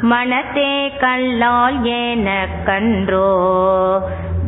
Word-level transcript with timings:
மனத்தே 0.00 0.92
கல்லால் 1.00 1.82
என 1.82 2.46
கன்றோ 2.64 3.44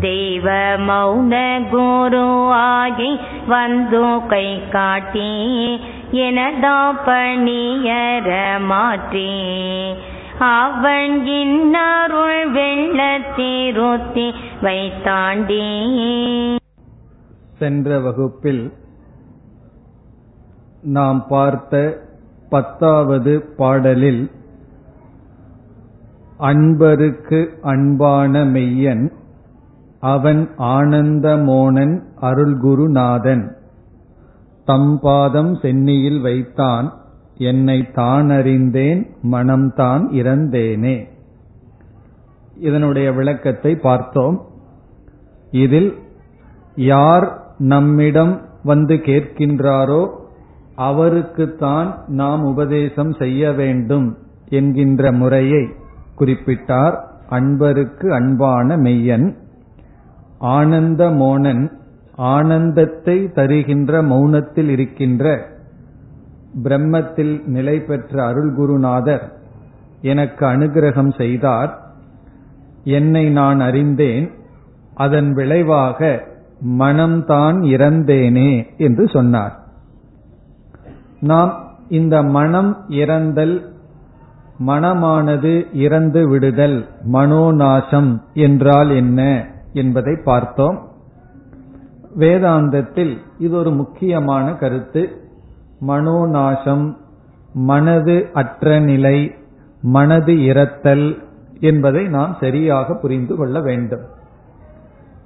தெய்வ 0.01 0.51
மௌன 0.79 1.35
குரு 1.71 2.27
ஆகி 2.51 3.11
வந்து 3.47 4.21
கை 4.29 4.69
காட்டி 4.69 5.31
எனதா 6.13 6.79
பணியர 7.07 8.31
மாற்றி. 8.67 9.31
அவன் 10.39 11.27
இன்னருள் 11.27 12.43
வெள்ளத்திருத்தி 12.53 14.27
வைத்தாண்டி. 14.63 15.65
சென்ற 17.59 17.99
வகுப்பில் 17.99 18.73
நாம் 20.83 21.27
பார்த்த 21.29 22.03
பத்தாவது 22.51 23.33
பாடலில் 23.57 24.31
அன்பருக்கு 26.41 27.41
அன்பான 27.63 28.45
மெய்யன் 28.45 29.05
அவன் 30.01 30.51
ஆனந்தமோனன் 30.59 32.03
அருள்குருநாதன். 32.21 33.57
தம்பாதம் 34.65 35.59
சென்னியில் 35.63 36.21
வைத்தான் 36.21 36.93
என்னை 37.37 37.91
தான் 37.91 38.31
அறிந்தேன் 38.31 39.17
மனம்தான் 39.23 40.09
இறந்தேனே. 40.11 41.09
இதனுடைய 42.57 43.13
விளக்கத்தை 43.13 43.77
பார்த்தோம். 43.77 44.47
இதில் 45.51 45.99
யார் 46.75 47.43
நம்மிடம் 47.59 48.41
வந்து 48.65 48.95
கேட்கின்றாரோ 48.95 50.11
அவருக்குத்தான் 50.77 51.95
நாம் 52.07 52.45
உபதேசம் 52.45 53.13
செய்ய 53.13 53.53
வேண்டும் 53.53 54.19
என்கின்ற 54.49 55.13
முறையை 55.13 55.69
குறிப்பிட்டார் 56.19 56.99
அன்பருக்கு 57.31 58.09
அன்பான 58.09 58.77
மெய்யன். 58.77 59.35
ஆனந்த 60.39 61.11
மோனன் 61.11 61.71
ஆனந்தத்தை 62.17 63.31
தருகின்ற 63.33 64.03
மௌனத்தில் 64.03 64.69
இருக்கின்ற 64.69 65.47
பிரம்மத்தில் 66.63 67.47
நிலை 67.47 67.81
பெற்ற 67.81 68.23
அருள்குருநாதர் 68.25 69.33
எனக்கு 70.03 70.47
அனுகிரகம் 70.47 71.17
செய்தார். 71.17 71.93
என்னை 72.85 73.31
நான் 73.31 73.61
அறிந்தேன். 73.61 74.31
அதன் 74.95 75.33
விளைவாக 75.33 76.25
மனம்தான் 76.79 77.59
இறந்தேனே 77.63 78.77
என்று 78.77 79.09
சொன்னார். 79.09 79.59
நாம் 81.21 81.77
இந்த 81.89 82.23
மனம் 82.23 82.85
இறந்தல் 82.89 83.73
மனமானது 84.67 85.67
இறந்து 85.73 86.29
விடுதல் 86.29 86.89
மனோநாசம் 87.13 88.21
என்றால் 88.35 88.91
என்ன? 88.91 89.47
என்பதை 89.73 90.17
பார்த்தோம். 90.25 90.87
வேதாந்தத்தில் 92.19 93.19
இது 93.39 93.57
ஒரு 93.57 93.71
முக்கியமான 93.71 94.55
கருத்து. 94.55 95.23
மனோநாசம் 95.87 96.97
மனது 97.53 98.29
அற்ற 98.33 98.79
நிலை 98.81 99.35
மனது 99.81 100.33
இறத்தல் 100.33 101.23
என்பதை 101.61 102.07
நாம் 102.07 102.37
சரியாக 102.41 102.95
புரிந்து 102.95 103.37
கொள்ள 103.37 103.61
வேண்டும். 103.61 104.01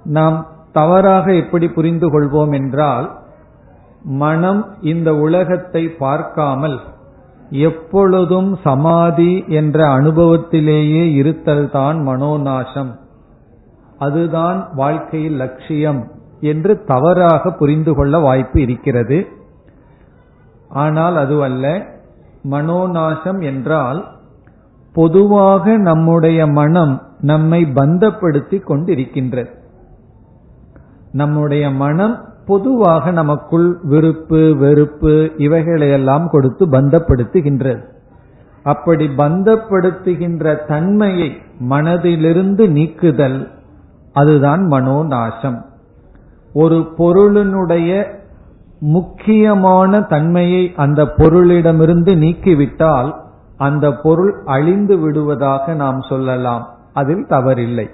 நாம் 0.03 0.47
தவறாக 0.71 1.33
எப்படி 1.33 1.67
புரிந்து 1.67 2.07
கொள்வோம் 2.09 2.53
என்றால் 2.53 3.21
மனம் 4.03 4.65
இந்த 4.81 5.15
உலகத்தை 5.15 5.89
பார்க்காமல் 5.89 6.79
எப்பொழுதும் 7.49 8.57
சமாதி 8.63 9.43
என்ற 9.47 9.87
அனுபவத்திலேயே 9.87 11.13
இருத்தல் 11.13 11.69
தான் 11.69 12.07
மனோநாசம். 12.07 12.99
அதுதான் 14.05 14.59
வாழ்க்கையில் 14.73 15.37
லட்சியம் 15.37 16.01
என்று 16.51 16.73
தவறாக 16.83 17.51
புரிந்து 17.51 17.91
கொள்ள 17.95 18.19
வாய்ப்பு 18.19 18.59
இருக்கிறது. 18.61 19.19
ஆனால் 20.83 21.15
அதுவல்ல 21.15 21.65
மனோநாசம் 22.51 23.39
என்றால் 23.43 23.99
பொதுவாக 24.95 25.75
நம்முடைய 25.81 26.39
மனம் 26.59 26.93
நம்மை 27.21 27.61
பந்தப்படுத்தி 27.75 28.57
கொண்டிருக்கின்றது. 28.63 29.51
நம்முடைய 31.11 31.65
மனம் 31.83 32.15
பொதுவாக 32.45 33.11
நமக்குள் 33.11 33.67
விருப்பு 33.83 34.41
வெறுப்பு 34.55 35.13
இவைகளையெல்லாம் 35.37 36.25
கொடுத்து 36.27 36.63
பந்தப்படுத்துகின்றது. 36.67 37.81
அப்படி 38.65 39.05
பந்தப்படுத்துகின்ற 39.17 40.53
தன்மையை 40.67 41.29
மனதிலிருந்து 41.69 42.63
நீக்குதல் 42.77 43.39
அதுதான் 44.13 44.67
மனோநாசம். 44.67 45.61
ஒரு 46.53 46.93
பொருளினுடைய 46.97 48.05
முக்கியமான 48.79 50.01
தன்மையை 50.01 50.73
அந்த 50.75 51.03
பொருளிடமிருந்து 51.03 52.15
நீக்கிவிட்டால் 52.17 53.13
அந்த 53.57 53.93
பொருள் 53.93 54.41
அழிந்து 54.45 54.97
விடுவதாக 54.97 55.73
நாம் 55.73 56.01
சொல்லலாம். 56.01 56.67
அதில் 56.93 57.25
தவறில்லை. 57.29 57.87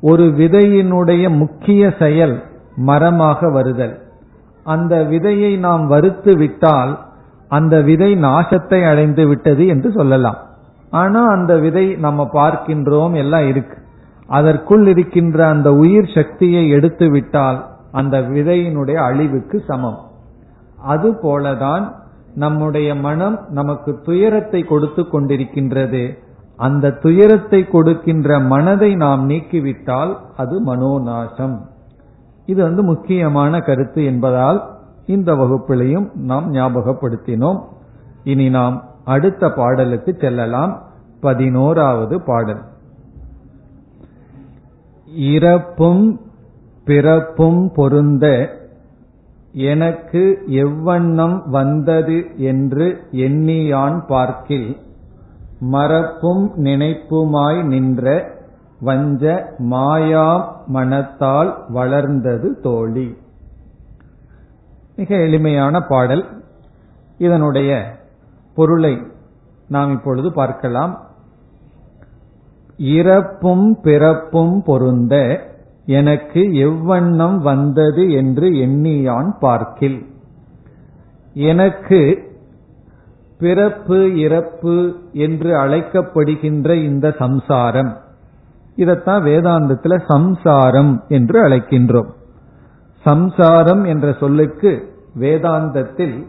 ஒரு 0.00 0.22
விதையினுடைய 0.22 1.36
முக்கிய 1.36 1.94
செயல் 1.98 2.42
மரமாக 2.76 3.50
வருதல். 3.50 4.02
அந்த 4.64 5.02
விதையை 5.02 5.58
நாம் 5.58 5.86
வறுத்து 5.86 6.36
விட்டால் 6.36 6.98
அந்த 7.48 7.80
விதை 7.80 8.14
நாசத்தை 8.16 8.88
அடைந்து 8.88 9.26
விட்டது 9.26 9.66
என்று 9.66 9.92
சொல்லலாம். 9.92 10.36
ஆனா 10.90 11.26
அந்த 11.26 11.56
விதை 11.56 11.94
நம்ம 11.94 12.28
பார்க்கின்றோம் 12.32 13.14
எல்லாம் 13.14 13.48
இருக்கு. 13.48 13.82
அதற்குள் 14.26 14.86
இருக்கின்ற 14.86 15.46
அந்த 15.46 15.74
உயிர் 15.74 16.12
சக்தியை 16.14 16.68
எடுத்துவிட்டால் 16.68 17.64
அந்த 17.92 18.20
விதையினுடைய 18.20 18.94
அழிவுக்கு 18.94 19.64
சமம். 19.66 19.98
அதுபோலதான் 20.88 21.92
நம்முடைய 22.34 22.94
மனம் 22.94 23.40
நமக்கு 23.48 24.00
துயரத்தை 24.02 24.62
கொடுத்து 24.62 25.02
கொண்டிருக்கின்றது. 25.02 26.18
அந்த 26.56 26.90
துயரத்தை 26.90 27.66
கொடுக்கின்ற 27.66 28.38
மனதை 28.38 28.94
நாம் 28.94 29.28
நீக்கிவிட்டால் 29.28 30.16
அது 30.36 30.64
மனோநாசம். 30.64 31.60
இது 32.46 32.62
வந்து 32.62 32.82
முக்கியமான 32.82 33.58
கருத்து 33.58 34.04
என்பதால் 34.04 34.70
இந்த 35.06 35.34
வகுப்பிலையும் 35.34 36.14
நாம் 36.14 36.52
ஞாபகப்படுத்தினோம். 36.52 37.62
இனி 38.24 38.48
நாம் 38.48 38.82
அடுத்த 39.04 39.50
பாடலுக்கு 39.50 40.16
செல்லலாம். 40.20 40.82
பதினோராவது 41.20 42.22
பாடல். 42.22 42.72
இறப்பும் 45.14 46.20
பிறப்பும் 46.84 47.72
பொருந்த 47.74 48.48
எனக்கு 49.52 50.42
எவ்வண்ணம் 50.46 51.48
வந்தது 51.48 52.26
என்று 52.36 53.06
எண்ணியான் 53.12 54.06
பார்க்கில் 54.06 54.76
மறப்பும் 55.60 56.52
நினைப்புமாய் 56.56 57.64
நின்ற 57.64 58.32
வஞ்ச 58.80 59.54
மாயா 59.58 60.62
மனத்தால் 60.66 61.64
வளர்ந்தது 61.68 62.60
தோழி. 62.60 63.16
மிக 64.96 65.16
எளிமையான 65.16 65.80
பாடல். 65.80 66.26
இதனுடைய 67.18 67.98
பொருளை 68.54 69.02
நாம் 69.68 69.92
இப்பொழுது 69.92 70.32
பார்க்கலாம். 70.32 71.03
இறப்பும் 72.76 73.80
பிறப்பும் 73.80 74.62
பொருந்த 74.62 75.40
எனக்கு 75.86 76.40
எவ்வண்ணம் 76.40 77.36
வந்தது 77.36 78.10
என்று 78.10 78.48
எண்ணியான் 78.48 79.30
பார்க்கில். 79.40 80.06
எனக்கு 81.34 82.32
பிறப்பு 83.38 84.18
இறப்பு 84.18 84.96
என்று 85.12 85.56
அழைக்கப்படுகின்ற 85.56 86.74
இந்த 86.74 87.14
சம்சாரம். 87.18 87.96
இதத்தான் 88.76 89.22
வேதாந்தத்தில் 89.22 90.04
சம்சாரம் 90.08 91.04
என்று 91.08 91.48
அழைக்கின்றோம். 91.48 92.10
சம்சாரம் 93.02 93.84
என்ற 93.84 94.16
சொல்லுக்கு 94.20 94.92
வேதாந்தத்தில் 95.20 96.26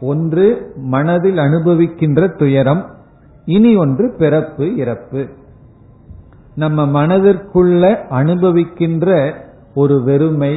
ஒன்று 0.00 0.72
மனதில் 0.76 1.36
அனுபவிக்கின்ற 1.36 2.36
துயரம் 2.36 2.86
இனி 3.44 3.76
ஒன்று 3.76 4.14
பிறப்பு 4.18 4.76
இறப்பு. 4.76 5.28
நம்ம 6.56 6.86
மனதிற்குள்ள 6.96 7.82
அனுபவிக்கின்ற 8.10 9.34
ஒரு 9.74 10.02
வெறுமை 10.02 10.54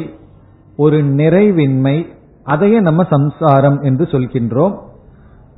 ஒரு 0.78 0.98
நிறைவின்மை 1.04 1.96
அதையே 2.44 2.80
நம்ம 2.80 3.04
சம்சாரம் 3.10 3.80
என்று 3.82 4.06
சொல்கின்றோம். 4.06 4.76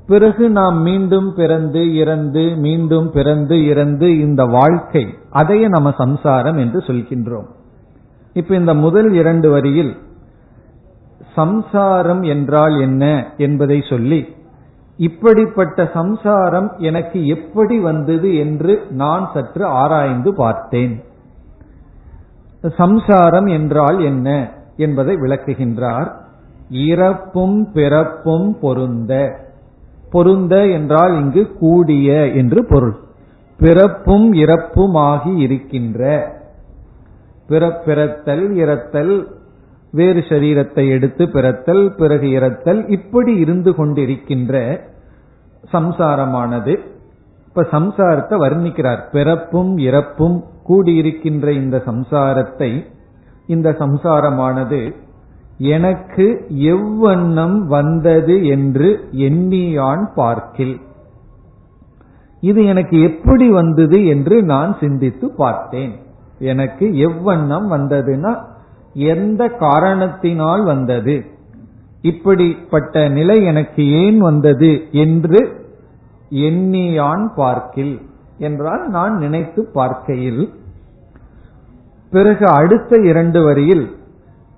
பிறகு 0.08 0.50
நாம் 0.50 0.78
மீண்டும் 0.82 1.34
பிறந்து 1.36 1.96
இறந்து 1.96 2.44
மீண்டும் 2.58 3.12
பிறந்து 3.12 3.66
இறந்து 3.66 4.20
இந்த 4.20 4.46
வாழ்க்கை 4.46 5.04
அதையே 5.30 5.68
நம்ம 5.68 5.94
சம்சாரம் 5.98 6.58
என்று 6.58 6.80
சொல்கின்றோம். 6.80 7.48
இப்ப 8.34 8.56
இந்த 8.56 8.74
முதல் 8.74 9.14
இரண்டு 9.14 9.50
வரியில் 9.50 9.94
சம்சாரம் 11.36 12.22
என்றால் 12.22 12.80
என்ன 12.80 13.04
என்பதை 13.38 13.80
சொல்லி 13.90 14.22
இப்படிப்பட்ட 15.02 15.90
சம்சாரம் 15.94 16.68
எனக்கு 16.78 17.20
எப்படி 17.28 17.80
வந்தது 17.80 18.30
என்று 18.36 18.74
நான் 18.90 19.30
சற்று 19.34 19.66
ஆராய்ந்து 19.66 20.32
பார்த்தேன். 20.36 20.94
சம்சாரம் 22.78 23.46
என்றால் 23.46 24.00
என்ன 24.00 24.28
என்பதை 24.78 25.16
விளக்குகின்றார். 25.16 26.10
இறப்பும் 26.70 27.58
பிறப்பும் 27.74 28.50
பொருந்த. 28.62 29.14
பொருந்த 30.12 30.56
என்றால் 30.68 31.14
இங்கு 31.22 31.44
கூடிய 31.60 32.28
என்று 32.32 32.62
பொருள். 32.66 32.96
பிறப்பும் 33.60 34.34
இறப்புமாகி 34.34 35.34
இருக்கின்ற. 35.38 36.02
பிறப்பிறத்தல் 37.50 38.46
இறத்தல் 38.62 39.14
வேறு 39.94 40.22
சரீரத்தை 40.30 40.84
எடுத்து 40.90 41.24
பிறத்தல் 41.30 41.84
பிறகு 41.98 42.28
இறத்தல் 42.40 42.82
இப்படி 42.90 43.34
இருந்து 43.36 43.72
கொண்டிருக்கின்ற 43.72 44.56
சம்சாரமானது. 45.74 46.78
இப்ப 47.48 47.68
சம்சாரத்தை 47.72 48.36
வர்ணிக்கிறார். 48.46 49.02
பிறப்பும் 49.12 49.78
இறப்பும் 49.78 50.44
கூடியிருக்கின்ற 50.70 51.50
இந்த 51.50 51.84
சம்சாரத்தை 51.86 52.86
இந்த 53.48 53.76
சம்சாரமானது 53.80 54.96
எனக்கு 55.58 56.46
எவ்வண்ணம் 56.50 57.58
வந்தது 57.58 58.46
என்று 58.46 59.08
எண்ணியான் 59.12 60.06
பார்க்கில். 60.16 60.80
இது 62.42 62.66
எனக்கு 62.66 63.02
எப்படி 63.02 63.50
வந்தது 63.50 64.06
என்று 64.06 64.44
நான் 64.44 64.78
சிந்தித்து 64.80 65.34
பார்த்தேன். 65.36 65.96
எனக்கு 66.40 66.86
எவ்வண்ணம் 66.86 67.68
வந்ததுன்னா 67.72 68.32
எந்த 68.94 69.48
காரணத்தினால் 69.48 70.64
வந்தது? 70.64 71.26
இப்படிப்பட்ட 72.02 73.10
நிலை 73.10 73.44
எனக்கு 73.44 73.82
ஏன் 73.92 74.18
வந்தது 74.18 74.72
என்று 74.92 75.42
எண்ணியான் 76.48 77.26
பார்க்கில் 77.36 77.96
என்றால் 78.38 78.84
நான் 78.90 79.16
நினைத்து 79.18 79.62
பார்க்கையில். 79.74 80.44
பிறகு 82.12 82.46
அடுத்த 82.50 82.98
இரண்டு 83.02 83.44
வரியில் 83.44 83.86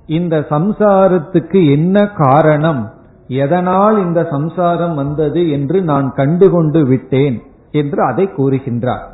இந்த 0.08 0.36
சம்சாரத்துக்கு 0.50 1.60
என்ன 1.72 2.06
காரணம் 2.08 2.84
எதனால் 3.28 3.98
இந்த 4.06 4.22
சம்சாரம் 4.26 4.96
வந்தது 4.96 5.42
என்று 5.50 5.78
நான் 5.82 6.08
கண்டுகொண்டு 6.14 6.82
விட்டேன் 6.88 7.38
என்று 7.72 8.00
அதை 8.04 8.26
கூறுகின்றார். 8.38 9.06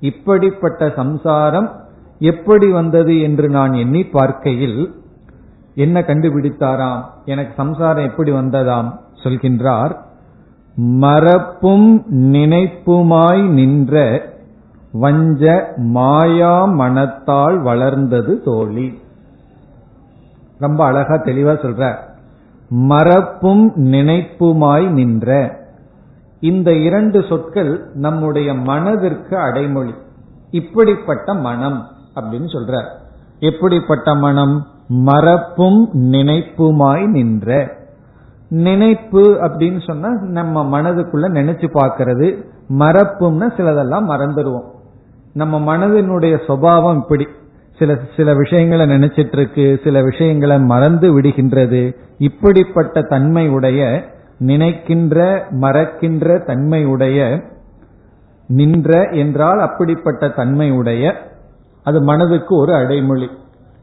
இப்படிப்பட்ட 0.00 0.90
சம்சாரம் 0.90 1.68
எப்படி 2.20 2.68
வந்தது 2.70 3.20
என்று 3.20 3.48
நான் 3.48 3.72
எண்ணி 3.72 4.02
பார்க்கையில் 4.06 4.80
என்ன 5.74 6.00
கண்டுபிடித்தாராம்? 6.00 7.02
எனக்கு 7.24 7.52
சம்சாரம் 7.56 8.04
எப்படி 8.04 8.30
வந்ததாம்? 8.30 8.98
சொல்கின்றார் 9.22 9.96
மரப்பும் 10.74 12.04
நினைப்புமாய் 12.10 13.48
நின்ற 13.48 14.22
வஞ்ச 14.92 15.72
மாயா 15.76 16.64
மனத்தால் 16.64 17.62
வளர்ந்தது 17.62 18.42
தோழி. 18.42 19.02
ரொம்ப 20.58 20.84
அழகா 20.84 21.14
தெளிவா 21.14 21.54
சொல்ற 21.54 21.96
மரப்பும் 22.68 23.72
நினைப்புமாய் 23.76 24.88
நின்ற. 24.88 25.58
இந்த 26.40 26.72
இரண்டு 26.72 27.24
சொற்கள் 27.28 27.90
நம்முடைய 27.94 28.54
மனதிற்கு 28.54 29.38
அடைமொழி. 29.38 29.94
இப்படிப்பட்ட 30.50 31.34
மனம் 31.34 31.86
அப்படின்னு 32.14 32.46
சொல்ற. 32.46 32.84
எப்படிப்பட்ட 33.38 34.14
மனம்? 34.14 34.66
மறப்பும் 34.90 35.90
நினைப்புமாய் 35.94 37.06
நின்ற. 37.06 37.78
நினைப்பு 38.48 39.38
அப்படின்னு 39.42 39.86
சொன்னா 39.86 40.08
நம்ம 40.22 40.80
மனதுக்குள்ள 40.80 41.26
நினைச்சு 41.28 41.66
பார்க்கறது. 41.74 42.44
மறப்பும்னா 42.78 43.46
சிலதெல்லாம் 43.56 44.10
மறந்துடுவோம் 44.10 44.68
நம்ம 45.32 45.76
மனதினுடைய 45.76 46.44
சுபாவம் 46.44 46.96
இப்படி. 46.96 47.26
சில 47.78 47.98
சில 48.16 48.34
விஷயங்களை 48.34 48.86
நினைச்சிட்டு 48.86 49.32
இருக்கு 49.32 49.80
சில 49.84 50.02
விஷயங்களை 50.02 50.58
மறந்து 50.58 51.20
விடுகின்றது. 51.20 51.96
இப்படிப்பட்ட 52.18 53.02
தன்மை 53.02 53.48
உடைய 53.48 54.04
நினைக்கின்ற 54.38 55.46
மறக்கின்ற 55.50 56.38
தன்மை 56.38 56.84
உடைய 56.84 57.42
நின்ற 58.46 59.02
என்றால் 59.02 59.58
அப்படிப்பட்ட 59.58 60.28
தன்மை 60.28 60.70
உடைய 60.70 61.14
அது 61.84 62.02
மனதுக்கு 62.02 62.56
ஒரு 62.56 62.74
அடைமொழி. 62.74 63.30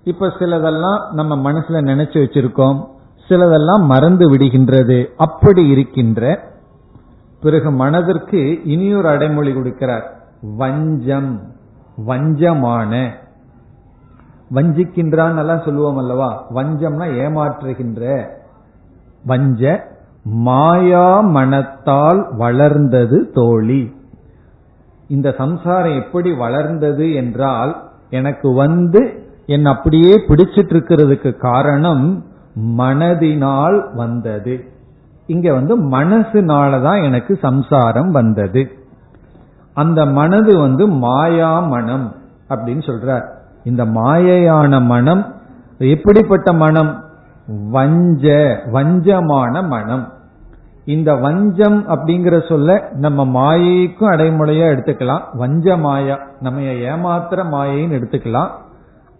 இப்ப 0.07 0.27
சிலதெல்லாம் 0.27 1.11
நம்ம 1.11 1.51
மனசுல 1.51 1.81
நினைச்சு 1.81 2.19
வச்சிருக்கோம். 2.23 2.87
சிலதெல்லாம் 3.29 3.81
மறந்து 3.81 4.33
விடுகின்றது. 4.33 5.05
அப்படி 5.17 5.67
இருக்கின்ற 5.67 6.39
பிறகு 7.41 7.71
மனதிற்கு 7.71 8.63
இனியொரு 8.63 9.07
அடைமொழி 9.07 9.51
கொடுக்கிறார். 9.51 10.01
வஞ்சம். 10.41 11.41
வஞ்சமான. 12.07 13.09
வஞ்சிக்கின்றான் 14.53 15.37
எல்லாம் 15.37 15.61
சொல்லுவோம் 15.65 15.97
அல்லவா? 15.97 16.51
வஞ்சம்னா 16.53 17.13
ஏமாற்றுகின்ற. 17.13 18.27
வஞ்ச 19.25 19.87
மாயா 20.23 21.19
மனத்தால் 21.19 22.35
வளர்ந்தது 22.35 23.31
தோழி. 23.33 23.95
இந்த 25.07 25.35
சம்சாரம் 25.37 26.03
எப்படி 26.03 26.33
வளர்ந்தது 26.33 27.13
என்றால் 27.13 27.89
எனக்கு 28.09 28.53
வந்து 28.53 29.26
என் 29.47 29.65
அப்படியே 29.65 30.15
பிடிச்சிட்டு 30.27 30.73
இருக்கிறதுக்கு 30.73 31.37
காரணம் 31.37 32.25
மனதினால் 32.77 33.95
வந்தது. 33.95 34.71
இங்க 35.25 35.53
வந்து 35.53 35.89
மனசுனாலதான் 35.89 37.03
எனக்கு 37.03 37.35
சம்சாரம் 37.41 38.11
வந்தது. 38.11 38.71
அந்த 39.73 40.05
மனது 40.05 40.59
வந்து 40.59 40.87
மாயா 40.87 41.59
மனம் 41.59 42.15
அப்படின்னு 42.49 42.81
சொல்றார். 42.81 43.25
இந்த 43.63 43.85
மாயையான 43.85 44.81
மனம் 44.81 45.35
எப்படிப்பட்ட 45.77 46.53
மனம்? 46.53 47.03
வஞ்ச 47.69 48.27
வஞ்சமான 48.73 49.67
மனம். 49.67 50.13
இந்த 50.85 51.15
வஞ்சம் 51.15 51.87
அப்படிங்கிற 51.87 52.47
சொல்ல 52.49 52.89
நம்ம 52.93 53.25
மாயைக்கும் 53.25 54.11
அடைமுறையா 54.11 54.65
எடுத்துக்கலாம். 54.75 55.21
வஞ்ச 55.33 55.77
மாயா 55.77 56.19
நம்ம 56.39 56.59
ஏமாத்திர 56.59 57.43
மாயைன்னு 57.43 57.95
எடுத்துக்கலாம். 57.99 58.49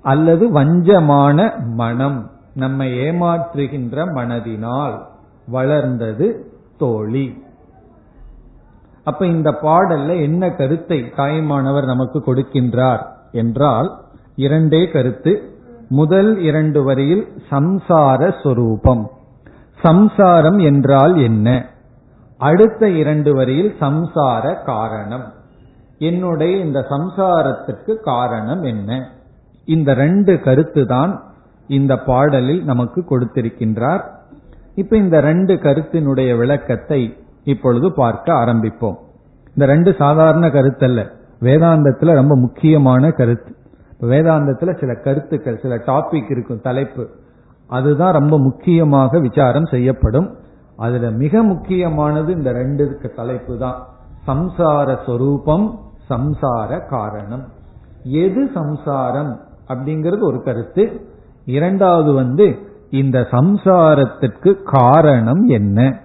அல்லது 0.02 0.54
வஞ்சமான 0.54 1.66
மனம் 1.66 2.32
நம்மை 2.54 3.00
ஏமாற்றுகின்ற 3.00 4.06
மனதினால் 4.14 5.02
வளர்ந்தது 5.48 6.52
தோழி. 6.78 7.44
அப்ப 9.04 9.26
இந்த 9.26 9.52
பாடல்ல 9.62 10.22
என்ன 10.22 10.50
கருத்தை 10.50 11.14
தாய்மானவர் 11.18 11.86
நமக்கு 11.86 12.20
கொடுக்கின்றார் 12.20 13.06
என்றால் 13.32 14.00
இரண்டே 14.36 14.88
கருத்து. 14.88 15.56
முதல் 15.90 16.40
இரண்டு 16.40 16.84
வரியில் 16.84 17.42
சம்சார 17.52 18.42
சொரூபம். 18.44 19.12
சம்சாரம் 19.82 20.60
என்றால் 20.60 21.18
என்ன? 21.18 21.70
அடுத்த 22.38 22.90
இரண்டு 22.90 23.34
வரியில் 23.34 23.76
சம்சார 23.80 24.64
காரணம். 24.64 25.34
என்னுடைய 25.98 26.58
இந்த 26.58 26.86
சம்சாரத்திற்கு 26.90 27.96
காரணம் 27.96 28.64
என்ன? 28.64 29.10
இந்த 29.68 29.94
ரெண்டு 29.94 30.40
கருத்து 30.40 30.86
தான் 30.86 31.24
இந்த 31.68 31.98
பாடலில் 31.98 32.64
நமக்கு 32.64 33.06
கொடுத்திருக்கின்றார். 33.10 34.04
இப்ப 34.76 34.98
இந்த 34.98 35.22
ரெண்டு 35.22 35.54
கருத்தினுடைய 35.54 36.38
விளக்கத்தை 36.38 37.18
இப்பொழுது 37.44 37.94
பார்க்க 37.94 38.34
ஆரம்பிப்போம். 38.34 38.98
இந்த 39.48 39.66
ரெண்டு 39.66 39.96
சாதாரண 39.98 40.48
கருத்தல்ல. 40.48 41.12
வேதாந்தத்துல 41.42 42.14
ரொம்ப 42.14 42.36
முக்கியமான 42.36 43.12
கருத்து. 43.12 43.56
வேதாந்தத்துல 44.02 44.80
சில 44.80 44.94
கருத்துக்கள் 44.94 45.60
சில 45.62 45.76
டாபிக் 45.76 46.32
இருக்கும் 46.32 46.62
தலைப்பு. 46.62 47.10
அதுதான் 47.68 48.14
ரொம்ப 48.14 48.40
முக்கியமாக 48.40 49.20
விசாரம் 49.20 49.66
செய்யப்படும். 49.66 50.36
அதுல 50.76 51.12
மிக 51.12 51.44
முக்கியமானது 51.44 52.34
இந்த 52.34 52.52
ரெண்டு 52.52 53.00
தலைப்பு 53.16 53.58
தான் 53.58 53.88
சம்சார 54.28 54.98
சொரூபம் 55.06 55.80
சம்சார 56.10 56.88
காரணம். 56.90 57.46
எது 58.04 58.50
சம்சாரம்? 58.54 59.40
அப்படிங்கிறது 59.68 60.20
ஒரு 60.20 60.44
கருத்து. 60.44 61.02
இரண்டாவது 61.46 62.14
வந்து 62.14 62.60
இந்த 62.90 63.28
சம்சாரத்திற்கு 63.32 64.64
காரணம் 64.64 65.48
என்ன? 65.48 66.00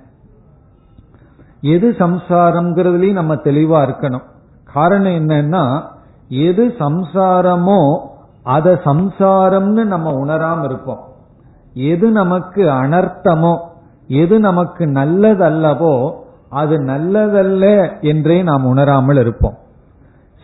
எது 1.61 1.91
சம்சாரம்ங்கிறதுலயும் 1.91 3.13
நம்ம 3.13 3.35
தெளிவா 3.35 3.81
இருக்கணும். 3.89 4.25
காரணம் 4.65 5.13
என்னன்னா 5.13 5.83
எது 6.29 6.75
சம்சாரமோ 6.79 7.99
அத 8.43 8.81
சம்சாரம்னு 8.85 9.85
நம்ம 9.85 10.13
உணராம 10.13 10.65
இருப்போம். 10.65 11.01
எது 11.75 12.11
நமக்கு 12.11 12.63
அனர்த்தமோ 12.63 13.59
எது 14.07 14.41
நமக்கு 14.41 14.85
நல்லதல்லவோ 14.87 16.13
அது 16.49 16.79
நல்லதல்ல 16.79 17.65
என்றே 18.01 18.43
நாம் 18.43 18.65
உணராமல் 18.65 19.17
இருப்போம். 19.17 19.59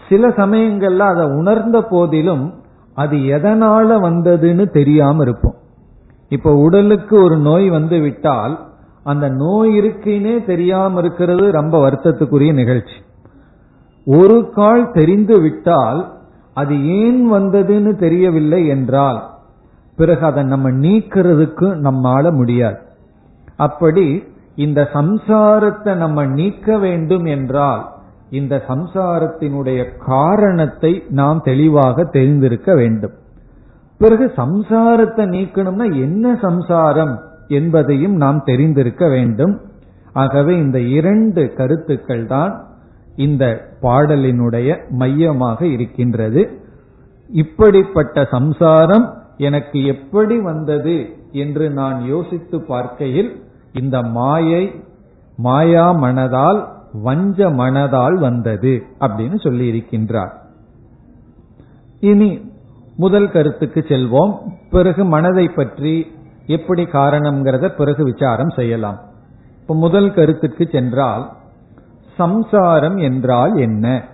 சில 0.08 0.28
சமயங்கள்ல 0.28 0.98
அதை 0.98 1.26
உணர்ந்த 1.26 1.82
போதிலும் 1.82 2.57
அது 2.98 3.16
எதனால 3.36 3.88
வந்ததுன்னு 4.04 4.64
தெரியாம 4.70 5.22
இருப்போம். 5.22 5.56
இப்ப 6.28 6.52
உடலுக்கு 6.56 7.14
ஒரு 7.22 7.36
நோய் 7.38 7.66
வந்து 7.70 7.98
விட்டால் 8.00 8.54
அந்த 9.04 9.26
நோய் 9.34 9.72
இருக்குன்னே 9.80 10.34
தெரியாம 10.44 11.00
இருக்கிறது 11.00 11.44
ரொம்ப 11.50 11.74
வருத்தத்துக்குரிய 11.84 12.52
நிகழ்ச்சி. 12.52 12.96
ஒரு 14.06 14.38
கால் 14.50 14.84
தெரிந்து 14.92 15.36
விட்டால் 15.40 16.00
அது 16.54 16.74
ஏன் 17.00 17.22
வந்ததுன்னு 17.32 17.92
தெரியவில்லை 17.96 18.60
என்றால் 18.66 19.20
பிறகு 19.98 20.24
அதை 20.26 20.42
நம்ம 20.44 20.70
நீக்கிறதுக்கு 20.84 21.66
நம்மால 21.86 22.32
முடியாது. 22.32 22.80
அப்படி 23.56 24.06
இந்த 24.56 24.80
சம்சாரத்தை 24.92 25.92
நம்ம 25.94 26.24
நீக்க 26.38 26.78
வேண்டும் 26.78 27.26
என்றால் 27.36 27.82
இந்த 28.30 28.64
சம்சாரத்தினுடைய 28.68 29.98
காரணத்தை 29.98 31.02
நாம் 31.08 31.40
தெளிவாக 31.40 32.04
தெரிந்திருக்க 32.04 32.74
வேண்டும். 32.74 33.12
பிறகு 33.98 34.32
சம்சாரத்தை 34.36 35.24
நீக்கணும்னா 35.26 36.00
என்ன 36.00 36.34
சம்சாரம் 36.40 37.18
என்பதையும் 37.48 38.16
நாம் 38.16 38.42
தெரிந்திருக்க 38.44 39.08
வேண்டும். 39.08 39.60
ஆகவே 40.12 40.56
இந்த 40.58 40.80
இரண்டு 40.80 41.52
கருத்துக்கள் 41.54 42.26
தான் 42.26 42.66
இந்த 43.16 43.44
பாடலினுடைய 43.82 44.88
மையமாக 44.88 45.66
இருக்கின்றது. 45.66 46.60
இப்படிப்பட்ட 47.30 48.24
சம்சாரம் 48.24 49.06
எனக்கு 49.36 49.84
எப்படி 49.84 50.40
வந்தது 50.40 51.16
என்று 51.32 51.70
நான் 51.70 52.04
யோசித்து 52.04 52.64
பார்க்கையில் 52.64 53.42
இந்த 53.72 54.02
மாயை 54.02 54.82
மாயா 55.36 55.92
மனதால் 55.92 56.76
வஞ்ச 56.92 57.50
மனதால் 57.50 58.14
வந்தது 58.14 58.82
அப்படின்னு 59.00 59.40
சொல்லி 59.40 59.66
இருக்கின்றார் 59.70 60.30
இனி 62.00 62.50
முதல் 62.96 63.30
கருத்துக்கு 63.30 63.84
செல்வோம். 63.88 64.34
பிறகு 64.70 65.04
மனதை 65.04 65.48
பற்றி 65.48 66.12
எப்படி 66.46 66.84
காரணம்ங்கிறத 66.84 67.68
பிறகு 67.68 68.04
விசாரம் 68.04 68.48
செய்யலாம். 68.48 68.98
இப்ப 69.60 69.74
முதல் 69.74 70.14
கருத்துக்கு 70.14 70.68
சென்றால் 70.72 71.32
சம்சாரம் 72.16 72.96
என்றால் 72.96 73.56
என்ன? 73.56 74.04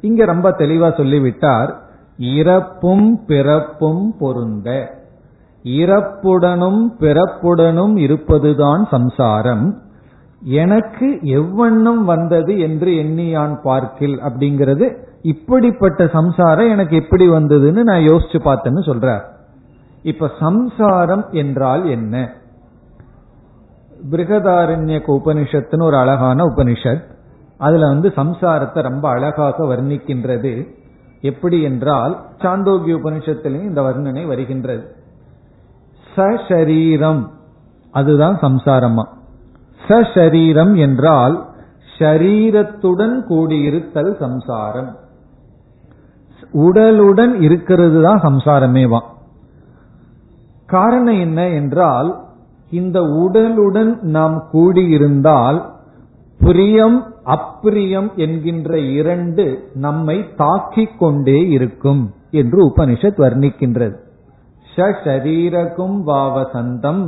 இங்க 0.00 0.24
ரொம்ப 0.24 0.50
தெளிவா 0.50 0.96
சொல்லிவிட்டார் 0.96 1.80
இறப்பும் 2.18 3.24
பிறப்பும் 3.26 4.14
பொருந்த. 4.18 4.94
இறப்புடனும் 5.64 6.82
பிறப்புடனும் 7.00 7.96
இருப்பதுதான் 7.96 8.86
சம்சாரம். 8.90 9.78
எனக்கு 10.48 11.18
எவ்வண்ணம் 11.22 12.04
வந்தது 12.04 12.58
என்று 12.58 12.90
எண்ணியான் 12.90 13.60
பார்க்கில் 13.62 14.22
அப்படிங்கிறது 14.22 14.96
இப்படிப்பட்ட 15.22 16.08
சம்சாரம் 16.08 16.68
எனக்கு 16.68 16.96
எப்படி 16.96 17.28
வந்ததுன்னு 17.28 17.82
நான் 17.82 18.00
யோசிச்சு 18.00 18.38
பார்த்தேன்னு 18.44 18.82
சொல்றார். 18.86 19.22
இப்ப 20.02 20.30
சம்சாரம் 20.40 21.24
என்றால் 21.30 21.88
என்ன? 21.88 22.32
பிருகதாரண்ய 24.10 25.00
உபனிஷத்துன்னு 25.06 25.82
ஒரு 25.82 25.96
அழகான 25.96 26.44
உபனிஷத் 26.44 27.02
அதுல 27.58 27.86
வந்து 27.86 28.12
சம்சாரத்தை 28.16 28.82
ரொம்ப 28.82 29.08
அழகாக 29.08 29.64
வர்ணிக்கின்றது. 29.64 30.68
எப்படி 31.20 31.62
என்றால் 31.62 32.26
சாந்தோக்கிய 32.38 32.94
உபனிஷத்திலையும் 32.94 33.68
இந்த 33.68 33.80
வர்ணனை 33.80 34.26
வருகின்றது. 34.26 34.94
சரீரம் 36.48 37.30
அதுதான் 37.90 38.38
சம்சாரமா? 38.38 39.14
சரீரம் 39.88 40.74
என்றால் 40.74 41.46
ஷரீரத்துடன் 41.98 43.16
கூடியிருத்தல் 43.28 44.16
சம்சாரம். 44.18 44.96
உடலுடன் 46.52 47.40
இருக்கிறது 47.40 48.02
தான் 48.02 48.20
சம்சாரமேவா 48.20 49.00
காரணம் 50.66 51.18
என்ன 51.20 51.48
என்றால் 51.48 52.20
இந்த 52.70 53.00
உடலுடன் 53.00 54.00
நாம் 54.00 54.48
கூடியிருந்தால் 54.52 55.58
பிரியம் 56.40 57.14
அப்பிரியம் 57.24 58.14
என்கின்ற 58.14 58.78
இரண்டு 58.78 59.70
நம்மை 59.74 60.28
தாக்கிக் 60.36 60.98
கொண்டே 60.98 61.48
இருக்கும் 61.48 62.12
என்று 62.30 62.58
உபனிஷத் 62.66 63.20
வர்ணிக்கின்றது. 63.24 63.96
ஷரீரகும் 64.76 65.96
வாவசந்தம் 66.06 67.02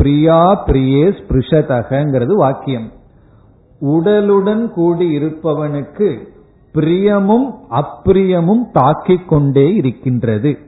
பிரியா 0.00 0.64
பிரியே 0.66 1.06
ஸ்பிருஷதகங்கிறது 1.18 2.32
வாக்கியம். 2.32 2.90
உடலுடன் 3.80 4.70
கூடி 4.70 5.18
இருப்பவனுக்கு 5.18 6.28
பிரியமும் 6.74 7.46
அப்பிரியமும் 7.70 8.70
தாக்கிக் 8.72 9.28
கொண்டே 9.28 9.74
இருக்கின்றது. 9.74 10.58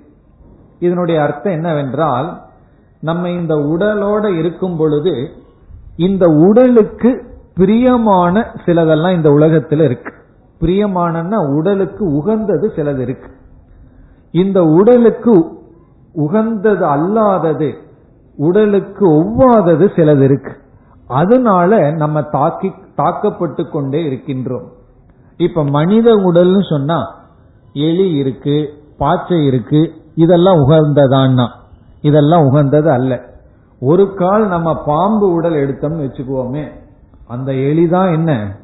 இதனுடைய 0.79 1.23
அர்த்தம் 1.23 1.53
என்னவென்றால் 1.53 2.41
நம்ம 3.01 3.31
இந்த 3.31 3.55
உடலோட 3.55 4.39
இருக்கும் 4.39 4.77
பொழுது 4.77 5.29
இந்த 5.97 6.27
உடலுக்கு 6.31 7.25
பிரியமான 7.55 8.53
சிலதெல்லாம் 8.67 9.15
இந்த 9.15 9.31
உலகத்தில் 9.31 9.81
இருக்கு. 9.81 10.13
பிரியமானன்னா 10.61 11.57
உடலுக்கு 11.57 12.05
உகந்தது 12.05 12.73
சிலது 12.77 12.99
இருக்கு. 12.99 13.31
இந்த 14.31 14.63
உடலுக்கு 14.63 15.61
உகந்தது 16.13 16.87
அல்லாதது 16.87 17.73
உடலுக்கு 18.43 19.05
ஒவ்வாதது 19.13 19.87
சிலது 19.97 20.23
இருக்கு. 20.23 20.53
அதனால 21.07 21.91
நம்ம 21.91 22.23
தாக்கி 22.23 22.73
தாக்கப்பட்டு 22.95 23.69
கொண்டே 23.69 24.01
இருக்கின்றோம். 24.03 24.69
இப்ப 25.37 25.65
மனித 25.65 26.15
உடல்னு 26.15 26.71
சொன்னா 26.71 26.99
எலி 27.73 28.13
இருக்கு 28.13 28.57
பாச்சை 28.99 29.47
இருக்கு 29.47 29.93
இதெல்லாம் 30.15 30.57
உகந்ததான்னா. 30.57 31.47
இதெல்லாம் 32.01 32.47
உகந்தது 32.47 32.91
அல்ல. 32.91 33.21
ஒரு 33.81 34.15
கால் 34.15 34.49
நம்ம 34.49 34.83
பாம்பு 34.83 35.33
உடல் 35.33 35.53
எடுத்தோம்னு 35.53 36.07
வச்சுக்குவோமே 36.07 36.65
அந்த 37.29 37.53
எலிதான் 37.53 38.13
என்ன? 38.13 38.57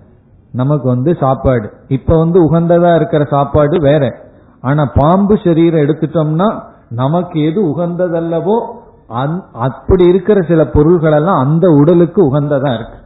நமக்கு 0.53 0.89
வந்து 0.89 1.17
சாப்பாடு. 1.21 1.73
இப்ப 1.89 2.19
வந்து 2.19 2.53
உகந்ததா 2.53 2.95
இருக்கிற 2.95 3.25
சாப்பாடு 3.25 3.79
வேற. 3.81 4.15
ஆனா 4.61 4.91
பாம்பு 4.95 5.39
சரீரம் 5.45 5.81
எடுத்துட்டோம்னா 5.81 6.63
நமக்கு 6.89 7.41
எது 7.41 7.63
உகந்ததல்லவோ 7.65 8.77
அப்படி 9.53 10.05
இருக்கிற 10.05 10.41
சில 10.41 10.67
பொருள்கள் 10.67 11.13
எல்லாம் 11.13 11.47
அந்த 11.47 11.69
உடலுக்கு 11.69 12.23
உகந்ததா 12.25 12.75
இருக்கு. 12.75 12.99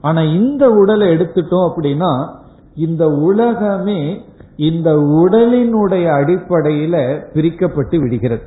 ஆனா 0.00 0.20
இந்த 0.22 0.70
உடலை 0.70 1.08
எடுத்துட்டோம் 1.08 1.70
அப்படின்னா 1.70 2.28
இந்த 2.74 3.08
உலகமே 3.08 4.24
இந்த 4.56 4.94
உடலினுடைய 4.96 6.06
அடிப்படையில 6.18 7.24
பிரிக்கப்பட்டு 7.34 7.96
விடுகிறது. 7.98 8.42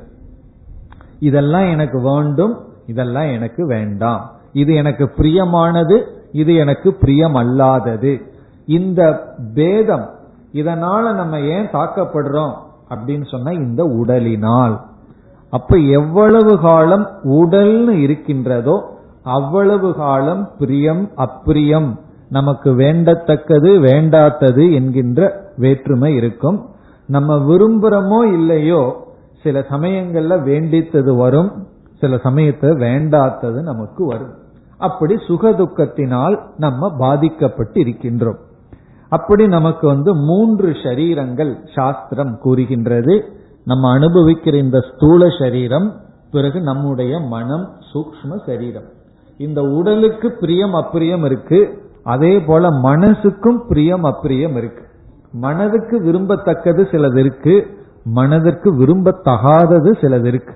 இதெல்லாம் 1.20 1.66
எனக்கு 1.66 2.00
வேண்டும் 2.00 2.58
இதெல்லாம் 2.86 3.32
எனக்கு 3.32 3.66
வேண்டாம். 3.66 4.30
இது 4.52 4.74
எனக்கு 4.74 5.10
பிரியமானது 5.16 6.02
இது 6.32 6.54
எனக்கு 6.54 6.94
பிரியம் 6.94 7.34
அல்லாதது 7.34 8.22
இந்த 8.66 9.26
பேதம் 9.54 10.10
இதனால 10.52 11.14
நம்ம 11.14 11.40
ஏன் 11.40 11.66
தாக்கப்படுறோம் 11.66 12.54
அப்படின்னு 12.90 13.26
சொன்னா 13.30 13.50
இந்த 13.50 13.84
உடலினால். 13.84 14.80
அப்ப 15.52 15.76
எவ்வளவு 15.76 16.52
காலம் 16.60 17.06
உடல்னு 17.24 17.94
இருக்கின்றதோ 18.04 18.76
அவ்வளவு 19.22 19.88
காலம் 19.94 20.42
பிரியம் 20.58 21.10
அப்பிரியம் 21.16 21.88
நமக்கு 22.28 22.70
வேண்டத்தக்கது 22.72 23.70
வேண்டாத்தது 23.86 24.64
என்கின்ற 24.72 25.20
வேற்றுமை 25.56 26.14
இருக்கும். 26.14 26.58
நம்ம 27.08 27.36
விரும்புறமோ 27.48 28.20
இல்லையோ 28.32 28.82
சில 29.42 29.60
சமயங்கள்ல 29.70 30.36
வேண்டித்தது 30.48 31.16
வரும் 31.16 31.50
சில 32.00 32.16
சமயத்துல 32.16 32.72
வேண்டாத்தது 32.84 33.60
நமக்கு 33.62 34.02
வரும். 34.06 34.34
அப்படி 34.80 35.14
சுக 35.26 35.50
துக்கத்தினால் 35.50 36.36
நம்ம 36.56 36.90
பாதிக்கப்பட்டு 36.98 37.80
இருக்கின்றோம் 37.80 38.40
அப்படி 39.08 39.46
நமக்கு 39.46 39.86
வந்து 39.86 40.14
மூன்று 40.14 40.68
ஷரீரங்கள் 40.82 41.52
சாஸ்திரம் 41.74 42.38
கூறுகின்றது. 42.38 43.14
நம்ம 43.66 43.98
அனுபவிக்கிற 43.98 44.54
இந்த 44.54 44.80
ஸ்தூல 44.80 45.26
சரீரம் 45.38 46.00
பிறகு 46.30 46.60
நம்முடைய 46.60 47.20
மனம் 47.20 47.72
சூக்ம 47.92 48.46
சரீரம். 48.46 48.84
இந்த 49.36 49.62
உடலுக்கு 49.62 50.32
பிரியம் 50.32 50.74
அப்பிரியம் 50.74 51.24
இருக்கு. 51.24 51.82
அதே 52.02 52.40
போல 52.40 52.68
மனசுக்கும் 52.68 53.58
பிரியம் 53.68 54.04
அப்பிரியம் 54.04 54.56
இருக்கு. 54.56 54.82
மனதுக்கு 55.32 56.00
விரும்பத்தக்கது 56.00 56.82
சிலது 56.90 57.16
இருக்கு. 57.16 57.66
மனதிற்கு 58.04 58.74
விரும்பத்தகாதது 58.74 59.92
சிலது 60.00 60.24
இருக்கு. 60.24 60.54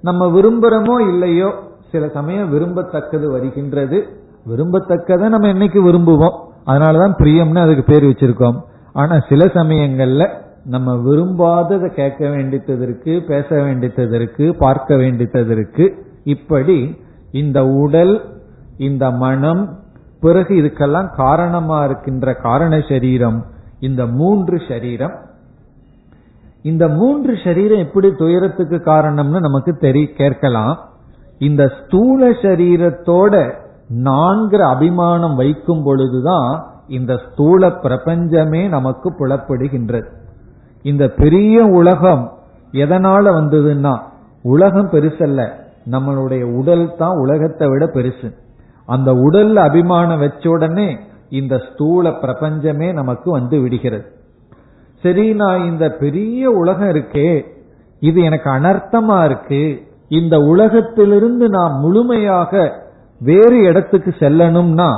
நம்ம 0.00 0.26
விரும்புறமோ 0.26 1.00
இல்லையோ 1.00 1.52
சில 1.92 2.08
சமயம் 2.08 2.52
விரும்பத்தக்கது 2.52 3.30
வருகின்றது. 3.30 4.06
விரும்பத்தக்கதை 4.48 5.28
நம்ம 5.28 5.52
என்னைக்கு 5.52 5.82
விரும்புவோம்? 5.88 6.38
அதனாலதான் 6.66 7.16
பிரியம்னு 7.18 7.58
அதுக்கு 7.58 7.82
பேர் 7.82 8.04
வச்சிருக்கோம். 8.04 8.56
ஆனா 8.92 9.18
சில 9.28 9.44
சமயங்கள்ல 9.44 10.42
நம்ம 10.64 10.96
விரும்பாததை 10.96 11.88
கேட்க 11.88 12.28
வேண்டியது 12.28 12.78
இருக்கு 12.78 13.22
பேச 13.28 13.62
வேண்டியது 13.62 14.14
இருக்கு 14.14 14.54
பார்க்க 14.54 14.96
வேண்டியது 14.96 15.46
இருக்கு 15.46 15.94
இப்படி 16.24 16.98
இந்த 17.30 17.66
உடல் 17.66 18.42
இந்த 18.76 19.10
மனம் 19.10 19.78
பிறகு 20.20 20.54
இதுக்கெல்லாம் 20.54 21.14
காரணமா 21.16 21.84
இருக்கின்ற 21.84 22.34
காரண 22.34 22.80
சரீரம் 22.88 23.52
இந்த 23.80 24.06
மூன்று 24.06 24.60
சரீரம். 24.68 25.14
இந்த 26.62 26.88
மூன்று 26.88 27.38
சரீரம் 27.44 27.78
எப்படி 27.78 28.12
துயரத்துக்கு 28.12 28.76
காரணம்னு 28.76 29.40
நமக்கு 29.40 29.76
தெரிய 29.76 30.12
கேட்கலாம். 30.12 30.78
இந்த 31.38 31.72
ஸ்தூல 31.78 32.30
சரீரத்தோட 32.30 33.52
நான்கிற 34.04 34.60
அபிமானம் 34.74 35.34
வைக்கும் 35.34 35.82
பொழுதுதான் 35.82 36.66
இந்த 36.88 37.20
ஸ்தூல 37.26 37.70
பிரபஞ்சமே 37.70 38.68
நமக்கு 38.68 39.10
புலப்படுகின்றது. 39.10 40.08
இந்த 40.84 41.04
பெரிய 41.08 41.64
உலகம் 41.80 42.24
எதனால 42.72 43.24
வந்ததுன்னா 43.38 43.94
உலகம் 44.42 44.90
பெருசல்ல. 44.90 45.42
நம்மளுடைய 45.90 46.42
உடல் 46.42 46.84
தான் 46.96 47.16
உலகத்தை 47.16 47.68
விட 47.68 47.84
பெருசு. 47.86 48.28
அந்த 48.86 49.10
உடல்ல 49.26 49.54
அபிமானம் 49.68 50.18
வச்ச 50.18 50.50
உடனே 50.50 50.88
இந்த 51.28 51.54
ஸ்தூல 51.58 52.12
பிரபஞ்சமே 52.12 52.92
நமக்கு 52.92 53.28
வந்து 53.30 53.60
விடுகிறது. 53.60 54.06
சரி 55.02 55.34
நான் 55.34 55.64
இந்த 55.64 55.84
பெரிய 56.02 56.50
உலகம் 56.50 56.88
இருக்கே 56.88 57.30
இது 58.00 58.18
எனக்கு 58.22 58.48
அனர்த்தமா 58.50 59.18
இருக்கு 59.24 59.62
இந்த 60.08 60.36
உலகத்திலிருந்து 60.52 61.48
நான் 61.48 61.74
முழுமையாக 61.80 62.52
வேறு 63.20 63.58
இடத்துக்கு 63.62 64.10
செல்லணும்னா 64.18 64.90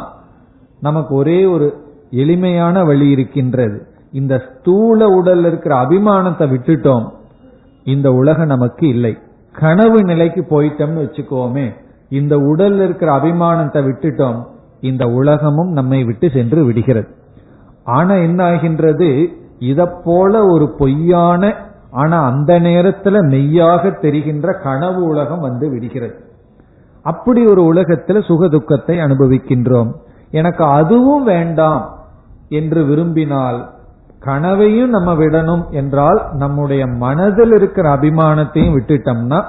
நமக்கு 0.80 1.12
ஒரே 1.14 1.40
ஒரு 1.44 1.68
எளிமையான 2.10 2.84
வழி 2.84 3.08
இருக்கின்றது. 3.10 3.78
இந்த 4.16 4.42
ஸ்தூல 4.48 5.22
உடல்ல 5.22 5.46
இருக்கிற 5.46 5.74
அபிமானத்தை 5.76 6.46
விட்டுட்டோம். 6.46 7.06
இந்த 7.84 8.12
உலகம் 8.12 8.46
நமக்கு 8.46 8.88
இல்லை. 8.88 9.18
கனவு 9.52 10.04
நிலைக்கு 10.04 10.46
போயிட்டோம்னு 10.48 11.02
வச்சுக்கோமே. 11.02 11.72
இந்த 12.08 12.36
உடல்ல 12.36 12.84
இருக்கிற 12.84 13.16
அபிமானத்தை 13.16 13.80
விட்டுட்டோம். 13.84 14.44
இந்த 14.80 15.08
உலகமும் 15.08 15.72
நம்மை 15.72 16.04
விட்டு 16.04 16.30
சென்று 16.30 16.64
விடுகிறது. 16.64 17.08
ஆனா 17.84 18.14
என்ன 18.14 18.44
ஆகின்றது? 18.44 19.28
இத 19.58 19.86
போல 20.04 20.44
ஒரு 20.44 20.74
பொய்யான 20.78 21.54
ஆனா 21.90 22.24
அந்த 22.24 22.60
நேரத்துல 22.60 23.20
மெய்யாக 23.28 23.90
தெரிகின்ற 23.90 24.52
கனவு 24.52 25.02
உலகம் 25.02 25.38
வந்து 25.38 25.70
விடுகிறது. 25.70 26.16
அப்படி 27.02 27.46
ஒரு 27.46 27.62
உலகத்துல 27.72 28.24
சுக 28.24 28.48
துக்கத்தை 28.48 28.98
அனுபவிக்கின்றோம். 28.98 29.92
எனக்கு 30.30 30.64
அதுவும் 30.64 31.24
வேண்டாம் 31.24 31.84
என்று 32.48 32.84
விரும்பினால் 32.84 33.74
கனவையும் 34.18 34.88
நம்ம 34.88 35.14
விடணும் 35.14 35.70
என்றால் 35.70 36.28
நம்முடைய 36.32 36.86
மனதில் 36.86 37.52
இருக்கிற 37.52 37.96
அபிமானத்தையும் 37.96 38.76
விட்டுட்டோம்னா 38.76 39.44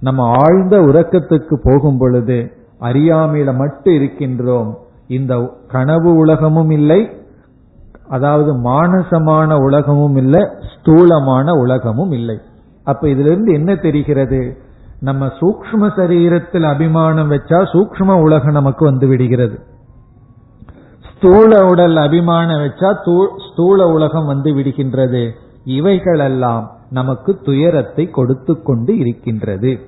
நம்ம 0.00 0.36
ஆழ்ந்த 0.38 0.80
உறக்கத்துக்கு 0.80 1.54
போகும் 1.62 1.98
பொழுது 1.98 2.52
அறியாமையில 2.80 3.54
மட்டும் 3.56 3.94
இருக்கின்றோம். 3.94 4.74
இந்த 5.08 5.56
கனவு 5.68 6.14
உலகமும் 6.14 6.70
இல்லை 6.70 7.10
அதாவது 8.08 8.52
மானசமான 8.54 9.62
உலகமும் 9.62 10.16
இல்லை 10.16 10.42
ஸ்தூலமான 10.72 11.52
உலகமும் 11.52 12.10
இல்லை. 12.10 12.38
அப்ப 12.84 13.08
இதுல 13.08 13.30
இருந்து 13.30 13.52
என்ன 13.52 13.74
தெரிகிறது? 13.74 14.58
நம்ம 15.00 15.26
சூக்ம 15.26 15.88
சரீரத்தில் 15.96 16.66
அபிமானம் 16.68 17.30
வச்சா 17.30 17.58
சூக்ம 17.72 18.20
உலகம் 18.22 18.52
நமக்கு 18.52 18.84
வந்து 18.84 19.06
விடுகிறது. 19.06 19.56
ஸ்தூல 21.16 21.66
உடல் 21.66 21.96
அபிமானம் 21.96 22.60
வச்சா 22.60 22.90
ஸ்தூல 23.50 23.88
உலகம் 23.88 24.26
வந்து 24.26 24.54
விடுகின்றது. 24.54 25.30
இவைகளெல்லாம் 25.64 26.70
நமக்கு 26.90 27.38
துயரத்தை 27.42 28.10
கொடுத்து 28.10 28.62
கொண்டு 28.62 28.98
இருக்கின்றது. 28.98 29.78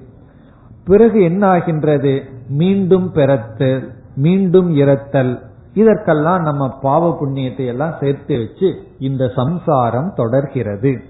பிறகு 0.85 1.23
என்ன 1.23 1.47
ஆகின்றது 1.47 2.23
மீண்டும் 2.49 3.12
பிறத்தல் 3.12 3.93
மீண்டும் 4.17 4.77
இறத்தல். 4.77 5.38
இதற்கெல்லாம் 5.75 6.43
நம்ம 6.43 6.69
பாவ 6.69 7.19
புண்ணியத்தை 7.21 7.67
எல்லாம் 7.67 7.95
சேர்த்து 8.01 8.38
வச்சு 8.38 8.75
இந்த 8.99 9.29
சம்சாரம் 9.29 10.12
தொடர்கிறது. 10.17 11.01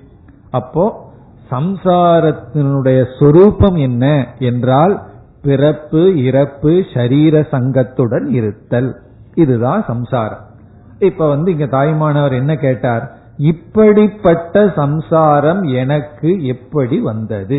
அப்போ 0.51 1.13
சம்சாரத்தினுடைய 1.51 3.05
சொரூபம் 3.19 3.75
என்ன? 3.75 4.27
என்றால் 4.39 5.03
பிறப்பு 5.43 6.23
இறப்பு 6.23 6.85
சரீர 6.95 7.41
சங்கத்துடன் 7.41 8.27
இருத்தல். 8.29 8.97
இதுதான் 9.39 9.83
சம்சாரம். 9.87 10.45
இப்ப 10.99 11.29
வந்து 11.29 11.49
இங்க 11.53 11.67
தாய்மானவர் 11.67 12.33
என்ன 12.33 12.53
கேட்டார்? 12.57 13.05
இப்படிப்பட்ட 13.37 14.63
சம்சாரம் 14.77 15.63
எனக்கு 15.63 16.31
எப்படி 16.45 16.97
வந்தது? 17.01 17.59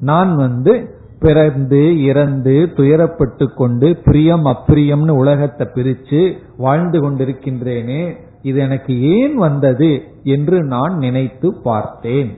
நான் 0.00 0.32
வந்து 0.36 0.72
பிறந்து 1.20 1.82
இறந்து 2.02 2.56
துயரப்பட்டு 2.76 3.46
கொண்டு 3.54 3.88
பிரியம் 4.04 4.44
அப்பிரியம்னு 4.44 5.14
உலகத்தை 5.22 5.66
பிரிச்சு 5.74 6.20
வாழ்ந்து 6.56 6.98
கொண்டிருக்கின்றேனே 7.00 8.02
இது 8.42 8.58
எனக்கு 8.60 8.92
ஏன் 9.16 9.36
வந்தது 9.36 9.90
என்று 10.22 10.58
நான் 10.64 10.94
நினைத்து 10.96 11.48
பார்த்தேன். 11.62 12.30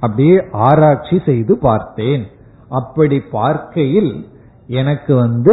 அப்படியே 0.00 0.36
ஆராய்ச்சி 0.52 1.18
செய்து 1.26 1.54
பார்த்தேன். 1.58 2.24
அப்படி 2.68 3.18
பார்க்கையில் 3.36 4.12
எனக்கு 4.66 5.12
வந்து 5.14 5.52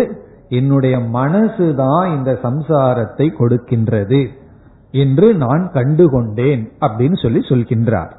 என்னுடைய 0.51 0.95
மனசுதான் 0.97 2.05
இந்த 2.15 2.31
சம்சாரத்தை 2.43 3.27
கொடுக்கின்றது 3.39 4.21
என்று 4.91 5.27
நான் 5.35 5.63
கண்டுகொண்டேன் 5.73 6.63
அப்படின்னு 6.81 7.17
சொல்லி 7.21 7.39
சொல்கின்றார். 7.39 8.11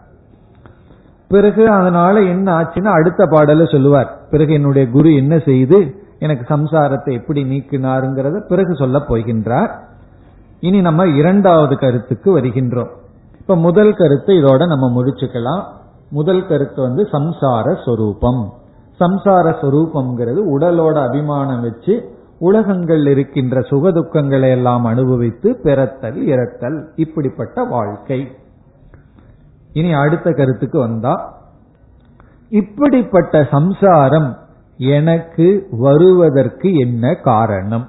பிறகு 1.29 1.69
அதனால 1.69 2.23
என்ன 2.23 2.47
ஆச்சுன்னா 2.61 2.93
அடுத்த 2.99 3.25
பாடல 3.25 3.71
சொல்லுவார். 3.71 4.11
பிறகு 4.31 4.53
என்னுடைய 4.53 4.85
குரு 4.91 5.15
என்ன 5.15 5.39
செய்து 5.39 5.79
எனக்கு 6.19 6.45
சம்சாரத்தை 6.57 7.13
எப்படி 7.13 7.43
நீக்கினாருங்கிறத 7.45 8.41
பிறகு 8.49 8.75
சொல்ல 8.75 8.99
போகின்றார். 9.09 9.71
இனி 10.61 10.81
நம்ம 10.81 11.07
இரண்டாவது 11.07 11.79
கருத்துக்கு 11.79 12.39
வருகின்றோம். 12.39 12.93
இப்ப 13.41 13.57
முதல் 13.57 13.95
கருத்தை 13.95 14.35
இதோட 14.43 14.67
நம்ம 14.67 14.87
முடிச்சுக்கலாம். 14.97 15.63
முதல் 16.11 16.47
கருத்து 16.47 16.83
வந்து 16.83 17.09
சம்சார 17.13 17.77
சொரூபம். 17.85 18.43
சம்சார 19.01 19.47
சொரூபம்ங்கிறது 19.63 20.41
உடலோட 20.55 20.97
அபிமானம் 21.09 21.61
வச்சு 21.61 21.95
உலகங்கள் 22.43 23.07
இருக்கின்ற 23.07 23.61
சுகதுக்கங்களை 23.61 24.49
எல்லாம் 24.51 24.85
அனுபவித்து 24.85 25.49
பிறத்தல் 25.63 26.19
இறத்தல் 26.27 26.79
இப்படிப்பட்ட 26.95 27.65
வாழ்க்கை. 27.65 28.21
இனி 29.73 29.93
அடுத்த 29.93 30.31
கருத்துக்கு 30.31 30.79
வந்தா 30.79 31.15
இப்படிப்பட்ட 32.49 33.45
சம்சாரம் 33.51 34.31
எனக்கு 34.77 35.47
வருவதற்கு 35.71 36.71
என்ன 36.75 37.15
காரணம்? 37.15 37.87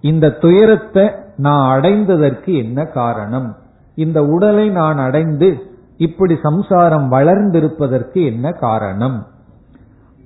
இந்த 0.00 0.30
துயரத்தை 0.30 1.04
நான் 1.36 1.66
அடைந்ததற்கு 1.74 2.52
என்ன 2.64 2.84
காரணம்? 2.84 3.48
இந்த 3.94 4.18
உடலை 4.24 4.66
நான் 4.70 4.98
அடைந்து 4.98 5.48
இப்படி 5.96 6.34
சம்சாரம் 6.42 7.06
வளர்ந்திருப்பதற்கு 7.12 8.20
என்ன 8.24 8.50
காரணம்? 8.50 9.18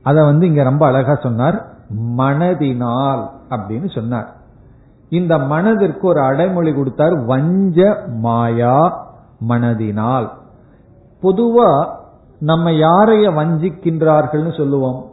அத 0.02 0.24
வந்து 0.24 0.46
இங்க 0.46 0.62
ரொம்ப 0.62 0.86
அழகா 0.86 1.14
சொன்னார். 1.14 1.58
மனதினால் 2.16 3.22
அப்படின்னு 3.50 3.88
சொன்னார். 3.94 4.36
இந்த 5.08 5.38
மனதிற்கு 5.38 6.08
ஒரு 6.08 6.20
அடைமொழி 6.20 6.74
கொடுத்தார் 6.74 7.14
வஞ்ச 7.24 8.04
மாயா 8.08 9.06
மனதினால். 9.48 10.28
பொதுவா 11.22 11.70
நம்ம 12.40 12.70
யாரைய 12.70 13.26
வஞ்சிக்கின்றார்கள்னு 13.38 14.56
சொல்லுவோம். 14.56 15.04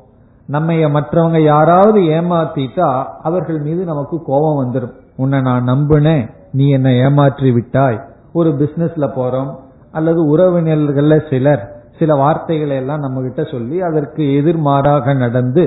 நம்ம 0.48 0.74
மற்றவங்க 0.74 1.40
யாராவது 1.44 2.00
ஏமாத்திட்டா 2.02 2.90
அவர்கள் 3.24 3.60
மீது 3.60 3.84
நமக்கு 3.86 4.24
கோபம் 4.24 4.60
வந்துடும் 4.64 4.96
உன்னை 5.18 5.42
நான் 5.42 5.68
நம்பினேன் 5.68 6.30
நீ 6.52 6.70
என்னை 6.70 6.98
ஏமாற்றி 6.98 7.52
விட்டாய். 7.52 8.00
ஒரு 8.34 8.50
பிசினஸ்ல 8.50 9.06
போறோம் 9.16 9.52
அல்லது 9.92 10.38
உறவினர்கள்ல 10.38 11.30
சிலர் 11.30 11.64
சில 12.00 12.16
வார்த்தைகளை 12.16 12.76
எல்லாம் 12.76 13.00
நம்ம 13.00 13.22
கிட்ட 13.22 13.44
சொல்லி 13.44 13.82
அதற்கு 13.82 14.24
எதிர்மாறாக 14.24 15.16
நடந்து 15.16 15.66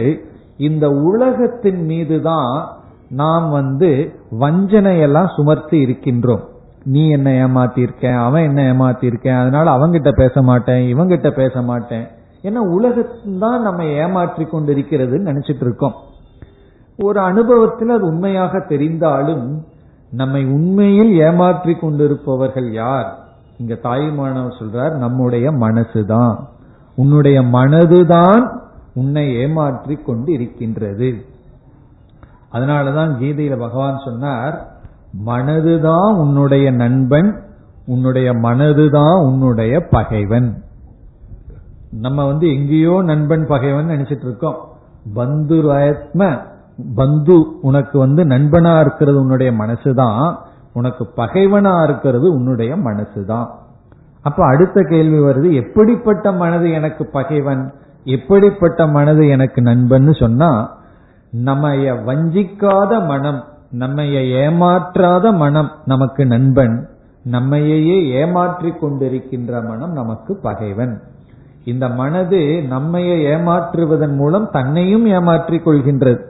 இந்த 0.59 0.89
உலகத்தின் 0.89 1.85
மீதுதான் 1.85 2.69
நாம் 3.09 3.51
வந்து 3.51 4.15
வஞ்சனையெல்லாம் 4.41 5.29
சுமர்த்தி 5.37 5.79
இருக்கின்றோம். 5.87 6.45
நீ 6.85 7.11
என்ன 7.11 7.47
ஏமாத்திருக்கேன் 7.47 8.19
அவன் 8.19 8.43
என்ன 8.43 8.61
ஏமாத்திருக்கேன் 8.73 9.41
அதனால 9.41 9.71
அவங்கிட்ட 9.71 10.13
பேச 10.17 10.43
மாட்டேன் 10.43 10.97
இவங்கிட்ட 10.97 11.31
பேச 11.31 11.63
மாட்டேன். 11.63 12.07
ஏன்னா 12.43 12.57
உலகத்தான் 12.57 13.63
நம்ம 13.63 13.85
ஏமாற்றி 13.85 14.45
கொண்டிருக்கிறதுன்னு 14.45 15.31
நினைச்சிட்டு 15.31 15.61
இருக்கோம். 15.61 15.95
ஒரு 16.99 17.21
அனுபவத்தில் 17.21 17.89
அது 17.89 18.07
உண்மையாக 18.07 18.59
தெரிந்தாலும் 18.59 19.47
நம்மை 20.11 20.45
உண்மையில் 20.45 21.13
ஏமாற்றி 21.19 21.75
கொண்டிருப்பவர்கள் 21.75 22.73
யார்? 22.73 23.19
இங்க 23.59 23.75
தாய்மானவர் 23.83 24.59
சொல்றார் 24.61 24.95
நம்முடைய 24.95 25.51
மனசுதான். 25.51 26.37
உன்னுடைய 26.97 27.43
மனதுதான் 27.43 28.45
உன்னை 28.99 29.25
ஏமாற்றி 29.35 29.95
கொண்டு 29.95 30.33
இருக்கின்றது 30.33 31.09
அதனாலதான் 32.53 33.13
கீதையில 33.21 33.59
பகவான் 33.59 34.03
சொன்னார் 34.05 34.57
மனதுதான் 35.27 36.15
உன்னுடைய 36.15 36.71
நண்பன் 36.71 37.31
உன்னுடைய 37.87 38.33
மனதுதான் 38.33 39.23
உன்னுடைய 39.23 39.75
பகைவன். 39.91 40.49
நம்ம 41.91 42.27
வந்து 42.27 42.47
எங்கேயோ 42.55 43.03
நண்பன் 43.03 43.47
பகைவன் 43.47 43.89
நினைச்சிட்டு 43.89 44.27
இருக்கோம். 44.27 44.59
பந்து 45.15 45.57
பந்து 46.95 47.37
உனக்கு 47.61 47.97
வந்து 47.99 48.23
நண்பனா 48.25 48.81
இருக்கிறது 48.81 49.19
உன்னுடைய 49.21 49.53
மனசுதான் 49.53 50.37
உனக்கு 50.73 51.05
பகைவனா 51.17 51.73
இருக்கிறது 51.85 52.27
உன்னுடைய 52.33 52.77
மனசுதான். 52.77 53.49
அப்ப 54.23 54.47
அடுத்த 54.47 54.83
கேள்வி 54.89 55.19
வருது 55.19 55.49
எப்படிப்பட்ட 55.63 56.33
மனது 56.33 56.71
எனக்கு 56.71 57.07
பகைவன்? 57.07 57.63
எப்படிப்பட்ட 58.17 58.87
மனது 58.87 59.29
எனக்கு 59.29 59.61
நண்பன் 59.63 60.13
சொன்னா 60.13 60.51
நம்மைய 61.47 61.87
வஞ்சிக்காத 62.09 62.93
மனம் 63.07 63.41
நம்மைய 63.79 64.19
ஏமாற்றாத 64.43 65.33
மனம் 65.37 65.71
நமக்கு 65.85 66.23
நண்பன் 66.27 66.77
நம்மையே 67.25 67.97
ஏமாற்றி 68.21 68.71
கொண்டிருக்கின்ற 68.71 69.53
மனம் 69.69 69.93
நமக்கு 69.93 70.33
பகைவன். 70.37 70.95
இந்த 71.65 71.89
மனது 72.01 72.41
நம்மைய 72.71 73.11
ஏமாற்றுவதன் 73.33 74.15
மூலம் 74.17 74.47
தன்னையும் 74.51 75.07
ஏமாற்றிக் 75.07 75.67
கொள்கின்றது. 75.67 76.23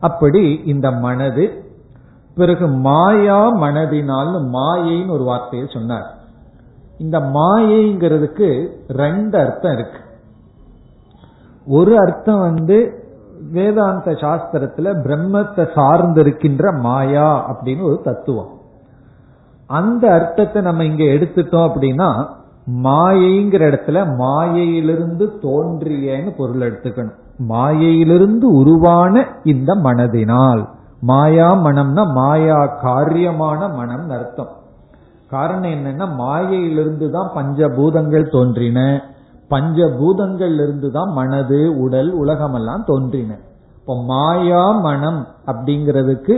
அப்படி 0.00 0.44
இந்த 0.64 0.90
மனது 1.06 1.44
பிறகு 2.34 2.66
மாயா 2.86 3.40
மனதினால் 3.62 4.32
மாயைன்னு 4.56 5.14
ஒரு 5.16 5.24
வார்த்தையை 5.24 5.66
சொன்னார். 5.72 6.08
இந்த 6.98 7.18
மாயைங்கிறதுக்கு 7.36 8.48
ரெண்டு 9.02 9.36
அர்த்தம் 9.38 9.74
இருக்கு. 9.76 10.00
ஒரு 11.78 11.92
அர்த்தம் 11.98 12.40
வந்து 12.40 12.76
வேதாந்த 13.52 14.10
சாஸ்திரத்துல 14.22 14.88
பிரம்மத்தை 15.04 15.64
சார்ந்திருக்கின்ற 15.76 16.64
மாயா 16.80 17.28
அப்படின்னு 17.50 17.82
ஒரு 17.90 17.98
தத்துவம். 18.04 18.50
அந்த 19.70 20.04
அர்த்தத்தை 20.12 20.60
நம்ம 20.62 20.84
இங்க 20.84 21.04
எடுத்துட்டோம் 21.14 21.68
அப்படின்னா 21.68 22.10
மாயைங்கிற 22.84 23.62
இடத்துல 23.70 23.98
மாயையிலிருந்து 24.16 25.26
தோன்றியன்னு 25.42 26.30
பொருள் 26.36 26.64
எடுத்துக்கணும். 26.66 27.16
மாயையிலிருந்து 27.52 28.46
உருவான 28.60 29.14
இந்த 29.44 29.70
மனதினால். 29.86 30.62
மாயா 31.10 31.48
மனம்னா 31.66 32.04
மாயா 32.18 32.58
காரியமான 32.84 33.60
மனம் 33.76 34.10
அர்த்தம். 34.10 34.52
காரணம் 35.30 35.74
என்னன்னா 35.76 36.06
மாயையிலிருந்து 36.22 37.06
தான் 37.10 37.32
பஞ்சபூதங்கள் 37.36 38.32
தோன்றின. 38.36 38.78
பஞ்சபூதங்கள்ல 39.50 40.64
இருந்து 40.66 40.88
தான் 40.90 41.10
மனது 41.18 41.60
உடல் 41.84 42.10
உலகமெல்லாம் 42.22 42.84
தோன்றின. 42.84 43.30
இப்போ 43.76 43.94
மாயா 44.10 44.64
மனம் 44.86 45.20
அப்படிங்கிறதுக்கு 45.46 46.34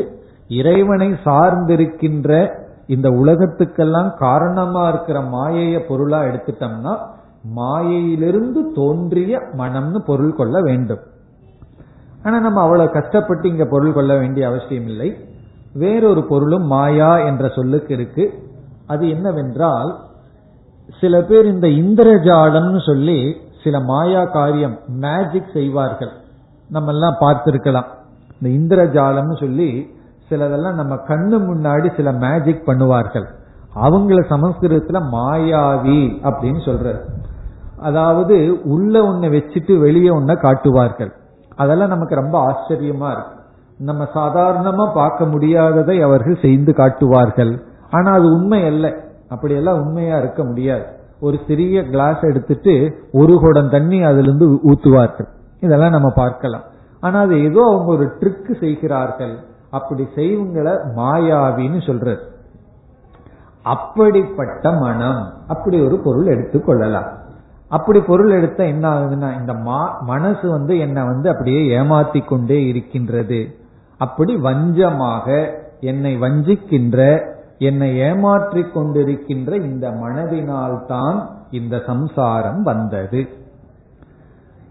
இறைவனை 0.48 1.08
சார்ந்திருக்கின்ற 1.24 2.30
இந்த 2.86 3.08
உலகத்துக்கெல்லாம் 3.10 4.10
காரணமா 4.16 4.88
இருக்கிற 4.88 5.18
மாயைய 5.34 5.76
பொருளா 5.88 6.20
எடுத்துட்டோம்னா 6.22 6.94
மாயையிலிருந்து 7.56 8.60
தோன்றிய 8.74 9.40
மனம்னு 9.58 10.00
பொருள் 10.08 10.34
கொள்ள 10.34 10.56
வேண்டும். 10.60 11.02
ஆனா 12.24 12.36
நம்ம 12.38 12.60
அவ்வளவு 12.62 12.90
கஷ்டப்பட்டு 12.90 13.48
இங்க 13.48 13.64
பொருள் 13.64 13.92
கொள்ள 13.92 14.12
வேண்டிய 14.18 14.46
அவசியம் 14.48 14.86
இல்லை. 14.86 15.08
வேறொரு 15.72 16.22
பொருளும் 16.24 16.66
மாயா 16.66 17.12
என்ற 17.28 17.48
சொல்லுக்கு 17.48 17.94
இருக்கு. 17.94 18.24
அது 18.86 19.04
என்னவென்றால் 19.08 19.90
சில 21.00 21.22
பேர் 21.22 21.46
இந்த 21.46 21.66
இந்திரஜாலம்னு 21.66 22.86
சொல்லி 22.86 23.36
சில 23.64 23.80
மாயா 23.80 24.24
காரியம் 24.24 24.78
மேஜிக் 24.86 25.52
செய்வார்கள். 25.52 26.10
நம்ம 26.70 26.90
எல்லாம் 26.90 27.16
பார்த்திருக்கலாம். 27.20 27.84
இந்த 28.40 28.76
இந்திரஜாலம்னு 28.76 29.40
சொல்லி 29.40 29.90
சிலதெல்லாம் 30.30 30.74
நம்ம 30.74 30.94
கண்ணு 30.94 31.36
முன்னாடி 31.50 31.96
சில 31.96 32.12
மேஜிக் 32.12 32.68
பண்ணுவார்கள். 32.68 33.26
அவங்கள 33.74 34.20
சமஸ்கிருதத்துல 34.28 35.02
மாயாவி 35.12 36.00
அப்படின்னு 36.22 36.60
சொல்ற 36.64 37.00
அதாவது 37.78 38.60
உள்ள 38.64 39.02
ஒன்ன 39.02 39.28
வச்சுட்டு 39.28 39.78
வெளியே 39.78 40.08
ஒன்ன 40.08 40.40
காட்டுவார்கள். 40.40 41.12
அதெல்லாம் 41.56 41.88
நமக்கு 41.88 42.14
ரொம்ப 42.14 42.50
ஆச்சரியமா 42.50 43.10
இருக்கு. 43.12 43.40
நம்ம 43.78 44.04
சாதாரணமா 44.14 44.92
பார்க்க 44.94 45.24
முடியாததை 45.24 46.02
அவர்கள் 46.02 46.38
செய்து 46.42 46.74
காட்டுவார்கள். 46.74 47.62
ஆனா 47.90 48.12
அது 48.12 48.24
உண்மை 48.24 48.66
அல்ல. 48.66 49.10
அப்படியெல்லாம் 49.32 49.80
உண்மையா 49.80 50.18
இருக்க 50.18 50.44
முடியாது. 50.44 50.84
ஒரு 51.20 51.38
சிறிய 51.46 51.84
கிளாஸ் 51.84 52.20
எடுத்துட்டு 52.20 52.98
ஒரு 53.12 53.38
குடம் 53.38 53.70
தண்ணி 53.70 54.02
அதுல 54.02 54.20
இருந்து 54.20 54.48
ஊத்துவார்கள். 54.48 55.28
இதெல்லாம் 55.60 55.90
நம்ம 55.90 56.10
பார்க்கலாம். 56.10 56.62
ஆனா 57.00 57.20
அது 57.20 57.42
ஏதோ 57.42 57.60
அவங்க 57.62 57.84
ஒரு 57.84 58.12
ட்ரிக் 58.20 58.58
செய்கிறார்கள். 58.60 59.38
அப்படி 59.70 60.08
செய்வங்களை 60.14 60.78
மாயாவின்னு 60.96 61.86
சொல்றது 61.86 62.18
அப்படிப்பட்ட 63.62 64.72
மனம். 64.72 65.32
அப்படி 65.48 65.80
ஒரு 65.80 65.98
பொருள் 65.98 66.26
எடுத்துக் 66.26 66.66
கொள்ளலாம். 66.66 67.20
அப்படி 67.68 68.00
பொருள் 68.00 68.30
எடுத்த 68.30 68.64
என்ன 68.64 68.88
ஆகுதுன்னா 68.88 69.38
இந்த 69.38 69.54
மனசு 70.00 70.50
வந்து 70.50 70.78
என்னை 70.78 71.02
வந்து 71.02 71.30
அப்படியே 71.30 71.78
ஏமாத்தி 71.78 72.24
கொண்டே 72.24 72.66
இருக்கின்றது. 72.66 73.56
அப்படி 73.98 74.36
வஞ்சமாக 74.36 75.50
என்னை 75.80 76.20
வஞ்சிக்கின்ற 76.20 77.30
என்னை 77.58 77.96
ஏமாற்றிக் 77.96 78.78
கொண்டிருக்கின்ற 78.78 79.54
இந்த 79.54 79.90
மனதினால் 79.90 80.86
தான் 80.86 81.28
இந்த 81.50 81.82
சம்சாரம் 81.86 82.62
வந்தது. 82.62 83.28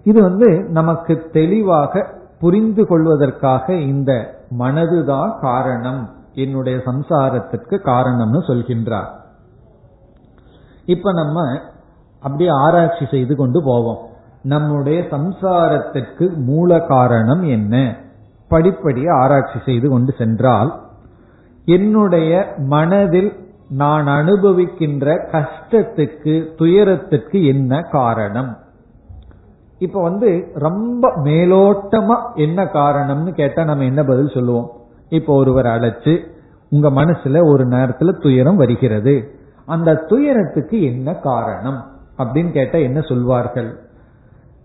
இது 0.03 0.21
வந்து 0.21 0.65
நமக்கு 0.69 1.29
தெளிவாக 1.31 2.07
புரிந்து 2.39 2.87
கொள்வதற்காக 2.87 3.73
இந்த 3.73 4.35
மனதுதான் 4.59 5.39
காரணம் 5.39 6.09
என்னுடைய 6.33 6.79
சம்சாரத்திற்கு 6.85 7.79
காரணம்னு 7.85 8.39
சொல்கின்றார். 8.47 9.09
இப்ப 10.85 11.11
நம்ம 11.11 11.59
அப்படியே 12.19 12.49
ஆராய்ச்சி 12.49 13.05
செய்து 13.11 13.35
கொண்டு 13.35 13.63
போவோம். 13.63 14.09
நம்முடைய 14.43 15.07
சம்சாரத்திற்கு 15.11 16.35
மூல 16.35 16.79
காரணம் 16.79 17.43
என்ன? 17.43 17.95
படிப்படியே 18.47 19.09
ஆராய்ச்சி 19.09 19.59
செய்து 19.65 19.89
கொண்டு 19.89 20.13
சென்றால் 20.17 20.79
என்னுடைய 21.65 22.53
மனதில் 22.57 23.49
நான் 23.69 24.07
அனுபவிக்கின்ற 24.07 25.17
கஷ்டத்துக்கு 25.31 26.55
துயரத்துக்கு 26.55 27.45
என்ன 27.45 27.81
காரணம்? 27.81 28.57
இப்ப 29.77 30.01
வந்து 30.01 30.51
ரொம்ப 30.53 31.11
மேலோட்டமா 31.23 32.15
என்ன 32.35 32.63
காரணம்னு 32.63 33.31
கேட்டா 33.31 33.63
நம்ம 33.63 33.83
என்ன 33.83 34.03
பதில் 34.03 34.31
சொல்லுவோம்? 34.33 34.71
இப்ப 35.09 35.33
ஒருவர் 35.33 35.65
அழைச்சு 35.65 36.19
உங்க 36.69 36.89
மனசுல 36.89 37.45
ஒரு 37.45 37.67
நேரத்துல 37.67 38.21
துயரம் 38.21 38.55
வருகிறது. 38.55 39.35
அந்த 39.65 39.95
துயரத்துக்கு 39.95 40.81
என்ன 40.81 41.13
காரணம்? 41.13 41.85
அப்படின்னு 42.17 42.51
கேட்டா 42.51 42.77
என்ன 42.77 43.01
சொல்வார்கள்? 43.01 43.79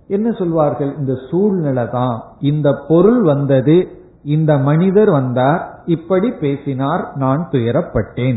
என்ன 0.09 0.31
சொல்வார்கள்? 0.31 0.95
இந்த 0.97 1.15
சூழ்நிலை 1.31 1.89
தான் 1.89 2.23
இந்த 2.41 2.75
பொருள் 2.89 3.23
வந்தது 3.23 3.89
இந்த 4.27 4.59
மனிதர் 4.59 5.11
வந்தார் 5.11 5.83
இப்படி 5.87 6.31
பேசினார் 6.31 7.13
நான் 7.15 7.49
துயரப்பட்டேன். 7.51 8.37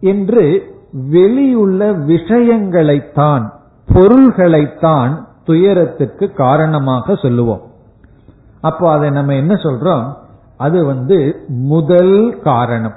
என்று 0.00 0.74
வெளியுள்ள 0.92 1.92
விஷயங்களைத்தான் 1.92 3.50
பொருள்களைத்தான் 3.88 5.26
துயரத்துக்கு 5.44 6.32
காரணமாக 6.32 7.14
சொல்லுவோம். 7.14 7.60
அப்போ 8.60 8.90
அதை 8.92 9.10
நம்ம 9.10 9.34
என்ன 9.34 9.54
சொல்றோம்? 9.54 10.14
அது 10.56 10.84
வந்து 10.84 11.44
முதல் 11.48 12.40
காரணம். 12.42 12.94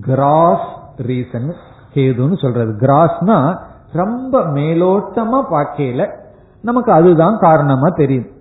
கிராஸ் 0.00 0.68
ரீசன் 0.96 1.52
கேதுன்னு 1.94 2.40
சொல்றது. 2.40 2.76
கிராஸ்னா 2.80 3.58
ரொம்ப 3.92 4.40
மேலோட்டமா 4.40 5.42
பார்க்கையில 5.50 6.16
நமக்கு 6.60 6.92
அதுதான் 6.92 7.38
காரணமா 7.38 7.88
தெரியும். 7.94 8.38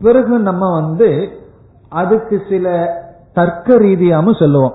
பிறகு 0.00 0.38
நம்ம 0.38 0.80
வந்து 0.80 1.28
அதுக்கு 1.88 2.42
சில 2.48 2.94
தர்க்க 3.32 3.78
ரீதியாகவும் 3.78 4.34
சொல்லுவோம். 4.34 4.74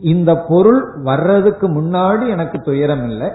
இந்த 0.00 0.44
பொருள் 0.48 1.02
வர்றதுக்கு 1.02 1.68
முன்னாடி 1.68 2.28
எனக்கு 2.28 2.58
துயரம் 2.58 3.04
இல்லை. 3.04 3.30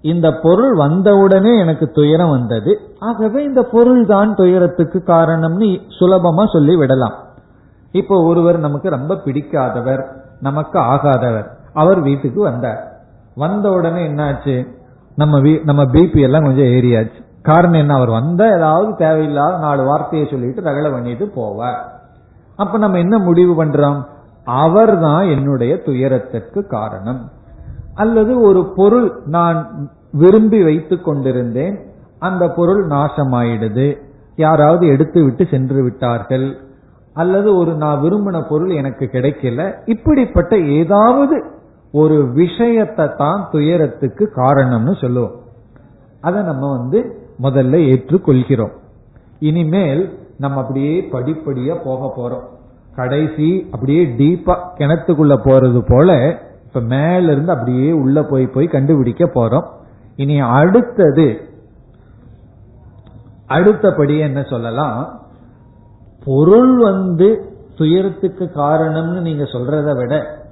இந்த 0.00 0.32
பொருள் 0.42 0.74
வந்தவுடனே 0.74 1.58
எனக்கு 1.58 1.90
துயரம் 1.90 2.30
வந்தது. 2.30 2.80
ஆகவே 2.98 3.44
இந்த 3.44 3.62
பொருள் 3.62 4.06
தான் 4.06 4.34
துயரத்துக்கு 4.34 5.02
காரணம்னு 5.06 5.80
சுலபமா 6.00 6.52
சொல்லி 6.52 6.76
விடலாம். 6.76 7.14
இப்போ 7.92 8.22
ஒருவர் 8.22 8.58
நமக்கு 8.58 8.88
ரொம்ப 8.88 9.14
பிடிக்காதவர் 9.14 10.04
நமக்கு 10.40 10.78
ஆகாதவர். 10.78 11.46
அவர் 11.72 12.00
வீட்டுக்கு 12.00 12.40
வந்தார். 12.40 12.92
வந்த 13.34 13.70
உடனே 13.70 14.08
என்னாச்சு? 14.08 14.66
நம்ம 15.16 15.40
வீ- 15.40 15.64
நம்ம 15.64 15.84
பிபி 15.84 16.20
எல்லாம் 16.20 16.42
கொஞ்சம் 16.42 16.64
ஏறியாச்சு. 16.64 17.26
காரணம் 17.48 17.80
என்ன? 17.80 17.94
அவர் 17.94 18.10
வந்த 18.10 18.46
ஏதாவது 18.56 18.94
தேவையில்லாத 18.96 19.58
நாலு 19.58 19.84
வார்த்தையை 19.84 20.28
சொல்லிட்டு 20.30 20.62
ரகலை 20.62 20.90
பண்ணிட்டு 20.92 21.26
போவார். 21.36 21.82
அப்ப 22.56 22.78
நம்ம 22.78 22.98
என்ன 22.98 23.18
முடிவு 23.18 23.64
பண்றோம்? 23.64 24.00
அவர்தான் 24.44 25.24
என்னுடைய 25.24 25.82
துயரத்திற்கு 25.82 26.66
காரணம். 26.66 27.30
அல்லது 27.94 28.40
ஒரு 28.40 28.72
பொருள் 28.76 29.20
நான் 29.24 29.88
விரும்பி 30.12 30.62
வைத்துக் 30.62 31.04
கொண்டிருந்தேன் 31.04 31.76
அந்த 32.18 32.48
பொருள் 32.48 32.86
நாசமாயிடுது. 32.86 33.98
யாராவது 34.36 34.86
எடுத்து 34.86 35.24
விட்டு 35.24 35.46
சென்று 35.50 35.82
விட்டார்கள். 35.82 36.56
அல்லது 37.12 37.56
ஒரு 37.56 37.74
நான் 37.74 38.02
விரும்பின 38.02 38.48
பொருள் 38.48 38.70
எனக்கு 38.70 39.08
கிடைக்கல. 39.12 39.72
இப்படிப்பட்ட 39.84 40.58
ஏதாவது 40.58 41.44
ஒரு 41.92 42.30
விஷயத்தை 42.32 43.06
தான் 43.16 43.48
துயரத்துக்கு 43.50 44.32
காரணம்னு 44.36 45.00
சொல்லுவோம். 45.00 45.36
அதை 46.20 46.42
நம்ம 46.42 46.76
வந்து 46.76 47.17
முதல்ல 47.42 47.76
ஏற்றுக்கொள்கிறோம். 47.92 48.72
இனிமேல் 49.38 50.18
நம்ம 50.38 50.60
அப்படியே 50.60 51.08
படிப்படியா 51.12 51.80
போக 51.84 52.12
போறோம். 52.16 52.56
கடைசி 52.96 53.68
அப்படியே 53.70 54.06
டீப்பா 54.06 54.56
கிணத்துக்குள்ள 54.78 55.34
போறது 55.44 55.84
போல 55.88 56.38
இப்ப 56.66 56.80
மேல 56.80 57.32
இருந்து 57.32 57.52
அப்படியே 57.52 57.92
உள்ள 57.92 58.22
போய் 58.22 58.46
போய் 58.46 58.66
கண்டுபிடிக்க 58.66 59.24
போறோம். 59.24 59.64
இனி 60.16 60.40
அடுத்தது 60.40 61.40
அடுத்தபடி 63.46 64.18
என்ன 64.18 64.42
சொல்லலாம்? 64.42 65.20
பொருள் 66.24 66.76
வந்து 66.76 67.52
துயரத்துக்கு 67.76 68.50
காரணம்னு 68.54 69.20
நீங்க 69.20 69.44
சொல்றதை 69.44 69.96
விட 69.96 70.42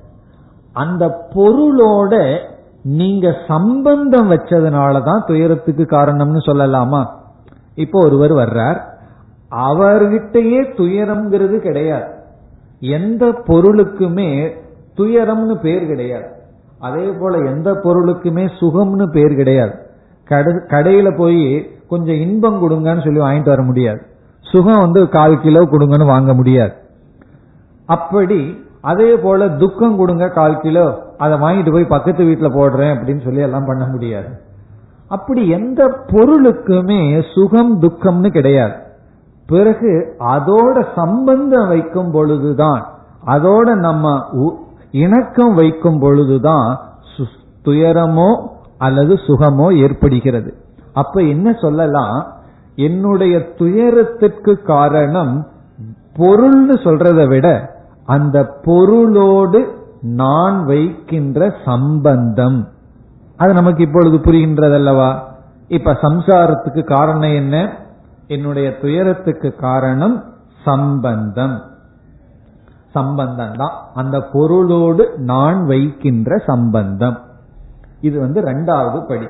அந்த 0.72 1.28
பொருளோட 1.34 2.38
நீங்க 2.88 3.36
சம்பந்தம் 3.46 4.30
வச்சதுனாலதான் 4.30 5.26
துயரத்துக்கு 5.26 5.82
காரணம்னு 5.82 6.36
சொல்லலாமா? 6.46 7.06
இப்போ 7.74 8.04
ஒருவர் 8.04 8.30
வர்றார். 8.30 8.80
அவர்கிட்டயே 9.50 10.74
துயரம்ங்கிறது 10.76 11.58
கிடையாது. 11.58 12.14
எந்த 12.80 13.26
பொருளுக்குமே 13.46 14.56
துயரம்னு 14.96 15.54
பேர் 15.54 15.86
கிடையாது. 15.86 16.28
அதே 16.78 17.10
போல 17.20 17.38
எந்த 17.38 17.72
பொருளுக்குமே 17.72 18.48
சுகம்னு 18.60 19.10
பேர் 19.10 19.34
கிடையாது. 19.34 19.72
கடை- 20.28 20.64
கடையில 20.68 21.16
போய் 21.16 21.70
கொஞ்சம் 21.88 22.16
இன்பம் 22.16 22.62
கொடுங்கன்னு 22.62 23.04
சொல்லி 23.04 23.20
வாங்கிட்டு 23.20 23.48
வர 23.48 23.62
முடியாது. 23.62 24.02
சுகம் 24.40 24.80
வந்து 24.80 25.08
கால் 25.08 25.40
கிலோ 25.40 25.60
கொடுங்கன்னு 25.60 26.06
வாங்க 26.06 26.34
முடியாது. 26.34 26.72
அப்படி 27.86 28.64
அதே 28.80 29.16
போல 29.16 29.48
துக்கம் 29.48 29.96
கொடுங்க 29.96 30.28
கால் 30.28 30.60
கிலோ. 30.60 31.04
அதை 31.18 31.38
வாங்கிட்டு 31.38 31.72
போய் 31.72 31.84
பக்கத்து 31.84 32.24
வீட்டுல 32.24 32.54
போடுறேன் 32.54 32.94
அப்படின்னு 32.94 33.24
சொல்லி 33.24 33.40
எல்லாம் 33.40 33.64
பண்ண 33.66 33.86
முடியாது. 33.86 34.28
அப்படி 35.08 35.48
எந்த 35.48 35.86
பொருளுக்குமே 36.06 37.22
சுகம் 37.34 37.82
துக்கம்னு 37.82 38.28
கிடையாது. 38.28 38.72
பிறகு 39.46 40.16
அதோட 40.18 40.86
சம்பந்தம் 40.94 41.68
வைக்கும் 41.68 42.10
பொழுதுதான் 42.10 42.86
அதோட 43.26 43.74
நம்ம 43.74 44.30
உ- 44.30 44.54
இணக்கம் 44.90 45.54
வைக்கும் 45.54 45.98
பொழுதுதான் 45.98 46.78
சு- 47.16 47.68
துயரமோ 47.68 48.46
அல்லது 48.78 49.18
சுகமோ 49.26 49.74
ஏற்படுகிறது. 49.74 50.54
அப்ப 50.92 51.20
என்ன 51.20 51.52
சொல்லலாம்? 51.52 52.32
என்னுடைய 52.74 53.38
துயரத்திற்கு 53.38 54.62
காரணம் 54.62 55.46
பொருள்னு 56.16 56.76
சொல்றதை 56.76 57.26
விட 57.28 57.76
அந்த 58.04 58.44
பொருளோடு 58.64 59.74
நான் 60.14 60.64
வைக்கின்ற 60.64 61.54
சம்பந்தம். 61.64 62.68
அது 63.36 63.52
நமக்கு 63.52 63.82
இப்பொழுது 63.82 64.16
புரிகின்றதல்லவா? 64.16 65.18
இப்ப 65.68 65.98
சம்சாரத்துக்கு 66.02 66.84
காரணம் 66.84 67.34
என்ன? 67.34 67.76
என்னுடைய 68.26 68.78
துயரத்துக்கு 68.78 69.54
காரணம் 69.54 70.24
சம்பந்தம். 70.64 71.62
சம்பந்தம் 72.90 73.52
தான் 73.56 73.72
அந்த 73.94 74.20
பொருளோடு 74.32 75.18
நான் 75.18 75.64
வைக்கின்ற 75.64 76.38
சம்பந்தம். 76.38 77.18
இது 78.00 78.20
வந்து 78.20 78.40
ரெண்டாவது 78.40 79.06
படி. 79.08 79.28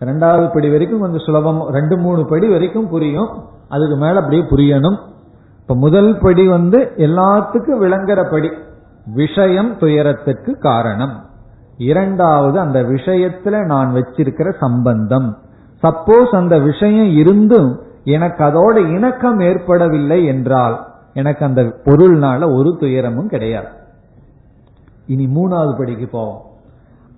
ரெண்டாவது 0.00 0.52
படி 0.52 0.70
வரைக்கும் 0.70 1.00
கொஞ்சம் 1.00 1.24
சுலபம். 1.24 1.68
ரெண்டு 1.68 1.96
மூணு 1.96 2.26
படி 2.26 2.48
வரைக்கும் 2.48 2.88
புரியும். 2.88 3.28
அதுக்கு 3.68 3.96
மேல 3.96 4.16
அப்படியே 4.16 4.42
புரியணும். 4.42 4.98
இப்ப 5.60 5.74
முதல் 5.74 6.18
படி 6.18 6.48
வந்து 6.48 6.92
எல்லாத்துக்கும் 6.96 7.80
விளங்குற 7.80 8.30
படி. 8.30 8.50
விஷயம் 9.06 9.78
துயரத்துக்கு 9.78 10.58
காரணம். 10.58 11.24
இரண்டாவது 11.76 12.60
அந்த 12.60 12.82
விஷயத்துல 12.82 13.64
நான் 13.64 13.94
வச்சிருக்கிற 13.94 14.56
சம்பந்தம். 14.58 15.38
சப்போஸ் 15.82 16.36
அந்த 16.36 16.58
விஷயம் 16.58 17.16
இருந்தும் 17.16 17.80
எனக்கு 18.04 18.44
அதோட 18.44 18.76
இணக்கம் 18.76 19.40
ஏற்படவில்லை 19.40 20.24
என்றால் 20.24 20.86
எனக்கு 21.14 21.44
அந்த 21.44 21.62
பொருள்னால 21.62 22.54
ஒரு 22.54 22.76
துயரமும் 22.80 23.28
கிடையாது. 23.28 23.68
இனி 25.06 25.26
மூணாவது 25.26 25.78
படிக்கு 25.78 26.08
போவோம். 26.08 26.42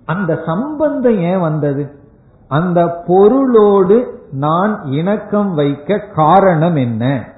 அந்த 0.05 0.41
சம்பந்தம் 0.45 1.19
ஏன் 1.19 1.39
வந்தது? 1.39 1.99
அந்த 2.47 3.03
பொருளோடு 3.07 4.25
நான் 4.31 4.83
இணக்கம் 4.83 5.53
வைக்க 5.53 5.99
காரணம் 5.99 6.75
என்ன? 6.75 7.29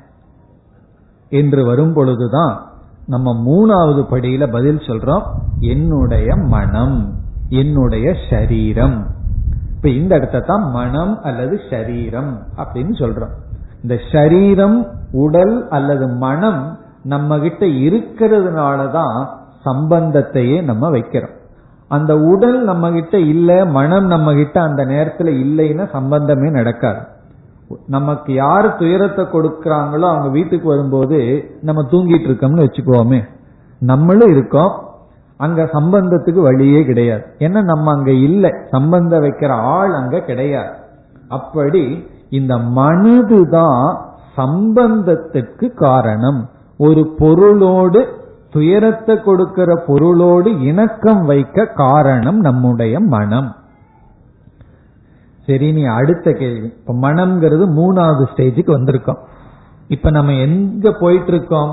என்று 1.29 1.65
வரும் 1.65 1.93
பொழுதுதான் 1.93 2.68
நம்ம 3.09 3.33
மூணாவது 3.45 4.05
படியில 4.11 4.51
பதில் 4.51 4.77
சொல்றோம். 4.77 5.23
என்னுடைய 5.59 6.35
மனம் 6.35 7.13
என்னுடைய 7.49 8.15
சரீரம். 8.29 9.07
இப்ப 9.75 9.89
இந்த 9.89 10.15
இடத்த 10.15 10.39
தான் 10.39 10.71
மனம் 10.71 11.21
அல்லது 11.21 11.59
சரீரம் 11.69 12.39
அப்படின்னு 12.57 12.93
சொல்றோம். 12.99 13.33
இந்த 13.81 13.97
சரீரம் 14.11 14.87
உடல் 15.11 15.67
அல்லது 15.69 16.07
மனம் 16.07 16.77
நம்ம 17.03 17.39
கிட்ட 17.39 17.65
இருக்கிறதுனாலதான் 17.65 19.27
சம்பந்தத்தையே 19.65 20.63
நம்ம 20.63 20.89
வைக்கிறோம். 20.91 21.35
அந்த 21.87 22.17
உடல் 22.17 22.63
நம்ம 22.63 22.91
கிட்ட 22.91 23.19
இல்ல 23.19 23.65
மனம் 23.65 24.05
நம்ம 24.05 24.33
கிட்ட 24.33 24.61
அந்த 24.61 24.85
நேரத்துல 24.85 25.31
இல்லைன்னா 25.43 25.89
சம்பந்தமே 25.89 26.49
நடக்காது. 26.49 26.99
நமக்கு 27.87 28.33
யார் 28.33 28.75
துயரத்தை 28.75 29.25
கொடுக்கறாங்களோ 29.25 30.07
அவங்க 30.09 30.29
வீட்டுக்கு 30.29 30.67
வரும்போது 30.67 31.49
நம்ம 31.61 31.81
தூங்கிட்டு 31.91 32.29
இருக்கோம்னு 32.29 32.65
வச்சுக்கோமே 32.65 33.23
நம்மளும் 33.79 34.29
இருக்கோம். 34.29 34.87
அங்க 35.37 35.69
சம்பந்தத்துக்கு 35.73 36.41
வழியே 36.41 36.85
கிடையாது. 36.85 37.23
ஏன்னா 37.39 37.61
நம்ம 37.63 37.91
அங்க 37.91 38.11
இல்லை. 38.11 38.49
சம்பந்தம் 38.71 39.23
வைக்கிற 39.23 39.49
ஆள் 39.49 39.93
அங்க 39.93 40.19
கிடையாது. 40.19 40.75
அப்படி 41.27 42.07
இந்த 42.29 42.55
மனதுதான் 42.55 43.97
சம்பந்தத்திற்கு 44.37 45.73
காரணம். 45.73 46.49
ஒரு 46.77 47.13
பொருளோடு 47.17 48.07
துயரத்தை 48.49 49.21
கொடுக்கிற 49.21 49.83
பொருளோடு 49.87 50.59
இணக்கம் 50.59 51.25
வைக்க 51.25 51.65
காரணம் 51.65 52.39
நம்முடைய 52.39 52.99
மனம். 52.99 53.55
சரி 55.49 55.67
நீ 55.71 55.83
அடுத்த 55.99 56.31
கேள்வி. 56.31 56.69
இப்ப 56.79 56.95
மனம்ங்கிறது 57.05 57.67
மூணாவது 57.79 58.25
ஸ்டேஜுக்கு 58.31 58.71
வந்திருக்கோம். 58.77 59.21
இப்ப 59.87 60.09
நம்ம 60.09 60.33
எங்க 60.47 60.91
போயிட்டு 60.99 61.31
இருக்கோம் 61.33 61.71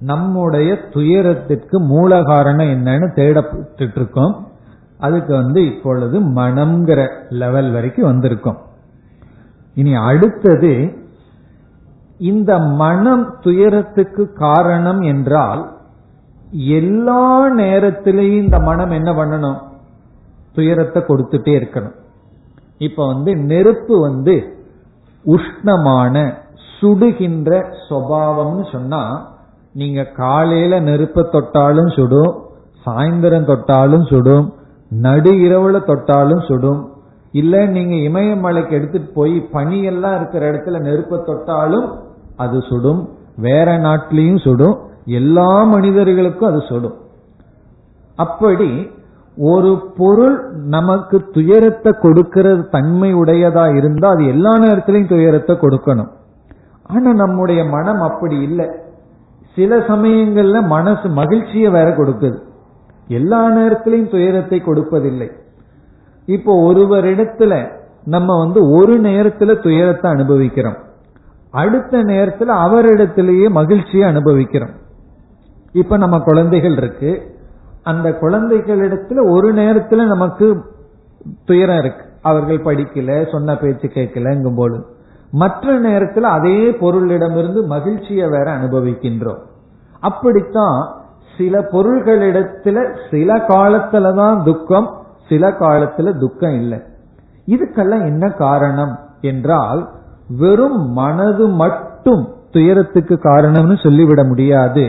நம்முடைய 0.00 0.70
துயரத்திற்கு 0.92 1.76
மூல 1.92 2.20
காரணம் 2.22 2.72
என்னன்னு 2.74 3.08
தேடப்பட்டு 3.16 3.86
இருக்கோம் 3.94 4.34
அதுக்கு 4.98 5.32
வந்து 5.34 5.60
இப்பொழுது 5.66 6.16
மனம்ங்கிற 6.20 7.00
லெவல் 7.42 7.70
வரைக்கும் 7.72 8.08
வந்திருக்கோம். 8.10 8.60
இனி 9.74 9.92
அடுத்தது 10.10 10.72
இந்த 12.30 12.52
மனம் 12.82 13.24
துயரத்துக்கு 13.40 14.24
காரணம் 14.32 15.02
என்றால் 15.10 15.62
எல்லா 16.76 17.26
நேரத்திலையும் 17.56 18.42
இந்த 18.44 18.58
மனம் 18.60 18.90
என்ன 18.90 19.10
பண்ணணும்? 19.12 19.58
துயரத்தை 20.52 21.00
கொடுத்துட்டே 21.02 21.54
இருக்கணும். 21.58 21.97
இப்ப 22.78 23.06
வந்து 23.06 23.36
நெருப்பு 23.36 24.00
வந்து 24.00 24.34
உஷ்ணமான 25.24 26.14
சுடுகின்ற 26.80 27.50
சுவாவம்னு 27.88 28.70
சொன்னா 28.72 29.02
நீங்க 29.74 30.02
காலையில 30.04 30.80
நெருப்ப 30.80 31.22
தொட்டாலும் 31.30 31.88
சுடும் 31.88 32.34
சாயந்தரம் 32.86 33.44
தொட்டாலும் 33.44 34.04
சுடும் 34.04 34.46
நடு 34.90 35.30
இரவுல 35.30 35.84
தொட்டாலும் 35.84 36.40
சுடும். 36.40 36.80
இல்ல 37.32 37.66
நீங்க 37.66 37.94
இமயமலைக்கு 38.08 38.70
எடுத்துட்டு 38.70 39.10
போய் 39.14 39.48
பனியெல்லாம் 39.52 40.16
இருக்கிற 40.16 40.52
இடத்துல 40.52 40.78
நெருப்ப 40.80 41.24
தொட்டாலும் 41.24 41.88
அது 42.36 42.60
சுடும் 42.60 43.08
வேற 43.36 43.78
நாட்டிலையும் 43.78 44.40
சுடும் 44.40 44.76
எல்லா 45.04 45.64
மனிதர்களுக்கும் 45.64 46.50
அது 46.50 46.60
சுடும். 46.60 46.96
அப்படி 48.18 48.68
ஒரு 49.38 49.92
பொருள் 49.96 50.52
நமக்கு 50.52 51.28
துயரத்தை 51.32 51.92
கொடுக்கிற 51.92 52.56
தன்மை 52.56 53.14
உடையதா 53.14 53.76
இருந்தா 53.76 54.08
அது 54.08 54.26
எல்லா 54.26 54.56
நேரத்திலையும் 54.56 55.08
துயரத்தை 55.08 55.56
கொடுக்கணும். 55.56 56.08
ஆனா 56.82 57.12
நம்முடைய 57.12 57.64
மனம் 57.64 58.00
அப்படி 58.00 58.40
இல்லை. 58.40 58.66
சில 59.54 59.78
சமயங்கள்ல 59.78 60.66
மனசு 60.66 61.08
மகிழ்ச்சியை 61.08 61.70
வேற 61.70 61.96
கொடுக்குது. 61.96 62.38
எல்லா 63.08 63.50
நேரத்திலையும் 63.50 64.10
துயரத்தை 64.10 64.62
கொடுப்பதில்லை. 64.66 65.30
இப்போ 66.26 66.72
ஒருவரிடத்துல 66.72 67.72
நம்ம 68.04 68.38
வந்து 68.38 68.70
ஒரு 68.70 69.00
நேரத்துல 69.00 69.62
துயரத்தை 69.62 70.10
அனுபவிக்கிறோம். 70.10 70.76
அடுத்த 71.50 71.98
நேரத்துல 71.98 72.50
அவரிடத்திலேயே 72.66 73.50
மகிழ்ச்சியை 73.50 74.08
அனுபவிக்கிறோம். 74.08 74.70
இப்ப 75.72 75.96
நம்ம 75.96 76.18
குழந்தைகள் 76.18 76.76
இருக்கு. 76.76 77.36
அந்த 77.88 78.08
குழந்தைகளிடத்துல 78.20 79.30
ஒரு 79.30 79.48
நேரத்துல 79.54 80.06
நமக்கு 80.06 80.46
துயரம் 81.44 81.78
இருக்கு. 81.78 82.04
அவர்கள் 82.22 82.66
படிக்கல 82.68 83.30
சொன்ன 83.32 83.56
பேச்சு 83.56 83.88
கேட்கலங்கும் 83.88 84.56
போது 84.56 84.78
மற்ற 85.32 85.80
நேரத்துல 85.80 86.26
அதே 86.36 86.70
பொருளிடமிருந்து 86.70 87.66
மகிழ்ச்சியை 87.66 88.26
வேற 88.28 88.46
அனுபவிக்கின்றோம். 88.58 89.42
அப்படித்தான் 90.00 90.78
சில 91.38 91.60
பொருள்களிடத்துல 91.72 92.76
சில 93.10 93.36
காலத்துலதான் 93.48 94.44
துக்கம் 94.44 94.88
சில 95.28 95.50
காலத்துல 95.50 96.18
துக்கம் 96.18 96.54
இல்லை. 96.54 96.78
இதுக்கெல்லாம் 97.46 98.06
என்ன 98.06 98.30
காரணம் 98.30 98.94
என்றால் 99.20 99.80
வெறும் 100.38 100.80
மனது 100.92 101.48
மட்டும் 101.48 102.22
துயரத்துக்கு 102.50 103.14
காரணம்னு 103.14 103.76
சொல்லிவிட 103.82 104.24
முடியாது. 104.24 104.86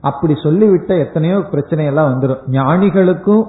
அப்படி 0.00 0.32
சொல்லிவிட்ட 0.32 0.98
எத்தனையோ 0.98 1.38
பிரச்சனை 1.40 1.84
எல்லாம் 1.86 2.10
வந்துடும் 2.12 2.42
ஞானிகளுக்கும் 2.50 3.44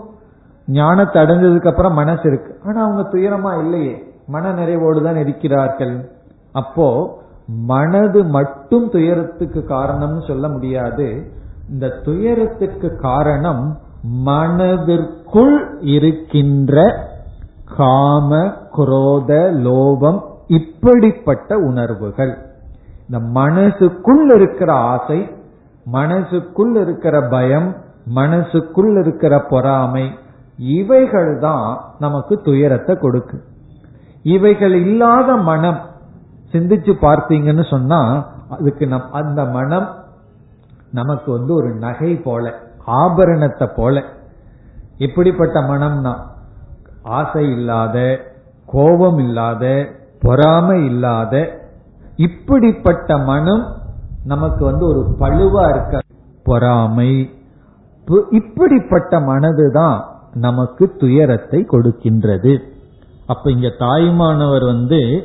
ஞானத்தை 0.68 1.24
அடைஞ்சதுக்கு 1.24 1.68
அப்புறம் 1.68 1.94
மனசு 1.94 2.30
இருக்கு. 2.30 2.60
ஆனா 2.66 2.84
அவங்க 2.84 3.04
துயரமா 3.12 3.60
இல்லையே. 3.60 4.06
மன 4.28 4.52
நிறைவோடு 4.52 5.04
தான் 5.04 5.16
இருக்கிறார்கள். 5.16 6.10
அப்போ 6.52 7.18
மனது 7.48 8.24
மட்டும் 8.24 8.90
துயரத்துக்கு 8.90 9.66
காரணம்னு 9.70 10.28
சொல்ல 10.28 10.48
முடியாது. 10.48 11.32
இந்த 11.70 11.88
துயரத்துக்கு 11.90 12.98
காரணம் 12.98 13.78
மனதிற்குள் 14.02 15.80
இருக்கின்ற 15.82 17.06
காம 17.78 18.46
குரோத 18.78 19.32
லோபம் 19.66 20.22
இப்படிப்பட்ட 20.48 21.58
உணர்வுகள். 21.58 22.38
இந்த 23.10 23.20
மனசுக்குள் 23.20 24.36
இருக்கிற 24.36 24.74
ஆசை 24.74 25.38
மனசுக்குள் 25.92 26.74
இருக்கிற 26.82 27.16
பயம் 27.28 27.70
மனசுக்குள் 28.16 28.92
இருக்கிற 29.02 29.34
பொறாமை 29.50 30.06
இவைகள் 30.78 31.32
தான் 31.40 31.68
நமக்கு 32.00 32.34
துயரத்தை 32.42 32.94
கொடுக்கு. 32.96 33.38
இவைகள் 34.24 34.76
இல்லாத 34.86 35.30
மனம் 35.50 35.80
சிந்திச்சு 36.54 36.94
பார்த்தீங்கன்னு 37.06 37.66
சொன்னா 37.70 38.00
அதுக்கு 38.50 38.86
நம் 38.88 39.12
அந்த 39.12 39.42
மனம் 39.58 39.88
நமக்கு 40.92 41.30
வந்து 41.32 41.52
ஒரு 41.54 41.70
நகை 41.76 42.12
போல 42.16 42.54
ஆபரணத்தை 43.02 43.68
போல. 43.76 43.96
எப்படிப்பட்ட 44.98 45.58
மனம்னா 45.62 46.14
ஆசை 47.18 47.44
இல்லாத 47.52 47.98
கோபம் 48.66 49.20
இல்லாத 49.20 49.66
பொறாமை 50.22 50.86
இல்லாத 50.86 51.36
இப்படிப்பட்ட 52.18 53.18
மனம் 53.32 53.64
நமக்கு 54.26 54.66
வந்து 54.66 54.86
ஒரு 54.86 55.16
பழுவா 55.20 55.70
இருக்க 55.70 56.00
பொறாமை 56.44 57.30
இப்படிப்பட்ட 58.30 59.20
மனதுதான் 59.20 60.04
நமக்கு 60.34 60.96
துயரத்தை 60.98 61.66
கொடுக்கின்றது. 61.72 62.60
அப்ப 63.28 63.52
இங்க 63.52 63.72
தாய்மானவர் 63.80 64.66
வந்து 64.66 65.24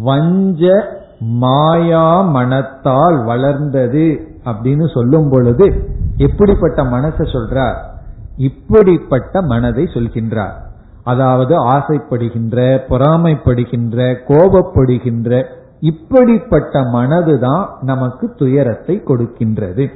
வஞ்ச 0.00 0.90
மாயா 1.20 2.20
மனத்தால் 2.20 3.24
வளர்ந்தது 3.24 4.20
அப்படின்னு 4.44 4.92
சொல்லும் 4.92 5.28
பொழுது 5.30 5.90
எப்படிப்பட்ட 6.16 6.82
மனசை 6.82 7.24
சொல்றார்? 7.32 7.76
இப்படிப்பட்ட 8.36 9.42
மனதை 9.42 9.84
சொல்கின்றார். 9.84 10.56
அதாவது 11.04 11.70
ஆசைப்படுகின்ற 11.70 12.80
பொறாமைப்படுகின்ற 12.88 14.16
கோபப்படுகின்ற 14.28 15.44
இப்படிப்பட்ட 15.80 16.80
மனதுதான் 16.80 17.68
நமக்கு 17.80 18.34
துயரத்தை 18.34 19.02
கொடுக்கின்றது. 19.04 19.88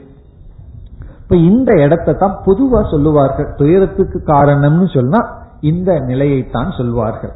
இப்ப 1.22 1.36
இந்த 1.36 1.72
இடத்தை 1.80 2.14
தான் 2.14 2.42
பொதுவா 2.46 2.90
சொல்லுவார்கள். 2.90 3.54
துயரத்துக்கு 3.56 4.22
காரணம்னு 4.26 4.94
சொன்னா 4.94 5.36
இந்த 5.60 5.92
நிலையைத்தான் 5.92 6.76
சொல்வார்கள். 6.76 7.32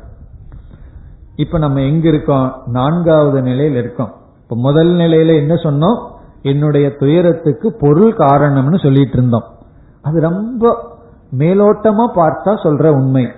இப்ப 1.37 1.59
நம்ம 1.59 1.81
எங்க 1.81 2.09
இருக்கோம்? 2.09 2.63
நான்காவது 2.67 3.43
நிலையில் 3.43 3.77
இருக்கோம். 3.77 4.13
இப்ப 4.43 4.57
முதல் 4.57 4.89
நிலையில 4.89 5.37
என்ன 5.37 5.55
சொன்னோம்? 5.55 6.07
என்னுடைய 6.43 6.97
துயரத்துக்கு 6.97 7.77
பொருள் 7.81 8.17
காரணம்னு 8.17 8.83
சொல்லிட்டு 8.83 9.17
இருந்தோம். 9.17 9.45
அது 10.03 10.21
ரொம்ப 10.21 10.77
மேலோட்டமா 11.39 12.07
பார்த்தா 12.15 12.57
சொல்ற 12.63 12.89
உண்மை. 12.89 13.29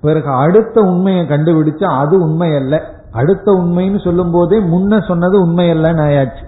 பிறகு 0.00 0.30
அடுத்த 0.30 0.80
உண்மையை 0.80 1.26
கண்டுபிடிச்சா 1.26 1.84
அது 1.84 2.20
உண்மை 2.20 2.54
அல்ல. 2.54 2.95
அடுத்த 3.16 3.52
உண்மைன்னு 3.52 4.04
சொல்லும் 4.04 4.30
போதே 4.30 4.60
முன்ன 4.60 5.06
சொன்னது 5.08 5.46
உண்மையெல்லாம் 5.46 6.00
ஆயாச்சு. 6.00 6.44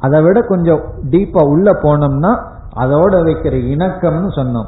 அதை 0.00 0.22
விட 0.22 0.40
கொஞ்சம் 0.40 0.80
டீப்பா 1.10 1.42
உள்ள 1.42 1.70
போனோம்னா 1.72 2.42
அதோட 2.76 3.14
வைக்கிற 3.22 3.54
இணக்கம்னு 3.54 4.28
சொன்னோம். 4.28 4.66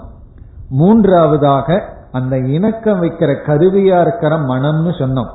மூன்றாவதாக 0.68 1.82
அந்த 2.12 2.38
இணக்கம் 2.38 3.02
வைக்கிற 3.02 3.37
கருவியா 3.46 4.00
இருக்கிற 4.00 4.37
மனம்னு 4.37 4.90
சொன்னோம். 4.98 5.30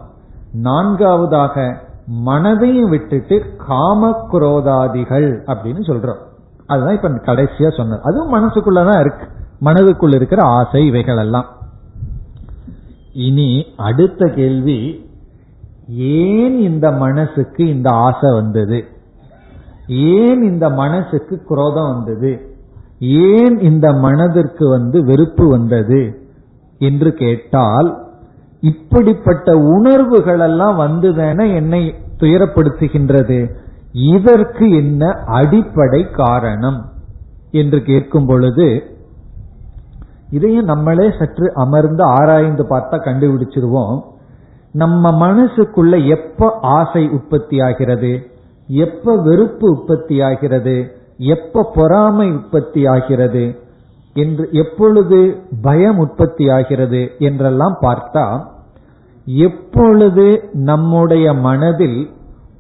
நான்காவதாக 0.54 1.78
மனதையும் 2.26 2.90
விட்டுட்டு 2.90 3.56
காம 3.68 4.28
குரோதாதிகள் 4.32 5.44
அப்படின்னு 5.46 5.82
சொல்றோம். 5.82 6.22
அதுதான் 6.68 6.96
இப்ப 6.96 7.10
கடைசியா 7.10 7.78
சொன்னது. 7.78 8.02
அதுவும் 8.04 8.34
மனசுக்குள்ளதான் 8.34 9.00
இருக்கு. 9.00 9.28
மனதுக்குள்ள 9.62 10.16
இருக்கிற 10.16 10.42
ஆசை 10.44 10.86
இவைகள் 10.86 11.18
எல்லாம் 11.18 11.46
இனி 13.14 13.66
அடுத்த 13.78 14.30
கேள்வி 14.30 15.10
ஏன் 15.98 16.60
இந்த 16.60 16.92
மனசுக்கு 16.92 17.68
இந்த 17.68 17.90
ஆசை 17.90 18.34
வந்தது? 18.34 18.84
ஏன் 19.88 20.42
இந்த 20.42 20.70
மனசுக்கு 20.70 21.44
குரோதம் 21.44 21.94
வந்தது? 21.94 22.56
ஏன் 23.00 23.60
இந்த 23.60 23.94
மனதிற்கு 23.94 24.70
வந்து 24.70 25.06
வெறுப்பு 25.06 25.50
வந்தது? 25.50 26.22
என்று 26.80 27.14
கேட்டால் 27.14 28.08
இப்படிப்பட்ட 28.62 29.58
உணர்வுகள் 29.58 30.40
எல்லாம் 30.40 30.80
வந்துதானே 30.80 31.54
என்னை 31.56 31.96
துயரப்படுத்துகின்றது? 32.18 33.54
இதற்கு 33.92 34.70
என்ன 34.70 35.12
அடிப்படை 35.26 36.10
காரணம்? 36.10 36.92
என்று 37.52 37.84
கேட்கும் 37.84 38.26
பொழுது 38.26 38.84
இதையும் 40.30 40.66
நம்மளே 40.66 41.12
சற்று 41.20 41.54
அமர்ந்து 41.54 42.04
ஆராய்ந்து 42.04 42.66
பார்த்தா 42.70 42.92
கண்டுபிடிச்சிருவோம். 42.92 44.02
நம்ம 44.72 45.28
மனசுக்குள்ள 45.28 46.08
எப்ப 46.08 46.58
ஆசை 46.62 47.10
உற்பத்தி 47.10 47.62
ஆகிறது? 47.62 48.32
எப்ப 48.68 49.18
வெறுப்பு 49.18 49.70
உற்பத்தி 49.70 50.22
ஆகிறது? 50.22 50.96
எப்ப 51.18 51.72
பொறாமை 51.76 52.32
உற்பத்தி 52.32 52.88
ஆகிறது? 52.88 53.60
என்று 54.14 54.50
எப்பொழுது 54.52 55.42
பயம் 55.62 55.98
உற்பத்தி 55.98 56.50
ஆகிறது 56.50 57.12
என்றெல்லாம் 57.20 57.78
பார்த்தா 57.82 58.46
எப்பொழுது 59.26 60.50
நம்முடைய 60.54 61.34
மனதில் 61.34 62.10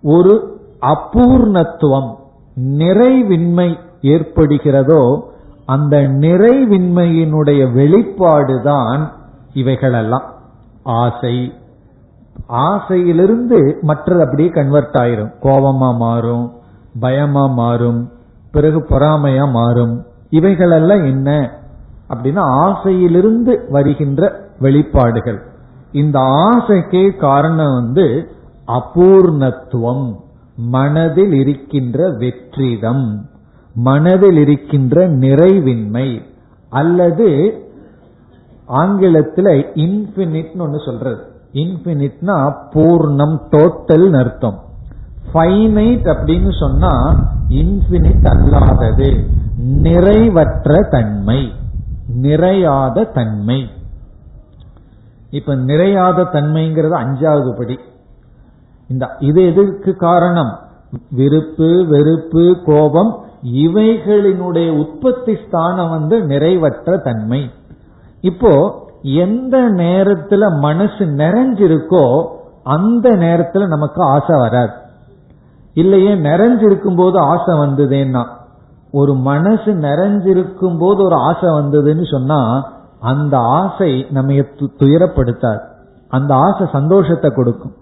ஒரு 0.03 0.61
அபூர்ணத்துவம் 0.81 2.15
நிறைவின்மை 2.61 3.75
ஏற்படுகிறதோ 4.01 5.21
அந்த 5.65 5.97
நிறைவின்மையினுடைய 5.97 7.71
வெளிப்பாடுதான் 7.71 9.07
இவைகளெல்லாம். 9.53 10.33
ஆசை 10.83 11.53
ஆசையிலிருந்து 12.51 13.77
மற்றது 13.81 14.23
அப்படியே 14.23 14.49
கன்வெர்ட் 14.49 14.93
ஆயிரும். 14.93 15.31
கோபமா 15.41 15.97
மாறும் 15.97 16.51
பயமா 16.99 17.45
மாறும் 17.45 18.09
பிறகு 18.51 18.79
பொறாமையா 18.79 19.51
மாறும். 19.51 20.05
இவைகளெல்லாம் 20.29 21.03
என்ன? 21.03 21.51
அப்படின்னா 22.09 22.39
ஆசையிலிருந்து 22.39 23.71
வருகின்ற 23.71 24.49
வெளிப்பாடுகள். 24.59 25.41
இந்த 25.91 26.19
ஆசைக்கே 26.19 27.17
காரணம் 27.17 27.73
வந்து 27.73 28.31
அபூர்ணத்துவம் 28.67 30.15
மனதில் 30.55 31.33
இருக்கின்ற 31.33 32.09
வெற்றிடம் 32.09 33.17
மனதில் 33.73 34.37
இருக்கின்ற 34.37 35.09
நிறைவின்மை 35.09 36.21
அல்லது 36.69 37.53
ஆங்கிலத்தில் 38.65 39.65
இன்பினிட்னு 39.75 40.59
ஒன்னு 40.59 40.79
சொல்றது. 40.85 41.30
இன்பினிட்னா 41.53 42.55
பூர்ணம் 42.73 43.39
டோட்டல் 43.51 44.19
அர்த்தம். 44.19 44.59
ஃபைனைட் 45.33 46.13
அப்படின்னு 46.13 46.59
சொன்னா 46.59 47.15
இன்பினிட் 47.49 48.23
அல்லாதது. 48.23 49.25
நிறைவற்ற 49.81 50.89
தன்மை. 50.89 51.51
நிறையாத 52.21 53.11
தன்மை. 53.11 53.67
இப்ப 55.29 55.55
நிறையாத 55.55 56.23
தன்மைங்கிறது 56.33 56.91
அஞ்சாவது 56.91 57.57
படி. 57.57 57.79
இந்த 58.87 59.15
இது 59.19 59.45
எதுக்கு 59.45 59.95
காரணம்? 59.95 60.59
விருப்பு 61.11 61.85
வெறுப்பு 61.89 62.61
கோபம் 62.65 63.23
இவைகளினுடைய 63.43 64.71
உற்பத்தி 64.71 65.37
ஸ்தானம் 65.47 65.89
வந்து 65.89 66.23
நிறைவற்ற 66.23 67.01
தன்மை. 67.01 67.49
இப்போ 68.21 68.85
எந்த 69.01 69.57
நேரத்துல 69.57 70.59
மனசு 70.59 71.05
நிறைஞ்சிருக்கோ 71.05 72.27
அந்த 72.63 73.09
நேரத்துல 73.09 73.67
நமக்கு 73.67 74.03
ஆசை 74.03 74.39
வராது. 74.39 74.71
இல்லையே 75.73 76.15
நிறைஞ்சிருக்கும் 76.15 76.95
போது 76.95 77.19
ஆசை 77.19 77.57
வந்ததுன்னா 77.57 78.25
ஒரு 78.91 79.15
மனசு 79.15 79.71
நிறைஞ்சிருக்கும் 79.71 80.77
போது 80.77 81.03
ஒரு 81.03 81.15
ஆசை 81.15 81.49
வந்ததுன்னு 81.49 82.11
சொன்னா 82.11 82.71
அந்த 82.99 83.37
ஆசை 83.37 84.05
நம்ம 84.09 84.33
துயரப்படுத்தாது. 84.57 85.61
அந்த 86.07 86.35
ஆசை 86.35 86.67
சந்தோஷத்தை 86.71 87.31
கொடுக்கும். 87.31 87.73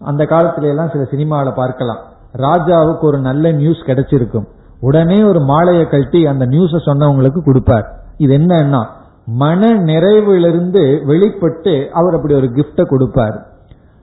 அந்த 0.00 0.24
காலத்துல 0.24 0.62
எல்லாம் 0.62 0.90
சில 0.92 1.04
சினிமாவில் 1.04 1.52
பார்க்கலாம். 1.54 1.98
ராஜாவுக்கு 2.36 3.04
ஒரு 3.04 3.18
நல்ல 3.18 3.52
நியூஸ் 3.52 3.82
கிடைச்சிருக்கும். 3.86 4.46
உடனே 4.80 5.22
ஒரு 5.22 5.40
மாலையை 5.40 5.88
கழட்டி 5.88 6.26
அந்த 6.26 6.46
நியூஸ 6.46 6.76
சொன்னவங்களுக்கு 6.84 7.44
கொடுப்பார். 7.44 8.00
இது 8.16 8.38
என்னன்னா 8.38 8.86
மன 9.26 9.68
நிறைவிலிருந்து 9.68 11.04
வெளிப்பட்டு 11.04 11.88
அவர் 11.92 12.14
அப்படி 12.14 12.34
ஒரு 12.34 12.46
கிஃப்ட 12.46 12.82
கொடுப்பார். 12.88 13.46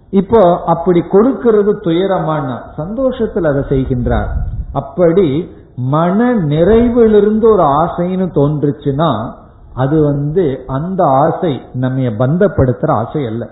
இப்போ 0.10 0.64
அப்படி 0.66 1.02
கொடுக்கிறது 1.02 1.80
துயரமான 1.80 2.64
சந்தோஷத்தில் 2.76 3.44
அதை 3.44 3.64
செய்கின்றார். 3.70 4.28
அப்படி 4.74 5.50
மன 5.76 6.34
நிறைவிலிருந்து 6.34 7.46
ஒரு 7.52 7.64
ஆசைன்னு 7.64 8.28
தோன்றுச்சுன்னா 8.36 9.34
அது 9.74 10.04
வந்து 10.04 10.64
அந்த 10.66 11.04
ஆசை 11.04 11.62
நம்ம 11.74 12.02
பந்தப்படுத்துற 12.02 12.92
ஆசை 12.92 13.26
அல்ல. 13.26 13.50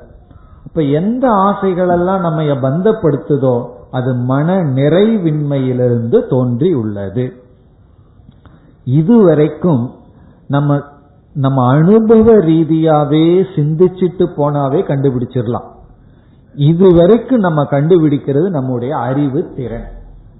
இப்ப 0.65 0.81
எந்த 0.81 1.29
ஆசைகளெல்லாம் 1.29 2.19
நம்ம 2.19 2.41
பந்தப்படுத்துதோ 2.41 3.65
அது 3.91 4.13
மன 4.13 4.63
நிறைவின்மையிலிருந்து 4.63 6.27
தோன்றி 6.27 6.73
உள்ளது 6.73 7.33
இதுவரைக்கும் 8.85 9.91
நம்ம 10.47 10.81
நம்ம 11.33 11.69
அனுபவ 11.69 12.33
ரீதியாவே 12.33 13.43
சிந்திச்சிட்டு 13.55 14.27
போனாவே 14.37 14.79
கண்டுபிடிச்சிடலாம். 14.81 15.67
இதுவரைக்கும் 16.55 17.39
நம்ம 17.39 17.63
கண்டுபிடிக்கிறது 17.63 18.49
நம்முடைய 18.49 18.97
அறிவு 18.97 19.53
திறன். 19.55 19.87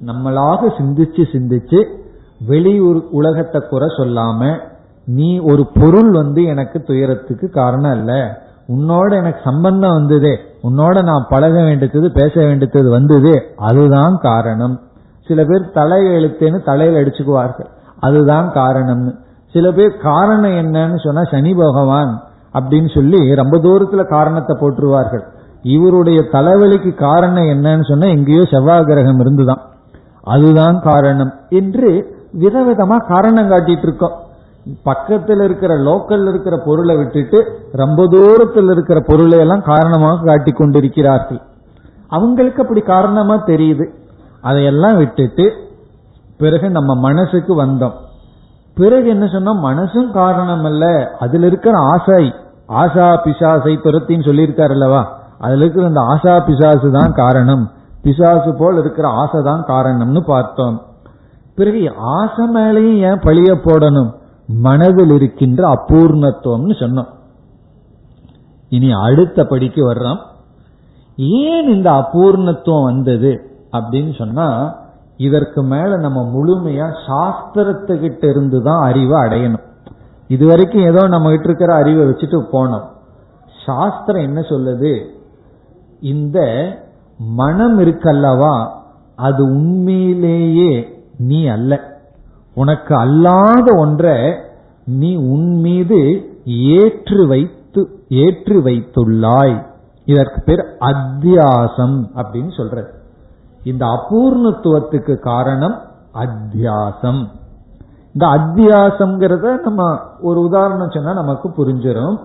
நம்மளாக 0.05 0.71
சிந்திச்சு 0.77 1.25
சிந்திச்சு 1.33 1.85
வெளி 2.47 2.79
உலகத்தை 3.11 3.61
குறை 3.69 3.87
சொல்லாம 3.97 4.57
நீ 5.05 5.39
ஒரு 5.39 5.67
பொருள் 5.73 6.11
வந்து 6.11 6.43
எனக்கு 6.43 6.81
துயரத்துக்கு 6.81 7.49
காரணம் 7.49 7.91
அல்ல 7.91 8.41
உன்னோட 8.67 9.13
எனக்கு 9.13 9.41
சம்பந்தம் 9.43 9.93
வந்ததே. 9.93 10.37
உன்னோட 10.63 11.03
நான் 11.03 11.25
பழக 11.29 11.63
வேண்டியது 11.63 12.11
பேச 12.11 12.31
வேண்டியது 12.35 12.89
வந்தது. 12.89 13.53
அதுதான் 13.55 14.17
காரணம். 14.17 14.79
சில 15.27 15.43
பேர் 15.43 15.71
தலையெழுத்தேன்னு 15.73 16.63
தலையில் 16.63 17.05
அடிச்சுக்குவார்கள். 17.05 17.69
அதுதான் 17.99 18.51
காரணம்னு. 18.53 19.29
சில 19.54 19.72
பேர் 19.72 19.97
காரணம் 19.97 20.58
என்னன்னு 20.64 20.99
சொன்னா 21.04 21.24
சனி 21.24 21.54
பகவான் 21.54 22.24
அப்படின்னு 22.54 22.89
சொல்லி 22.93 23.36
ரொம்ப 23.36 23.58
தூரத்துல 23.58 24.04
காரணத்தை 24.08 24.54
போட்டுருவார்கள் 24.60 25.24
இவருடைய 25.62 26.20
தலைவலிக்கு 26.32 26.93
காரணம் 26.95 27.43
என்னன்னு 27.43 27.88
சொன்னா 27.88 28.08
எங்கேயோ 28.08 28.43
செவ்வாய் 28.52 28.84
கிரகம் 28.84 29.20
இருந்துதான். 29.20 29.62
அதுதான் 30.24 30.80
காரணம் 30.80 31.34
என்று 31.49 31.89
விதவிதமா 32.39 32.97
காரணம் 33.08 33.49
காட்டிட்டு 33.49 33.88
இருக்கோம். 33.88 34.16
பக்கத்தில் 34.84 35.39
இருக்கிற 35.39 35.74
லோக்கல் 35.76 36.28
இருக்கிற 36.30 36.56
பொருளை 36.66 36.95
விட்டுட்டு 36.95 37.39
ரொம்ப 37.72 38.08
தூரத்தில் 38.08 38.70
இருக்கிற 38.70 38.99
பொருளை 39.08 39.39
எல்லாம் 39.39 39.64
காரணமாக 39.64 40.26
காட்டி 40.26 40.52
கொண்டிருக்கிறார்கள். 40.52 41.41
அவங்களுக்கு 42.08 42.62
அப்படி 42.62 42.82
காரணமா 42.82 43.36
தெரியுது. 43.45 43.86
அதையெல்லாம் 44.41 44.97
விட்டுட்டு 44.97 45.54
பிறகு 46.38 46.70
நம்ம 46.70 46.99
மனசுக்கு 46.99 47.66
வந்தோம். 47.66 47.97
பிறகு 48.76 49.09
என்ன 49.09 49.28
சொன்னா 49.28 49.63
மனசும் 49.63 50.11
காரணம் 50.11 50.63
அல்ல 50.63 51.11
அதுல 51.19 51.45
இருக்கிற 51.45 51.78
ஆசை 51.80 52.34
ஆசா 52.69 53.19
பிசாசை 53.26 53.78
துரத்தின்னு 53.78 54.28
சொல்லியிருக்காரு 54.28 54.69
அல்லவா? 54.69 55.19
அதுல 55.39 55.61
இருக்கிற 55.61 55.88
அந்த 55.88 56.01
ஆசா 56.01 56.45
பிசாசு 56.45 56.91
தான் 56.91 57.11
காரணம். 57.11 57.72
பிசாசு 58.01 58.55
போல் 58.57 58.78
இருக்கிற 58.78 59.07
ஆசை 59.07 59.41
தான் 59.43 59.65
காரணம்னு 59.65 60.19
பார்த்தோம். 60.19 60.82
பிறகு 61.55 61.93
ஆசை 61.97 62.45
மேலேயும் 62.55 62.97
ஏன் 62.97 63.19
பழிய 63.19 63.59
போடணும்? 63.65 64.13
மனதில் 64.47 65.09
இருக்கின்ற 65.09 65.67
அபூர்ணத்துவம்னு 65.74 66.76
சொன்னோம். 66.80 67.07
இனி 68.69 68.91
அடுத்த 68.91 69.43
படிக்கு 69.43 69.93
வர்றோம். 69.93 70.19
ஏன் 71.15 71.67
இந்த 71.67 71.91
அபூர்ணத்துவம் 71.91 72.84
வந்தது? 72.84 73.49
அப்படின்னு 73.72 74.15
சொன்னா 74.17 74.76
இதற்கு 75.28 75.61
மேல 75.72 75.97
நம்ம 75.97 76.19
முழுமையா 76.34 76.88
சாஸ்திரத்துக்கிட்ட 77.07 78.24
இருந்து 78.30 78.59
தான் 78.63 78.84
அறிவை 78.89 79.17
அடையணும். 79.22 79.65
இது 80.28 80.43
வரைக்கும் 80.47 80.88
ஏதோ 80.89 81.01
நம்ம 81.07 81.30
கிட்ட 81.30 81.47
இருக்கிற 81.47 81.74
அறிவை 81.82 82.03
வச்சுட்டு 82.05 82.39
போனோம். 82.53 82.86
சாஸ்திரம் 83.65 84.28
என்ன 84.28 84.39
சொல்லுது? 84.49 84.93
இந்த 86.13 86.39
மனம் 87.39 87.78
இருக்கல்லவா 87.80 88.53
அது 89.28 89.41
உண்மையிலேயே 89.57 90.72
நீ 91.30 91.39
அல்ல. 91.55 91.74
உனக்கு 92.55 92.93
அல்லாத 92.95 93.67
ஒன்றை 93.78 94.15
நீ 94.99 95.11
உன் 95.34 95.49
மீது 95.65 95.99
ஏற்று 96.78 97.22
வைத்து 97.28 97.82
ஏற்று 98.24 98.57
வைத்துள்ளாய். 98.61 99.57
இதற்கு 100.05 100.39
பேர் 100.45 100.63
அத்தியாசம் 100.89 101.97
அப்படின்னு 102.15 102.51
சொல்ற 102.59 102.78
இந்த 103.64 103.86
அபூர்ணத்துவத்துக்கு 103.86 105.20
காரணம் 105.20 105.82
அத்தியாசம். 106.14 107.28
இந்த 108.14 108.28
அத்தியாசம்ங்கிறத 108.28 109.59
நம்ம 109.59 109.99
ஒரு 110.22 110.39
உதாரணம் 110.39 110.89
சொன்னா 110.89 111.14
நமக்கு 111.14 111.49
புரிஞ்சிடும் 111.49 112.18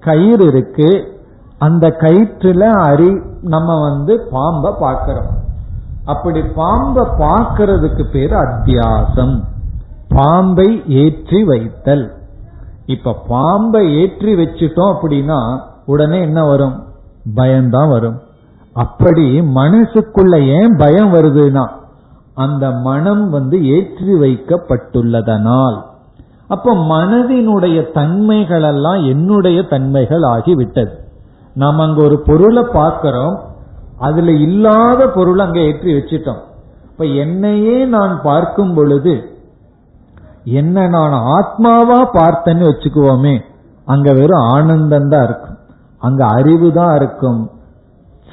கயிறு 0.00 0.46
இருக்கு. 0.46 1.18
அந்த 1.58 1.88
கயிற்றுல 1.88 2.60
அறி 2.60 3.22
நம்ம 3.42 3.80
வந்து 3.80 4.28
பாம்பை 4.30 4.72
பார்க்கிறோம். 4.80 5.38
அப்படி 6.04 6.42
பாம்பை 6.42 7.04
பார்க்கறதுக்கு 7.18 8.10
பேரு 8.12 8.36
அத்தியாசம். 8.36 9.40
பாம்பை 10.08 10.82
ஏற்றி 10.86 11.44
வைத்தல். 11.44 12.12
இப்ப 12.86 13.16
பாம்பை 13.28 14.00
ஏற்றி 14.00 14.34
வச்சுட்டோம் 14.34 14.94
அப்படின்னா 14.94 15.60
உடனே 15.86 16.20
என்ன 16.20 16.44
வரும்? 16.44 16.84
பயம்தான் 17.34 17.88
வரும். 17.88 18.20
அப்படி 18.76 19.26
மனசுக்குள்ள 19.58 20.34
ஏன் 20.58 20.74
பயம் 20.82 21.12
வருதுன்னா 21.14 21.64
அந்த 22.34 22.64
மனம் 22.86 23.24
வந்து 23.30 23.56
ஏற்றி 23.76 24.12
வைக்கப்பட்டுள்ளதனால். 24.22 25.78
அப்ப 26.48 26.74
மனதினுடைய 26.92 27.78
தன்மைகள் 27.98 28.66
எல்லாம் 28.70 29.00
என்னுடைய 29.12 29.58
தன்மைகள் 29.72 30.24
ஆகிவிட்டது. 30.34 30.92
நாம் 31.56 31.78
அங்க 31.78 32.00
ஒரு 32.02 32.16
பொருளை 32.28 32.64
பார்க்கிறோம் 32.78 33.36
அதுல 33.98 34.32
இல்லாத 34.46 35.00
பொருள் 35.16 35.44
அங்க 35.46 35.58
ஏற்றி 35.60 35.90
வச்சிட்டோம். 35.98 36.40
இப்ப 36.90 37.04
என்னையே 37.24 37.76
நான் 37.94 38.14
பார்க்கும் 38.22 38.74
பொழுது 38.74 39.14
என்ன 40.60 40.86
நான் 40.88 41.16
ஆத்மாவா 41.36 42.00
பார்த்தேன்னு 42.18 42.68
வச்சுக்குவோமே 42.70 43.34
அங்க 43.86 44.08
வெறும் 44.12 44.46
ஆனந்தம் 44.54 45.10
தான் 45.14 45.24
இருக்கும். 45.28 45.58
அங்க 46.02 46.22
அறிவு 46.38 46.68
தான் 46.72 46.94
இருக்கும். 47.00 47.40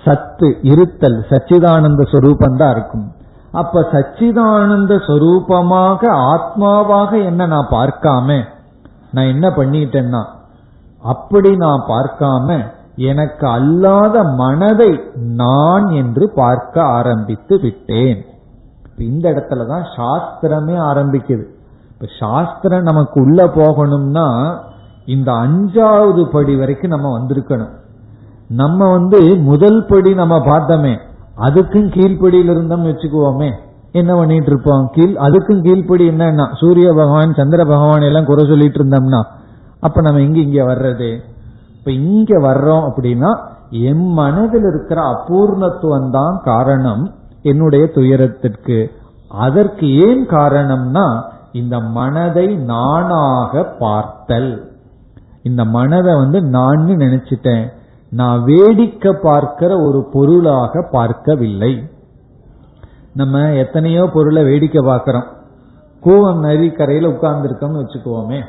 சத்து 0.05 0.57
இருத்தல் 0.61 1.25
சச்சிதானந்த 1.29 2.03
சொரூபந்தான் 2.11 2.71
இருக்கும். 2.71 3.11
அப்ப 3.51 3.81
சச்சிதானந்த 3.91 4.93
சொரூபமாக 5.07 6.01
ஆத்மாவாக 6.31 7.23
என்ன 7.23 7.45
நான் 7.45 7.67
பார்க்காம 7.71 8.43
நான் 9.11 9.25
என்ன 9.25 9.47
பண்ணிட்டேன்னா 9.49 10.23
அப்படி 11.01 11.55
நான் 11.55 11.83
பார்க்காம 11.87 12.65
எனக்கு 12.95 13.47
அல்லாத 13.47 14.23
மனதை 14.23 15.01
நான் 15.15 15.87
என்று 15.87 16.31
பார்க்க 16.35 16.83
ஆரம்பித்து 16.83 17.59
விட்டேன். 17.59 18.25
இந்த 18.97 19.29
இடத்துலதான் 19.31 19.85
சாஸ்திரமே 19.97 20.75
ஆரம்பிக்குது. 20.91 21.45
இப்ப 21.91 22.07
சாஸ்திரம் 22.19 22.81
நமக்கு 22.81 23.21
உள்ள 23.21 23.45
போகணும்னா 23.45 24.55
இந்த 25.05 25.31
அஞ்சாவது 25.31 26.23
படி 26.31 26.55
வரைக்கும் 26.55 26.89
நம்ம 26.89 27.19
வந்திருக்கணும். 27.19 27.73
நம்ம 28.49 28.91
வந்து 28.91 29.37
முதல் 29.37 29.85
படி 29.85 30.13
நம்ம 30.13 30.37
பார்த்தோமே 30.37 30.99
அதுக்கும் 31.37 31.89
கீழ்ப்படியில் 31.89 32.49
இருந்தோம் 32.49 32.85
வச்சுக்குவோமே 32.85 33.51
என்ன 33.91 34.15
பண்ணிட்டு 34.15 34.45
இருப்போம்? 34.45 34.89
கீழ் 34.91 35.15
அதுக்கும் 35.15 35.61
கீழ்ப்படி 35.61 36.05
என்னன்னா 36.11 36.55
சூரிய 36.55 36.93
பகவான் 36.93 37.33
சந்திர 37.33 37.65
பகவான் 37.65 38.01
எல்லாம் 38.01 38.25
குறை 38.25 38.45
சொல்லிட்டு 38.45 38.83
இருந்தோம்னா 38.83 39.21
அப்ப 39.79 40.01
நம்ம 40.01 40.19
எங்க 40.19 40.39
இங்க 40.39 40.63
வர்றது? 40.63 41.19
இப்ப 41.77 41.91
இங்க 41.91 42.39
வர்றோம் 42.39 42.89
அப்படின்னா 42.89 43.39
என் 43.69 44.07
மனதில் 44.07 44.63
இருக்கிற 44.63 45.01
அபூர்ணத்துவம் 45.01 46.09
தான் 46.09 46.41
காரணம் 46.43 47.13
என்னுடைய 47.41 47.89
துயரத்திற்கு. 47.93 48.89
அதற்கு 49.27 49.95
ஏன் 49.95 50.27
காரணம்னா 50.27 51.23
இந்த 51.51 51.79
மனதை 51.79 52.55
நானாக 52.55 53.63
பார்த்தல். 53.63 54.71
இந்த 55.43 55.65
மனதை 55.65 56.15
வந்து 56.15 56.41
நான் 56.41 56.85
நினைச்சிட்டேன். 56.85 57.69
நான் 58.09 58.43
வேடிக்கை 58.43 59.15
பார்க்கிற 59.21 59.81
ஒரு 59.81 60.09
பொருளாக 60.13 60.81
பார்க்கவில்லை. 60.91 61.89
நம்ம 63.13 63.53
எத்தனையோ 63.53 64.09
பொருளை 64.13 64.43
வேடிக்கை 64.43 64.85
பார்க்கிறோம். 64.85 65.27
கூவம் 66.03 66.39
நதி 66.39 66.69
கரையில 66.69 67.09
உட்கார்ந்து 67.09 67.47
இருக்கோம்னு 67.49 67.81
வச்சுக்குவோமே. 67.83 68.43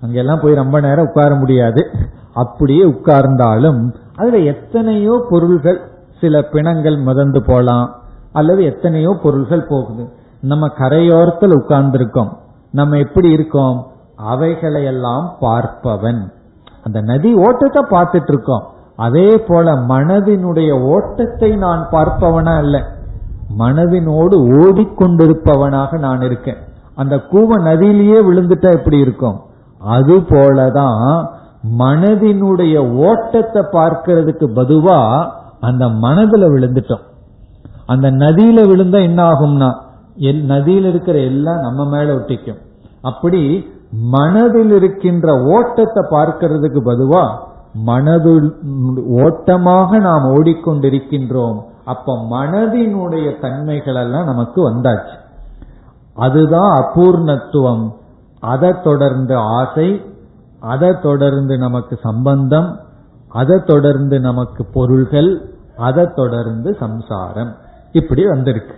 அங்கெல்லாம் 0.00 0.40
போய் 0.42 0.54
ரொம்ப 0.54 0.80
நேரம் 0.80 1.06
உட்கார 1.06 1.34
முடியாது. 1.34 1.90
அப்படியே 2.32 2.84
உட்கார்ந்தாலும் 2.84 3.94
அதுல 4.16 4.38
எத்தனையோ 4.38 5.26
பொருள்கள் 5.30 5.80
சில 6.20 6.42
பிணங்கள் 6.42 6.96
மிதந்து 6.96 7.42
போலாம். 7.46 7.94
அல்லது 8.32 8.64
எத்தனையோ 8.64 9.18
பொருள்கள் 9.22 9.66
போகுது. 9.68 10.04
நம்ம 10.40 10.68
கரையோரத்தில் 10.68 11.54
உட்கார்ந்து 11.54 11.98
இருக்கோம் 11.98 12.36
நம்ம 12.70 12.96
எப்படி 12.96 13.30
இருக்கோம்? 13.30 13.86
அவைகளையெல்லாம் 14.30 15.36
பார்ப்பவன். 15.40 16.20
அந்த 16.82 17.00
நதி 17.00 17.34
ஓட்டத்தை 17.34 17.82
பார்த்துட்டு 17.90 18.28
இருக்கோம். 18.28 18.62
அதே 18.98 19.28
போல 19.46 19.74
மனதினுடைய 19.92 20.70
ஓட்டத்தை 20.94 21.50
நான் 21.56 21.82
பார்ப்பவனா 21.92 22.54
அல்ல. 22.62 22.76
மனதினோடு 23.58 24.36
ஓடிக்கொண்டிருப்பவனாக 24.60 25.98
நான் 25.98 26.22
இருக்கேன். 26.22 26.60
அந்த 26.94 27.14
கூவ 27.30 27.58
நதியிலேயே 27.68 28.18
விழுந்துட்டா 28.28 28.70
எப்படி 28.78 28.98
இருக்கும்? 28.98 29.38
அது 29.80 30.16
போலதான் 30.32 30.98
மனதினுடைய 31.78 32.76
ஓட்டத்தை 33.08 33.62
பார்க்கிறதுக்கு 33.76 34.46
பதுவா 34.58 34.98
அந்த 35.60 35.86
மனதுல 36.04 36.44
விழுந்துட்டோம். 36.54 37.04
அந்த 37.86 38.10
நதியில 38.10 38.60
விழுந்தா 38.70 39.00
என்ன 39.02 39.20
ஆகும்னா 39.32 39.70
நதியில் 40.52 40.88
இருக்கிற 40.88 41.18
எல்லாம் 41.18 41.60
நம்ம 41.60 41.84
மேல 41.92 42.08
ஒட்டிக்கும். 42.14 42.60
அப்படி 43.02 43.40
மனதில் 44.14 44.72
இருக்கின்ற 44.78 45.28
ஓட்டத்தை 45.54 46.02
பார்க்கிறதுக்கு 46.10 46.80
பதுவா 46.90 47.22
மனது 47.74 48.54
ஓட்டமாக 49.06 49.98
நாம் 49.98 50.34
ஓடிக்கொண்டிருக்கின்றோம். 50.34 51.62
அப்ப 51.84 52.26
மனதினுடைய 52.30 53.40
தன்மைகள் 53.40 53.94
எல்லாம் 53.94 54.24
நமக்கு 54.24 54.70
வந்தாச்சு. 54.70 55.16
அதுதான் 56.14 56.84
அபூர்ணத்துவம். 56.84 57.92
அதை 58.40 58.72
தொடர்ந்து 58.82 59.36
ஆசை 59.36 60.04
அதை 60.60 60.94
தொடர்ந்து 61.02 61.58
நமக்கு 61.58 61.98
சம்பந்தம் 62.02 62.80
அதை 63.28 63.60
தொடர்ந்து 63.66 64.20
நமக்கு 64.20 64.64
பொருள்கள் 64.64 65.54
அதை 65.76 66.08
தொடர்ந்து 66.14 66.76
சம்சாரம். 66.80 67.54
இப்படி 67.92 68.26
வந்திருக்கு. 68.26 68.74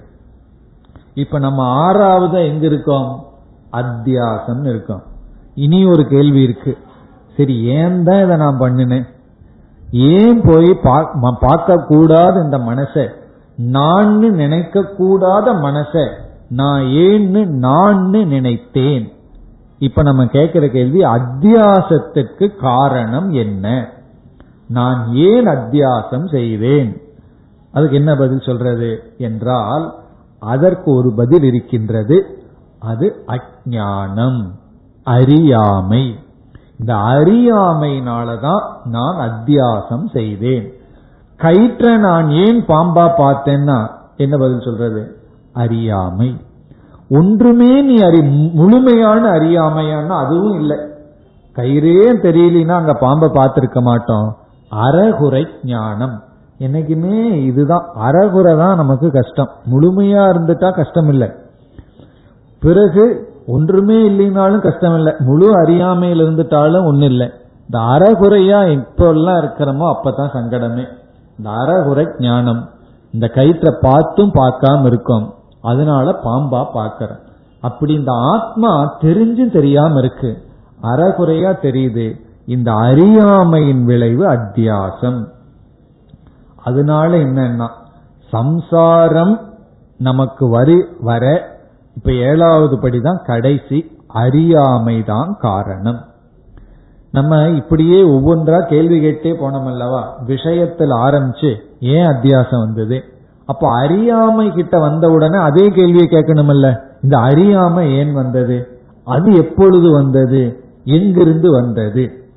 இப்ப 1.15 1.39
நம்ம 1.39 1.63
ஆறாவது 1.63 2.47
எங்க 2.47 2.67
இருக்கோம்? 2.67 3.25
அத்தியாசம் 3.73 4.67
இருக்கோம். 4.67 5.03
இனி 5.55 5.87
ஒரு 5.87 6.07
கேள்வி 6.07 6.43
இருக்கு. 6.43 6.79
சரி 7.37 7.55
ஏன் 7.79 8.03
தான் 8.05 8.23
இதை 8.25 8.37
நான் 8.37 8.61
பண்ணினேன்? 8.61 9.07
ஏன் 9.93 10.41
போய் 10.45 10.71
பார்க்க 11.41 11.77
கூடாது 11.89 12.37
இந்த 12.43 12.59
மனசை? 12.59 13.05
நான் 13.57 14.19
நினைக்க 14.19 14.83
கூடாத 14.83 15.53
மனசை 15.53 16.05
நான் 16.49 16.83
ஏன்னு 16.83 17.43
நான் 17.67 18.01
நினைத்தேன். 18.09 19.05
இப்ப 19.79 20.03
நம்ம 20.03 20.27
கேட்கிற 20.27 20.65
கேள்வி 20.69 21.01
அத்தியாசத்துக்கு 21.01 22.47
காரணம் 22.61 23.31
என்ன? 23.45 23.89
நான் 24.69 25.01
ஏன் 25.15 25.47
அத்தியாசம் 25.47 26.27
செய்வேன்? 26.29 26.91
அதுக்கு 27.73 27.97
என்ன 27.97 28.13
பதில் 28.17 28.47
சொல்றது 28.47 28.91
என்றால் 29.19 29.87
அதற்கு 30.39 30.89
ஒரு 30.95 31.13
பதில் 31.17 31.43
இருக்கின்றது. 31.43 32.17
அது 32.79 33.07
அஜானம் 33.27 34.41
அறியாமை. 35.05 36.05
இந்த 36.79 36.95
அறியாமையினாலதான் 36.95 38.63
நான் 38.85 39.17
அத்தியாசம் 39.17 40.05
செய்தேன். 40.13 40.73
கயிற்ற 41.37 41.97
நான் 41.97 42.31
ஏன் 42.31 42.65
பாம்பா 42.65 43.11
பார்த்தேன்னா 43.19 43.91
என்ன 44.17 44.37
பதில் 44.37 44.61
சொல்றது? 44.61 45.17
அறியாமை. 45.53 46.37
ஒன்றுமே 47.11 47.83
நீ 47.83 47.99
அறி 47.99 48.21
முழுமையான 48.55 49.29
அறியாமையான 49.29 50.15
அதுவும் 50.15 50.55
இல்லை. 50.55 50.77
கயிறே 51.57 52.13
தெரியலனா 52.13 52.73
அங்க 52.73 52.93
பாம்பை 52.93 53.29
பார்த்திருக்க 53.29 53.81
மாட்டோம். 53.81 54.37
அறகுறை 54.69 55.47
ஞானம். 55.65 56.23
என்னைக்குமே 56.59 57.45
இதுதான். 57.45 57.87
அறகுறை 57.95 58.57
தான் 58.57 58.77
நமக்கு 58.77 59.11
கஷ்டம். 59.11 59.51
முழுமையா 59.71 60.23
இருந்துட்டா 60.29 60.75
கஷ்டம் 60.75 61.09
இல்லை 61.09 61.31
பிறகு 62.61 63.33
ஒன்றுமே 63.47 64.09
இல்லைனாலும் 64.09 64.61
கஷ்டம் 64.61 64.97
இல்லை. 64.97 65.15
முழு 65.19 65.53
அறியாமையில் 65.57 66.21
இருந்துட்டாலும் 66.21 66.87
ஒன்றும் 66.87 67.09
இல்லை. 67.09 67.31
இந்த 67.61 67.79
அறகுறையா 67.79 68.61
எப்பெல்லாம் 68.67 69.43
இருக்கிறோமோ 69.43 69.95
அப்பதான் 69.95 70.35
சங்கடமே. 70.35 70.87
இந்த 71.39 71.51
அறகுறை 71.51 72.07
ஞானம். 72.19 72.71
இந்த 73.13 73.31
கயிற்ற 73.35 73.79
பார்த்தும் 73.81 74.33
பார்க்காம 74.35 74.87
இருக்கும். 74.87 75.35
அதனால 75.63 76.17
பாம்பா 76.25 76.65
பார்க்கிறோம். 76.73 77.19
அப்படி 77.61 77.93
இந்த 77.93 78.13
ஆத்மா 78.13 78.99
தெரிஞ்சும் 79.01 79.53
தெரியாம 79.53 79.99
இருக்கு. 79.99 80.39
அறகுறையா 80.83 81.57
தெரியுது. 81.63 82.21
இந்த 82.47 82.73
அறியாமையின் 82.73 83.85
விளைவு 83.85 84.27
அத்தியாசம். 84.27 85.27
அதனால 86.65 87.17
என்னன்னா 87.17 87.69
சம்சாரம் 88.31 89.41
நமக்கு 89.99 90.49
வரி 90.49 90.85
வர 91.01 91.54
இப்ப 91.97 92.13
ஏழாவது 92.13 92.77
படிதான் 92.77 93.25
கடைசி 93.25 93.91
அறியாமைதான் 94.15 95.37
காரணம். 95.39 96.05
நம்ம 97.13 97.49
இப்படியே 97.49 98.03
ஒவ்வொன்றா 98.03 98.67
கேள்வி 98.67 99.01
கேட்டே 99.01 99.35
போனோம் 99.35 99.67
அல்லவா 99.67 100.17
விஷயத்தில் 100.27 100.91
ஆரம்பிச்சு 100.91 101.57
ஏன் 101.81 102.07
அத்தியாசம் 102.07 102.61
வந்தது? 102.61 103.05
அப்ப 103.47 103.79
அறியாமை 103.79 104.53
கிட்ட 104.53 104.79
வந்த 104.79 105.09
உடனே 105.09 105.39
அதே 105.39 105.69
கேள்வியை 105.69 106.07
கேட்கணுமல்ல 106.07 106.81
இந்த 107.03 107.19
அறியாமை 107.19 107.97
ஏன் 107.97 108.13
வந்தது? 108.13 108.79
அது 109.05 109.37
எப்பொழுது 109.37 109.93
வந்தது? 109.93 110.65
எங்கிருந்து 110.85 111.51
வந்தது? 111.51 112.29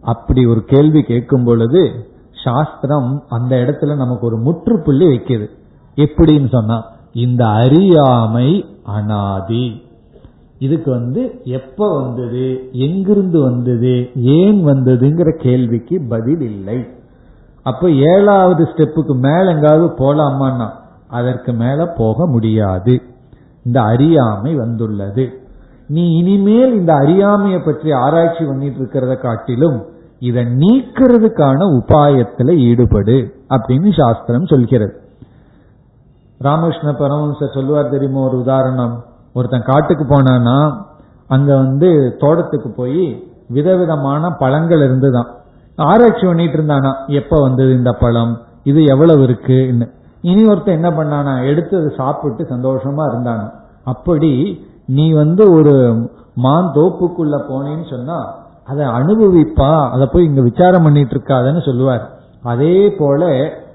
அப்படி 0.00 0.46
ஒரு 0.46 0.64
கேள்வி 0.64 1.02
கேட்கும் 1.02 1.44
பொழுது 1.44 2.10
சாஸ்திரம் 2.44 3.24
அந்த 3.28 3.56
இடத்துல 3.56 3.96
நமக்கு 3.96 4.26
ஒரு 4.26 4.36
முற்றுப்புள்ளி 4.36 5.06
வைக்குது. 5.06 5.46
எப்படின்னு 5.96 6.48
சொன்னா 6.48 6.84
இந்த 7.12 7.46
அறியாமை 7.46 8.71
அனாதி. 8.82 9.82
இதுக்கு 10.58 10.90
வந்து 10.90 11.40
எப்ப 11.44 12.02
வந்தது? 12.02 12.68
எங்கிருந்து 12.72 13.40
வந்தது? 13.40 14.10
ஏன் 14.14 14.66
வந்ததுங்கிற 14.66 15.42
கேள்விக்கு 15.42 16.00
பதில் 16.08 16.40
இல்லை. 16.40 16.86
அப்ப 17.62 17.90
ஏழாவது 17.90 18.64
ஸ்டெப்புக்கு 18.64 19.14
மேல 19.14 19.44
எங்காவது 19.44 19.86
போலாமான்னா 19.86 20.68
அதற்கு 21.08 21.52
மேல 21.52 21.86
போக 21.86 22.26
முடியாது. 22.26 23.02
இந்த 23.64 23.82
அறியாமை 23.82 24.54
வந்துள்ளது. 24.54 25.32
நீ 25.88 26.16
இனிமேல் 26.16 26.72
இந்த 26.72 26.94
அறியாமையை 26.94 27.60
பற்றி 27.60 27.92
ஆராய்ச்சி 27.92 28.44
பண்ணிட்டு 28.44 28.84
இருக்கிறத 28.84 29.20
காட்டிலும் 29.20 29.82
இதை 30.18 30.44
நீக்கிறதுக்கான 30.44 31.80
உபாயத்துல 31.80 32.56
ஈடுபடு 32.56 33.34
அப்படின்னு 33.48 33.96
சாஸ்திரம் 33.96 34.46
சொல்கிறது. 34.46 35.01
ராமகிருஷ்ண 36.42 36.90
பரமஹம்சர் 36.92 37.54
சொல்லுவார் 37.54 37.92
தெரியுமா 37.94 38.20
ஒரு 38.20 38.36
உதாரணம். 38.38 38.94
ஒருத்தன் 39.34 39.68
காட்டுக்கு 39.70 40.04
போனானா 40.04 40.56
அங்க 41.28 41.50
வந்து 41.56 42.16
தோட்டத்துக்கு 42.18 42.70
போய் 42.76 43.04
விதவிதமான 43.48 44.30
பழங்கள் 44.42 44.82
இருந்துதான். 44.86 45.30
ஆராய்ச்சி 45.78 46.24
பண்ணிட்டு 46.26 46.56
இருந்தானா 46.58 46.90
எப்ப 47.06 47.40
வந்தது 47.40 47.72
இந்த 47.72 47.92
பழம்? 47.92 48.32
இது 48.64 48.80
எவ்வளவு 48.84 49.22
இருக்குன்னு 49.22 49.86
இனி 50.22 50.42
ஒருத்தன் 50.48 50.78
என்ன 50.82 50.90
பண்ணானா 50.90 51.32
எடுத்து 51.46 51.74
அதை 51.80 51.90
சாப்பிட்டு 51.96 52.42
சந்தோஷமா 52.44 53.04
இருந்தானா. 53.10 53.46
அப்படி 53.84 54.32
நீ 54.86 55.06
வந்து 55.12 55.44
ஒரு 55.52 55.74
மான் 56.34 56.70
தோப்புக்குள்ள 56.74 57.36
போனேன்னு 57.50 57.86
சொன்னா 57.90 58.18
அதை 58.66 58.84
அனுபவிப்பா 58.98 59.70
அதை 59.90 60.06
போய் 60.12 60.24
இங்க 60.24 60.40
விசாரம் 60.40 60.82
பண்ணிட்டு 60.82 61.14
இருக்காதன்னு 61.16 61.62
சொல்லுவார். 61.64 62.04
அதே 62.42 62.76
போல 62.98 63.22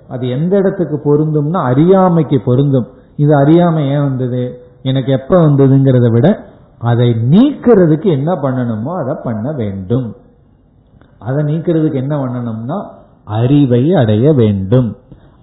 அது 0.10 0.30
எந்த 0.30 0.58
இடத்துக்கு 0.58 1.02
பொருந்தும்னா 1.04 1.64
அறியாமைக்கு 1.64 2.42
பொருந்தும். 2.46 2.88
இது 3.16 3.36
அறியாமை 3.36 3.90
ஏன் 3.90 4.02
வந்தது? 4.02 4.62
எனக்கு 4.82 5.12
எப்ப 5.12 5.38
வந்ததுங்கிறத 5.38 6.12
விட 6.12 6.46
அதை 6.80 7.10
நீக்கிறதுக்கு 7.10 8.06
என்ன 8.06 8.34
பண்ணணுமோ 8.34 8.94
அதை 9.04 9.16
பண்ண 9.24 9.52
வேண்டும். 9.52 10.16
அதை 11.20 11.44
நீக்கிறதுக்கு 11.44 11.94
என்ன 11.94 12.26
பண்ணணும்னா 12.26 12.86
அறிவை 13.24 13.94
அடைய 13.94 14.34
வேண்டும். 14.34 14.96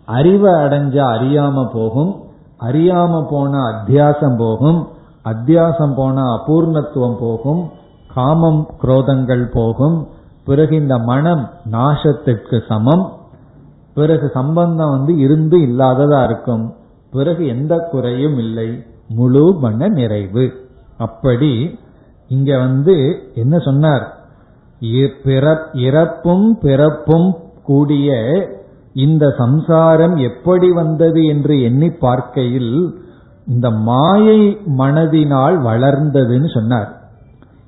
அறிவை 0.05 0.53
அடைஞ்ச 0.53 0.97
அறியாம 1.01 1.71
போகும். 1.73 2.23
அறியாம 2.61 3.27
போன 3.31 3.59
அத்தியாசம் 3.59 4.37
போகும். 4.37 4.89
அத்தியாசம் 5.25 5.95
போன 5.97 6.23
அபூர்ணத்துவம் 6.23 7.19
போகும். 7.21 7.71
காமம் 8.15 8.67
குரோதங்கள் 8.83 9.51
போகும். 9.53 10.09
பிறகு 10.45 10.77
இந்த 10.77 10.99
மனம் 10.99 11.51
நாசத்திற்கு 11.71 12.67
சமம். 12.69 13.13
பிறகு 13.95 14.29
சம்பந்தம் 14.29 14.91
வந்து 14.91 15.17
இருந்து 15.17 15.59
இல்லாததா 15.59 16.25
இருக்கும். 16.25 16.75
பிறகு 17.11 17.47
எந்த 17.47 17.89
குறையும் 17.91 18.39
இல்லை. 18.39 18.85
முழு 19.09 19.55
மன 19.59 19.89
நிறைவு. 19.89 20.53
அப்படி 20.99 21.79
இங்க 22.29 22.59
வந்து 22.59 23.23
என்ன 23.35 23.59
சொன்னார்? 23.59 24.19
இறப்பும் 25.73 26.59
பிறப்பும் 26.59 27.37
கூடிய 27.63 28.13
இந்த 28.93 29.35
சம்சாரம் 29.39 30.17
எப்படி 30.17 30.71
வந்தது 30.71 31.25
என்று 31.25 31.63
எண்ணி 31.63 31.91
பார்க்கையில் 31.91 33.03
இந்த 33.47 33.71
மாயை 33.71 34.59
மனதினால் 34.79 35.57
வளர்ந்ததுன்னு 35.61 36.55
சொன்னார். 36.55 37.01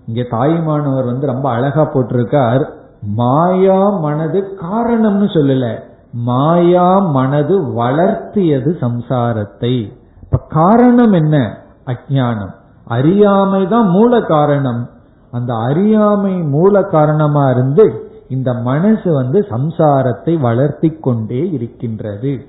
இங்க 0.07 0.22
தாய்மானவர் 0.31 1.05
வந்து 1.05 1.27
ரொம்ப 1.27 1.51
அழகா 1.51 1.91
போட்டிருக்கார். 1.93 2.70
மாயா 3.03 3.89
மனது 3.99 4.59
காரணம்னு 4.62 5.29
சொல்லல. 5.35 5.86
மாயா 6.24 6.98
மனது 6.98 7.62
வளர்த்தியது 7.62 8.70
சம்சாரத்தை. 8.80 9.92
இப்ப 10.22 10.38
காரணம் 10.48 11.12
என்ன? 11.12 11.58
அஜானம் 11.86 12.54
அறியாமை 12.84 13.68
தான் 13.68 13.88
மூல 13.88 14.20
காரணம். 14.20 14.88
அந்த 15.30 15.54
அறியாமை 15.54 16.32
மூல 16.32 16.82
காரணமா 16.82 17.50
இருந்து 17.50 18.10
இந்த 18.28 18.54
மனசு 18.54 19.12
வந்து 19.12 19.46
சம்சாரத்தை 19.50 20.40
வளர்த்தி 20.40 20.90
கொண்டே 20.90 21.50
இருக்கின்றது. 21.50 22.46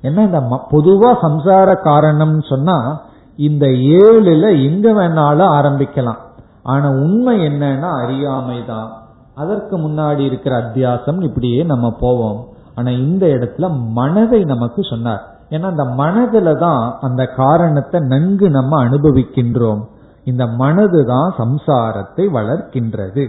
என்ன 0.00 0.24
இந்த 0.24 0.40
பொதுவா 0.70 1.16
சம்சார 1.22 1.82
காரணம் 1.82 2.40
சொன்னா 2.40 3.00
இந்த 3.36 3.66
ஏழுல 3.66 4.70
எங்க 4.70 4.92
வேணாலும் 4.92 5.52
ஆரம்பிக்கலாம். 5.58 6.22
ஆனா 6.62 6.88
உண்மை 6.88 7.40
என்னன்னா 7.40 8.02
அறியாமை 8.02 8.64
தான். 8.66 9.05
அதற்கு 9.36 9.88
முன்னாடி 9.88 10.18
இருக்கிற 10.18 10.56
அத்தியாசம் 10.60 11.22
இப்படியே 11.22 11.62
நம்ம 11.62 11.96
போவோம். 12.00 12.46
ஆனா 12.74 12.90
இந்த 12.90 13.26
இடத்துல 13.26 13.66
மனதை 13.92 14.44
நமக்கு 14.44 14.82
சொன்னார். 14.82 15.22
ஏன்னா 15.50 15.62
அந்த 15.62 15.84
மனதுல 15.84 16.58
தான் 16.58 16.98
அந்த 17.00 17.26
காரணத்தை 17.26 18.00
நன்கு 18.00 18.50
நம்ம 18.50 18.84
அனுபவிக்கின்றோம். 18.84 19.82
இந்த 20.24 20.46
மனது 20.46 21.04
தான் 21.04 21.34
சம்சாரத்தை 21.38 22.24
வளர்க்கின்றது. 22.32 23.24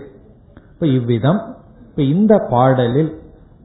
இப்ப 0.72 0.86
இவ்விதம் 0.88 1.42
இப்ப 1.90 2.02
இந்த 2.02 2.34
பாடலில் 2.50 3.12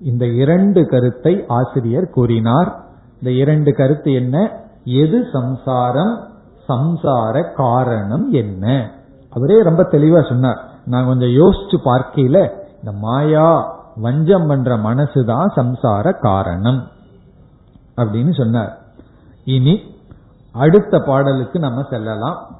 இந்த 0.01 0.27
இரண்டு 0.27 0.81
கருத்தை 0.87 1.45
ஆசிரியர் 1.49 2.09
கூறினார். 2.11 2.71
இந்த 3.19 3.31
இரண்டு 3.31 3.71
கருத்து 3.73 4.13
என்ன? 4.13 4.37
எது 4.85 5.19
சம்சாரம் 5.33 6.13
சம்சார 6.69 7.35
காரணம் 7.55 8.31
என்ன? 8.33 8.65
அவரே 9.31 9.59
ரொம்ப 9.63 9.83
தெளிவா 9.91 10.29
சொன்னார். 10.29 10.61
நான் 10.85 11.07
கொஞ்சம் 11.07 11.29
யோசிச்சு 11.29 11.77
பார்க்கையில 11.85 12.51
இந்த 12.79 12.93
மாயா 12.93 13.81
வஞ்சம் 13.97 14.47
பண்ற 14.47 14.77
மனசுதான் 14.77 15.47
சம்சார 15.57 16.19
காரணம் 16.21 16.89
அப்படின்னு 17.97 18.35
சொன்னார். 18.35 18.79
இனி 19.45 19.81
அடுத்த 20.53 20.99
பாடலுக்கு 20.99 21.59
நம்ம 21.59 21.87
செல்லலாம். 21.91 22.57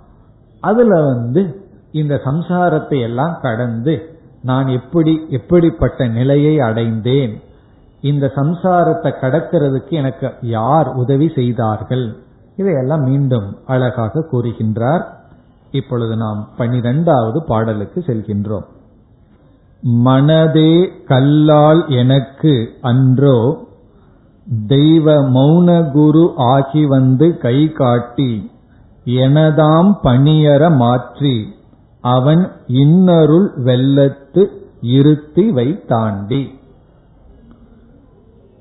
அதுல 0.61 1.03
வந்து 1.03 1.67
இந்த 1.93 2.21
சம்சாரத்தை 2.25 3.01
எல்லாம் 3.01 3.39
கடந்து 3.43 4.17
நான் 4.43 4.67
எப்படி 4.67 5.27
எப்படிப்பட்ட 5.29 6.07
நிலையை 6.07 6.61
அடைந்தேன்? 6.61 7.43
இந்த 8.01 8.33
சம்சாரத்தை 8.37 9.13
கடக்கிறதுக்கு 9.21 9.91
எனக்கு 9.91 10.33
யார் 10.41 10.89
உதவி 10.89 11.33
செய்தார்கள்? 11.35 12.17
இதையெல்லாம் 12.57 13.01
மீண்டும் 13.01 13.59
அழகாக 13.67 14.27
கூறுகின்றார். 14.33 15.05
இப்பொழுது 15.73 16.17
நாம் 16.17 16.49
பனிரெண்டாவது 16.57 17.45
பாடலுக்கு 17.45 18.05
செல்கின்றோம். 18.07 18.65
மனதே 19.83 21.05
கல்லால் 21.05 21.89
எனக்கு 21.89 22.69
அன்றோ 22.81 23.67
தெய்வ 24.67 25.13
மௌன 25.13 25.91
குரு 25.91 26.33
ஆகி 26.37 26.87
வந்து 26.87 27.39
கை 27.39 27.73
காட்டி 27.73 28.51
எனதாம் 29.05 29.93
பணியற 30.03 30.77
மாற்றி 30.77 31.55
அவன் 32.01 32.51
இன்னருள் 32.67 33.53
வெள்ளத்து 33.57 34.43
இருத்தி 34.81 35.51
வைத்தாண்டி. 35.51 36.43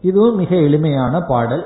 இதுவும் 0.02 0.36
மிக 0.36 0.56
எளிமையான 0.56 1.22
பாடல். 1.22 1.66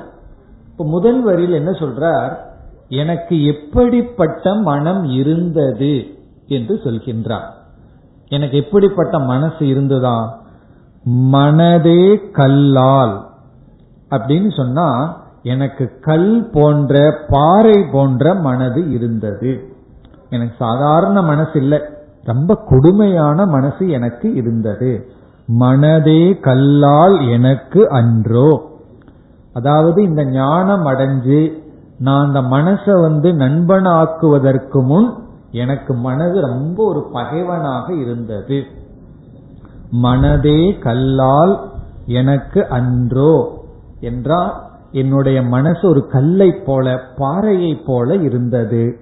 இப்ப 0.70 0.84
முதல் 0.84 1.22
வரியில் 1.22 1.52
என்ன 1.52 1.70
சொல்றார்? 1.70 2.45
எனக்கு 2.88 3.46
எப்படிப்பட்ட 3.46 4.54
மனம் 4.54 5.04
இருந்தது 5.04 6.06
என்று 6.46 6.80
சொல்கின்றார். 6.84 7.48
எனக்கு 8.28 8.56
எப்படிப்பட்ட 8.56 9.18
மனசு 9.18 9.66
இருந்ததா? 9.66 10.42
மனதே 11.04 12.30
கல்லால். 12.30 13.26
அப்படின்னு 14.10 14.56
சொன்னா 14.56 15.16
எனக்கு 15.42 15.98
கல் 16.00 16.50
போன்ற 16.52 17.18
பாறை 17.28 17.84
போன்ற 17.92 18.34
மனது 18.34 18.90
இருந்தது. 18.90 19.74
எனக்கு 20.30 20.54
சாதாரண 20.58 21.22
மனசு 21.22 21.50
இல்லை. 21.54 21.80
ரொம்ப 22.22 22.54
கொடுமையான 22.68 23.46
மனசு 23.46 23.88
எனக்கு 23.88 24.34
இருந்தது. 24.34 25.10
மனதே 25.46 26.40
கல்லால் 26.40 27.28
எனக்கு 27.28 27.88
அன்றோ. 27.88 28.78
அதாவது 29.52 30.02
இந்த 30.02 30.24
ஞானம் 30.24 30.86
அடைஞ்சு 30.86 31.64
நான் 31.98 32.26
அந்த 32.26 32.56
மனசை 32.56 33.00
வந்து 33.00 33.32
நண்பனாக்குவதற்கு 33.32 34.84
முன் 34.84 35.14
எனக்கு 35.50 35.94
மனது 35.94 36.40
ரொம்ப 36.40 36.84
ஒரு 36.84 37.08
பகைவனாக 37.12 37.94
இருந்தது. 37.94 38.64
மனதே 39.90 40.78
கல்லால் 40.78 41.60
எனக்கு 42.06 42.68
அன்றோ 42.68 43.58
என்றால் 44.00 44.64
என்னுடைய 44.92 45.42
மனசு 45.42 45.88
ஒரு 45.88 46.06
கல்லை 46.06 46.52
போல 46.52 47.00
பாறையை 47.16 47.82
போல 47.86 48.14
இருந்தது. 48.14 48.98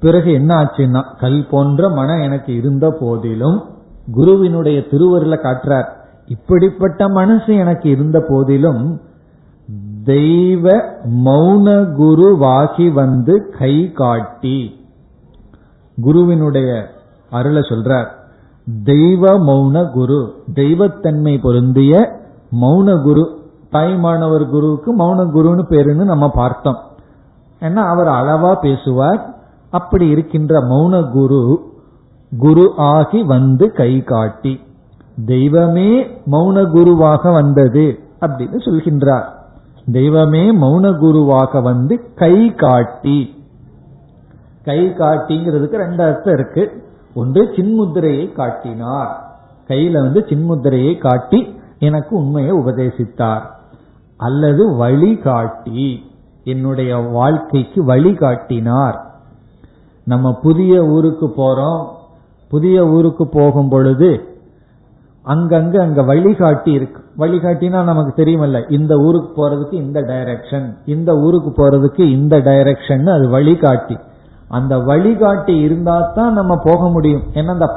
பிறகு 0.00 0.32
என்ன 0.32 0.54
ஆச்சுன்னா 0.56 1.04
கல் 1.18 1.46
போன்ற 1.50 1.88
மனம் 1.88 2.20
எனக்கு 2.20 2.54
இருந்த 2.54 2.96
போதிலும் 3.00 3.64
குருவினுடைய 4.12 4.86
திருவருளை 4.86 5.38
காட்டுறார். 5.42 5.88
இப்படிப்பட்ட 6.26 7.08
மனசு 7.08 7.54
எனக்கு 7.54 7.90
இருந்த 7.90 8.24
போதிலும் 8.28 9.00
தெய்வ 10.04 10.70
மௌன 11.24 11.86
குருவாகி 11.98 12.92
வந்து 12.92 13.54
கை 13.58 13.92
காட்டி. 13.92 14.86
குருவினுடைய 16.00 16.86
அருளை 17.30 17.60
சொல்றார். 17.60 18.06
தெய்வ 18.84 19.38
மௌன 19.38 19.90
குரு 19.90 20.34
தெய்வத்தன்மை 20.54 21.40
பொருந்திய 21.42 22.20
மௌன 22.60 23.02
குரு 23.02 23.40
தாய்மானவர் 23.72 24.50
குருவுக்கு 24.50 24.96
மௌன 24.96 25.18
குருன்னு 25.18 25.62
பேருன்னு 25.70 26.04
நம்ம 26.04 26.30
பார்த்தோம். 26.30 26.76
ஏன்னா 27.60 27.74
அவர் 27.74 28.06
அளவா 28.06 28.54
பேசுவார். 28.54 29.34
அப்படி 29.70 30.08
இருக்கின்ற 30.08 30.60
மௌன 30.60 31.10
குரு 31.10 31.72
குரு 32.38 32.72
ஆகி 32.76 33.22
வந்து 33.22 33.72
கை 33.72 34.02
காட்டி. 34.02 34.60
தெய்வமே 35.26 36.06
மௌன 36.30 36.70
குருவாக 36.70 37.30
வந்தது 37.30 37.98
அப்படின்னு 38.20 38.56
சொல்கின்றார். 38.64 39.36
தெய்வமே 39.92 40.52
மௌன 40.52 40.98
குருவாக 40.98 41.60
வந்து 41.60 42.14
கை 42.14 42.54
காட்டி. 42.54 43.44
கை 44.64 44.88
காட்டிங்கிறதுக்கு 44.88 45.76
ரெண்டு 45.76 46.02
அர்த்தம் 46.04 46.34
இருக்கு. 46.34 46.82
ஒன்று 47.14 47.44
சின்முத்திரையை 47.44 48.32
காட்டினார். 48.32 49.38
கையில 49.68 49.92
வந்து 49.92 50.24
சின்முத்திரையை 50.28 50.98
காட்டி 50.98 51.60
எனக்கு 51.78 52.16
உண்மையை 52.16 52.52
உபதேசித்தார். 52.52 53.42
அல்லது 54.16 54.76
வழிகாட்டி 54.76 56.10
என்னுடைய 56.44 56.96
வாழ்க்கைக்கு 56.96 57.84
வழிகாட்டினார் 57.84 58.98
நம்ம 60.04 60.38
புதிய 60.42 60.84
ஊருக்கு 60.84 61.26
போறோம். 61.26 61.86
புதிய 62.48 62.86
ஊருக்கு 62.86 63.28
போகும் 63.28 63.68
பொழுது 63.68 64.38
அங்கங்க 65.24 65.80
அங்க 65.80 66.02
வழிகாட்டி 66.02 66.72
இருக்க 66.72 66.97
வழிகாட்டினா 67.18 67.84
நமக்கு 67.84 68.12
தெரியுமல்ல. 68.22 68.58
இந்த 68.68 68.96
ஊருக்கு 68.96 69.30
போறதுக்கு 69.38 69.72
இந்த 69.72 70.00
டைரக்ஷன் 70.00 70.66
இந்த 70.84 71.10
ஊருக்கு 71.16 71.50
போறதுக்கு 71.50 72.00
இந்த 72.00 72.36
டைரக்ஷன் 72.38 73.06
அது 73.14 73.28
வழிகாட்டி. 73.28 73.96
அந்த 74.48 74.78
வழிகாட்டி 74.78 75.54
இருந்தா 75.60 76.10
தான் 76.14 76.32
நம்ம 76.32 76.56
போக 76.56 76.88
முடியும். 76.88 77.24
ஏன்னா 77.34 77.54
அந்த 77.56 77.68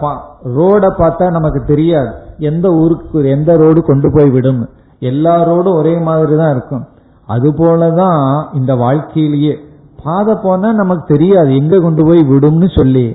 ரோட 0.58 0.84
பார்த்தா 1.00 1.32
நமக்கு 1.32 1.64
தெரியாது. 1.64 2.12
எந்த 2.38 2.68
ஊருக்கு 2.74 3.24
எந்த 3.30 3.58
ரோடு 3.58 3.82
கொண்டு 3.82 4.12
போய் 4.12 4.30
விடும் 4.30 4.62
எல்லா 5.00 5.44
ரோடும் 5.44 5.74
ஒரே 5.74 5.98
மாதிரி 5.98 6.38
தான் 6.38 6.52
இருக்கும். 6.52 6.86
அது 7.26 7.50
போலதான் 7.52 8.46
இந்த 8.54 8.76
வாழ்க்கையிலேயே. 8.76 9.58
பாதை 10.04 10.34
போனா 10.44 10.74
நமக்கு 10.74 11.04
தெரியாது. 11.14 11.56
எங்க 11.56 11.80
கொண்டு 11.80 12.06
போய் 12.06 12.22
விடும்னு 12.30 12.70
சொல்லி. 12.78 13.08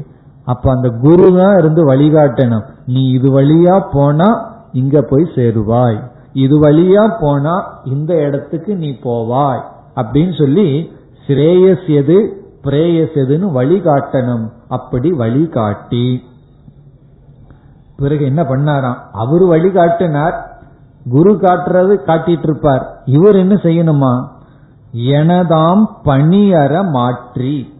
அப்ப 0.44 0.70
அந்த 0.70 0.88
குரு 0.88 1.36
தான் 1.36 1.56
இருந்து 1.58 1.82
வழிகாட்டணும். 1.92 2.66
நீ 2.86 3.10
இது 3.10 3.40
வழியா 3.40 3.76
போனா 3.92 4.28
இங்க 4.72 5.00
போய் 5.02 5.32
சேருவாய். 5.34 5.98
இது 6.36 6.54
வழியா 6.60 7.04
போனா 7.20 7.80
இந்த 7.84 8.14
இடத்துக்கு 8.14 8.76
நீ 8.76 8.90
போவாய் 9.04 9.62
அப்படின்னு 9.96 10.38
சொல்லி 10.38 10.92
சிரேயஸ் 11.26 11.86
எது? 11.88 12.16
பிரேயஸ் 12.64 13.14
எதுன்னு 13.14 13.48
வழிகாட்டணும். 13.54 14.50
அப்படி 14.68 15.12
வழிகாட்டி. 15.12 16.22
பிறகு 17.96 18.24
என்ன 18.24 18.42
பண்ணாராம்? 18.42 18.96
அவர் 19.12 19.42
வழிகாட்டினார். 19.42 20.36
குரு 21.10 21.32
காட்டுறது 21.32 21.94
காட்டிட்டு 22.06 22.42
இருப்பார் 22.42 23.02
இவர் 23.04 23.36
என்ன 23.36 23.54
செய்யணுமா? 23.54 24.28
எனதாம் 24.96 25.84
பணியற 26.04 26.90
மாற்றி. 26.90 27.72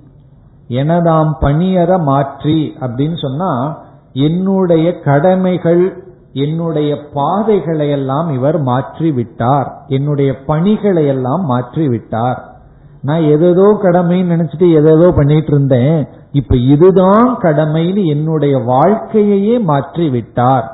எனதாம் 0.68 1.32
பணியற 1.40 2.02
மாற்றி 2.02 2.76
அப்படின்னு 2.80 3.18
சொன்னா 3.18 3.78
என்னுடைய 4.12 5.00
கடமைகள் 5.00 6.05
என்னுடைய 6.37 7.09
பாதைகளை 7.12 7.91
எல்லாம் 7.91 8.32
இவர் 8.32 8.59
மாற்றி 8.62 9.11
விட்டார் 9.11 9.84
என்னுடைய 9.87 10.37
பணிகளை 10.47 11.07
எல்லாம் 11.07 11.45
மாற்றி 11.45 11.89
விட்டார் 11.89 12.57
நான் 13.03 13.20
எதோ 13.20 13.78
கடமைன்னு 13.82 14.32
நினைச்சிட்டு 14.32 14.72
எதோ 14.72 15.11
பண்ணிட்டு 15.11 15.47
இருந்தேன் 15.47 16.09
இப்ப 16.32 16.57
இதுதான் 16.57 17.37
கடமைன்னு 17.41 18.07
என்னுடைய 18.07 18.59
வாழ்க்கையையே 18.59 19.59
மாற்றி 19.61 20.09
விட்டார் 20.09 20.66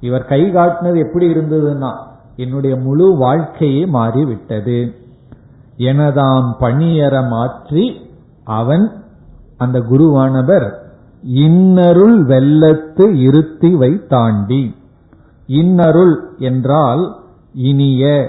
இவர் 0.00 0.24
கை 0.24 0.52
காட்டினது 0.52 0.96
எப்படி 0.96 1.32
இருந்ததுன்னா 1.32 1.92
என்னுடைய 2.36 2.76
முழு 2.76 3.16
வாழ்க்கையே 3.16 3.86
மாறிவிட்டது. 3.86 4.92
எனதாம் 5.76 6.54
பணியற 6.60 7.28
மாற்றி 7.28 8.12
அவன் 8.44 8.92
அந்த 9.56 9.80
குருவானவர் 9.80 10.72
இன்னருள் 11.22 12.24
வெள்ளத்து 12.24 13.18
இருத்தி 13.18 13.74
வை 13.74 14.06
தாண்டி 14.08 14.74
இன்னருள் 15.52 16.14
என்றால் 16.38 17.16
இனிய 17.54 18.28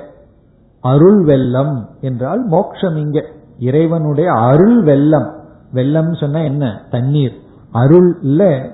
அருள் 0.82 1.24
வெள்ளம் 1.24 1.90
என்றால் 2.02 2.46
மோட்சம் 2.46 2.96
இங்க. 2.96 3.26
இறைவனுடைய 3.60 4.32
அருள் 4.32 4.84
வெள்ளம். 4.84 5.30
வெள்ளம் 5.72 6.14
சொன்னா 6.14 6.40
என்ன? 6.40 6.82
தண்ணீர். 6.90 7.34
அருள்ல 7.74 8.70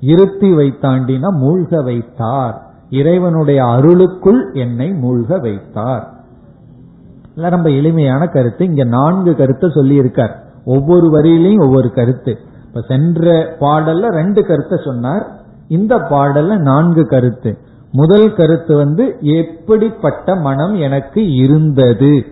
இருத்தி 0.00 0.52
வைத்தாண்டினா 0.52 1.28
மூழ்க 1.40 1.84
வைத்தார். 1.84 2.62
இறைவனுடைய 2.90 3.64
அருளுக்குள் 3.64 4.52
என்னை 4.52 4.90
மூழ்க 4.90 5.40
வைத்தார். 5.40 6.10
ரொம்ப 7.34 7.70
எளிமையான 7.70 8.26
கருத்து. 8.26 8.64
இங்க 8.64 8.84
நான்கு 8.84 9.34
கருத்தை 9.34 9.70
சொல்லி 9.74 9.94
இருக்கார் 9.94 10.42
ஒவ்வொரு 10.64 11.06
வரியிலையும் 11.10 11.64
ஒவ்வொரு 11.64 11.90
கருத்து. 11.90 12.38
இப்ப 12.66 12.80
சென்ற 12.88 13.56
பாடல்ல 13.60 14.06
ரெண்டு 14.06 14.46
கருத்தை 14.46 14.78
சொன்னார். 14.84 15.26
இந்த 15.68 15.96
பாடல்ல 15.98 16.58
நான்கு 16.58 17.02
கருத்து. 17.02 17.58
முதல் 17.92 18.34
கருத்து 18.34 18.76
வந்து 18.76 19.16
எப்படிப்பட்ட 19.20 20.34
மனம் 20.34 20.74
எனக்கு 20.74 21.34
இருந்தது? 21.34 22.26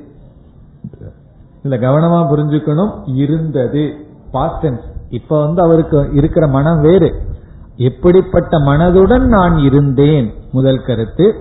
இல்ல 1.62 1.76
கவனமா 1.76 2.20
புரிஞ்சுக்கணும் 2.20 3.16
இருந்தது. 3.16 3.94
பாஸ்டன்ஸ் 4.32 4.82
இப்ப 5.10 5.46
வந்து 5.46 5.62
அவருக்கு 5.62 6.12
இருக்கிற 6.12 6.46
மனம் 6.46 6.80
வேறு. 6.80 7.14
எப்படிப்பட்ட 7.76 8.58
மனதுடன் 8.58 9.26
நான் 9.26 9.58
இருந்தேன்? 9.58 10.34
முதல் 10.52 10.82
கருத்து. 10.82 11.34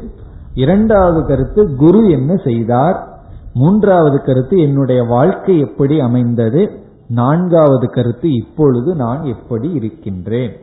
இரண்டாவது 0.53 1.25
கருத்து 1.25 1.75
குரு 1.75 2.09
என்ன 2.09 2.35
செய்தார்? 2.35 3.19
மூன்றாவது 3.53 4.21
கருத்து 4.21 4.61
என்னுடைய 4.61 5.03
வாழ்க்கை 5.03 5.59
எப்படி 5.59 5.99
அமைந்தது? 5.99 6.83
நான்காவது 7.07 7.89
கருத்து 7.89 8.33
இப்பொழுது 8.33 8.95
நான் 8.95 9.23
எப்படி 9.23 9.71
இருக்கின்றேன்? 9.71 10.55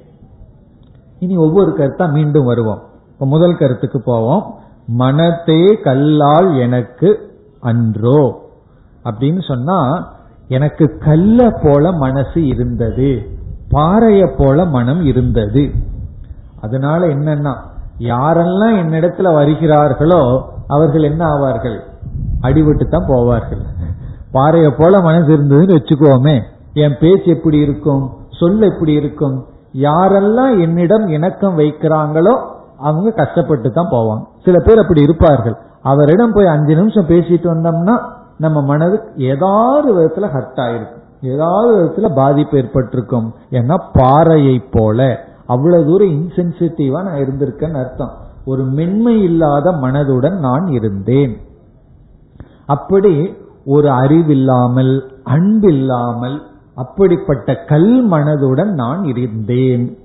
இனி 1.19 1.37
ஒவ்வொரு 1.37 1.75
கருத்தா 1.77 2.13
மீண்டும் 2.13 2.45
வருவோம். 2.45 2.83
இப்ப 3.17 3.29
முதல் 3.29 3.57
கருத்துக்கு 3.57 4.03
போவோம். 4.03 4.55
மனத்தே 4.87 5.79
கல்லால் 5.85 6.59
எனக்கு 6.59 7.33
அன்றோ. 7.61 8.51
அப்படின்னு 9.05 9.43
சொன்னா 9.43 10.11
எனக்கு 10.49 10.99
கல்ல 10.99 11.51
போல 11.63 11.93
மனசு 11.93 12.47
இருந்தது. 12.47 13.27
பாறைய 13.71 14.35
போல 14.37 14.65
மனம் 14.65 15.05
இருந்தது. 15.05 15.71
அதனால 16.61 17.07
என்னன்னா 17.07 17.57
யாரெல்லாம் 17.99 18.77
என்னிடத்துல 18.77 19.35
வருகிறார்களோ 19.35 20.43
அவர்கள் 20.67 21.03
என்ன 21.03 21.27
ஆவார்கள்? 21.27 21.81
அடிபட்டு 22.43 22.89
தான் 22.89 23.09
போவார்கள். 23.09 23.63
பாறைய 24.33 24.71
போல 24.79 25.01
மனசு 25.01 25.37
இருந்ததுன்னு 25.37 25.77
வச்சுக்கோமே. 25.77 26.43
என் 26.73 26.97
பேச்சு 27.01 27.37
எப்படி 27.37 27.59
இருக்கும்? 27.59 28.17
சொல் 28.31 28.61
எப்படி 28.61 28.93
இருக்கும்? 28.93 29.47
யாரெல்லாம் 29.75 30.61
என்னிடம் 30.61 31.07
இணக்கம் 31.09 31.59
வைக்கிறாங்களோ 31.59 32.55
அவங்க 32.79 33.11
கஷ்டப்பட்டு 33.11 33.71
தான் 33.71 33.91
போவாங்க. 33.91 34.25
சில 34.45 34.59
பேர் 34.59 34.79
அப்படி 34.79 35.03
இருப்பார்கள். 35.03 35.57
அவரிடம் 35.83 36.33
போய் 36.33 36.47
அஞ்சு 36.47 36.75
நிமிஷம் 36.75 37.07
பேசிட்டு 37.07 37.49
வந்தோம்னா 37.55 38.03
நம்ம 38.39 38.63
மனதுக்கு 38.63 39.25
ஏதாவது 39.25 39.97
விதத்துல 39.97 40.21
ஹர்ட் 40.21 40.61
ஆயிருக்கும் 40.61 41.05
ஏதாவது 41.23 41.77
விதத்துல 41.77 42.15
பாதிப்பு 42.15 42.57
ஏற்பட்டிருக்கும். 42.57 43.35
ஏன்னா 43.51 43.75
பாறையை 43.93 44.63
போல. 44.71 45.19
அவ்வளவு 45.47 45.87
தூரம் 45.87 46.09
இன்சென்சிட்டிவா 46.09 47.03
நான் 47.03 47.23
இருந்திருக்கேன்னு 47.23 47.85
அர்த்தம். 47.85 48.13
ஒரு 48.45 48.65
மென்மை 48.65 49.23
இல்லாத 49.23 49.71
மனதுடன் 49.71 50.39
நான் 50.39 50.67
இருந்தேன். 50.67 51.37
அப்படி 52.67 53.37
ஒரு 53.65 53.91
அறிவில்லாமல் 53.91 55.13
அன்பில்லாமல் 55.25 56.43
அப்படிப்பட்ட 56.75 57.55
கல் 57.55 58.09
மனதுடன் 58.11 58.73
நான் 58.73 59.05
இருந்தேன். 59.05 59.99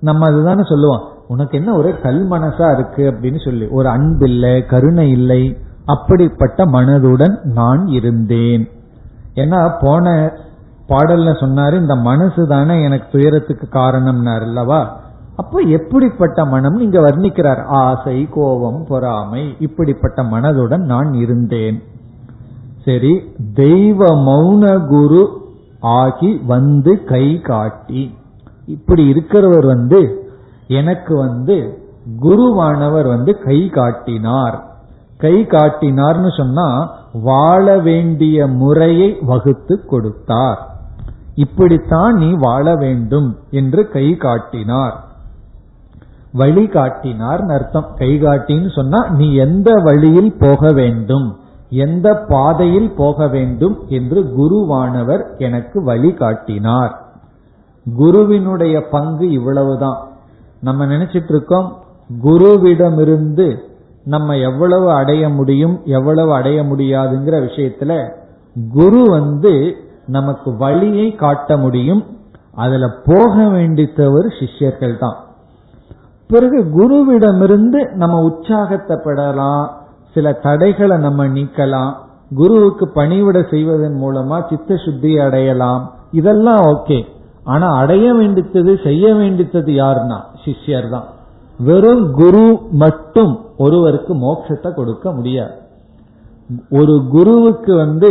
நம்ம 0.00 0.26
அதுதானே 0.26 0.62
சொல்லுவோம். 0.62 1.00
உனக்கு 1.28 1.58
என்ன 1.58 1.74
ஒரு 1.74 2.00
கல் 2.00 2.28
மனசா 2.28 2.72
இருக்கு 2.72 3.02
அப்படின்னு 3.10 3.44
சொல்லி. 3.44 3.66
ஒரு 3.68 3.88
அன்பில்லை 3.88 4.66
கருணை 4.66 5.10
இல்லை 5.10 5.56
அப்படிப்பட்ட 5.84 6.64
மனதுடன் 6.64 7.44
நான் 7.44 7.86
இருந்தேன். 7.86 8.68
ஏன்னா 9.34 9.76
போன 9.80 10.32
பாடல்ல 10.88 11.30
சொன்னாரு 11.40 11.74
இந்த 11.74 11.94
மனசு 11.94 12.46
தானே 12.46 12.82
எனக்கு 12.82 13.08
துயரத்துக்கு 13.12 13.68
காரணம்னார் 13.70 14.40
அல்லவா? 14.40 15.00
அப்ப 15.36 15.60
எப்படிப்பட்ட 15.60 16.44
மனம் 16.44 16.78
இங்க 16.78 17.00
வர்ணிக்கிறார். 17.00 17.64
ஆசை 17.64 18.28
கோபம் 18.30 18.84
பொறாமை 18.88 19.56
இப்படிப்பட்ட 19.58 20.22
மனதுடன் 20.22 20.84
நான் 20.84 21.12
இருந்தேன். 21.12 21.82
சரி 22.84 23.22
தெய்வ 23.54 24.06
மௌன 24.06 24.86
குரு 24.86 25.22
ஆகி 25.80 26.40
வந்து 26.46 27.04
கை 27.04 27.40
காட்டி. 27.40 28.14
இப்படி 28.66 29.12
இருக்கிறவர் 29.12 29.66
வந்து 29.66 30.00
எனக்கு 30.68 31.16
வந்து 31.16 31.86
குருவானவர் 32.22 33.08
வந்து 33.08 33.38
கை 33.38 33.68
காட்டினார். 33.68 34.66
கை 35.16 35.46
காட்டினார்னு 35.46 36.36
சொன்னா 36.36 36.90
வாழ 37.12 37.78
வேண்டிய 37.78 38.46
முறையை 38.46 39.16
வகுத்து 39.20 39.84
கொடுத்தார். 39.84 40.76
இப்படித்தான் 41.34 42.14
நீ 42.14 42.32
வாழ 42.36 42.74
வேண்டும் 42.74 43.38
என்று 43.50 43.88
கை 43.88 44.16
காட்டினார். 44.16 45.04
வழி 46.32 46.66
காட்டினார் 46.66 47.40
அர்த்தம். 47.40 47.90
கை 47.96 48.22
காட்டின்னு 48.22 48.74
சொன்னா 48.74 49.08
நீ 49.08 49.34
எந்த 49.34 49.72
வழியில் 49.84 50.36
போக 50.38 50.72
வேண்டும் 50.72 51.36
எந்த 51.70 52.24
பாதையில் 52.28 52.94
போக 52.96 53.26
வேண்டும் 53.28 53.78
என்று 53.88 54.20
குருவானவர் 54.38 55.38
எனக்கு 55.38 55.84
வழி 55.84 56.12
காட்டினார். 56.12 57.02
குருவினுடைய 57.96 58.88
பங்கு 58.90 59.30
இவ்வளவுதான். 59.30 60.07
நம்ம 60.62 60.86
நினைச்சிட்டு 60.86 61.28
இருக்கோம் 61.28 61.68
குருவிடமிருந்து 62.22 63.48
நம்ம 64.06 64.36
எவ்வளவு 64.36 64.92
அடைய 64.92 65.28
முடியும் 65.28 65.82
எவ்வளவு 65.84 66.32
அடைய 66.34 66.62
முடியாதுங்கிற 66.62 67.36
விஷயத்துல 67.44 67.92
குரு 68.70 69.02
வந்து 69.10 69.52
நமக்கு 70.06 70.56
வழியை 70.56 71.14
காட்ட 71.14 71.56
முடியும் 71.56 72.02
அதுல 72.54 72.86
போக 73.04 73.48
வேண்டித்தவர் 73.48 74.28
சிஷ்யர்கள் 74.38 74.98
தான் 74.98 75.18
பிறகு 76.30 76.64
குருவிடமிருந்து 76.74 77.94
நம்ம 77.94 78.22
உற்சாகத்தை 78.22 78.96
பெறலாம் 79.04 79.66
சில 80.14 80.32
தடைகளை 80.32 80.98
நம்ம 80.98 81.26
நீக்கலாம் 81.26 81.92
குருவுக்கு 82.36 82.86
பணிவிட 82.94 83.50
செய்வதன் 83.50 84.02
மூலமா 84.02 84.48
சித்த 84.48 84.76
சுத்தி 84.76 85.18
அடையலாம் 85.18 85.84
இதெல்லாம் 86.10 86.60
ஓகே. 86.60 86.98
ஆனா 87.52 87.66
அடைய 87.80 88.06
வேண்டித்தது 88.18 88.72
செய்ய 88.86 89.04
வேண்டித்தது 89.20 89.70
யாருன்னா? 89.82 90.18
சிஷ்யர் 90.44 90.88
தான் 90.94 91.06
வெறும் 91.58 92.04
குரு 92.20 92.44
மட்டும் 92.82 93.32
ஒருவருக்கு 93.64 94.12
மோட்சத்தை 94.24 94.70
கொடுக்க 94.74 95.06
முடியாது. 95.12 95.54
ஒரு 96.78 96.94
குருவுக்கு 97.14 97.72
வந்து 97.84 98.10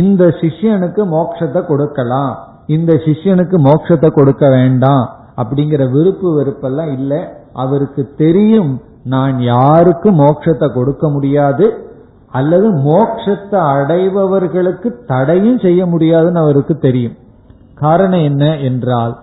இந்த 0.00 0.24
சிஷ்யனுக்கு 0.40 1.02
மோட்சத்தை 1.14 1.60
கொடுக்கலாம் 1.70 2.32
இந்த 2.76 2.92
சிஷ்யனுக்கு 3.06 3.56
மோட்சத்தை 3.68 4.08
கொடுக்க 4.18 4.44
வேண்டாம் 4.56 5.04
அப்படிங்கிற 5.40 5.82
விருப்பு 5.94 6.28
வெறுப்பெல்லாம் 6.36 6.92
இல்லை. 6.98 7.20
அவருக்கு 7.62 8.02
தெரியும் 8.22 8.72
நான் 9.14 9.36
யாருக்கு 9.52 10.08
மோட்சத்தை 10.22 10.68
கொடுக்க 10.74 11.04
முடியாது 11.08 11.66
அல்லது 12.40 12.68
மோட்சத்தை 12.88 13.58
அடைபவர்களுக்கு 13.72 14.88
தடையும் 15.12 15.58
செய்ய 15.64 15.80
முடியாதுன்னு 15.86 16.42
அவருக்கு 16.44 16.74
தெரியும். 16.86 17.16
காரணம் 17.82 18.24
என்ன 18.30 18.44
என்றால் 18.68 19.14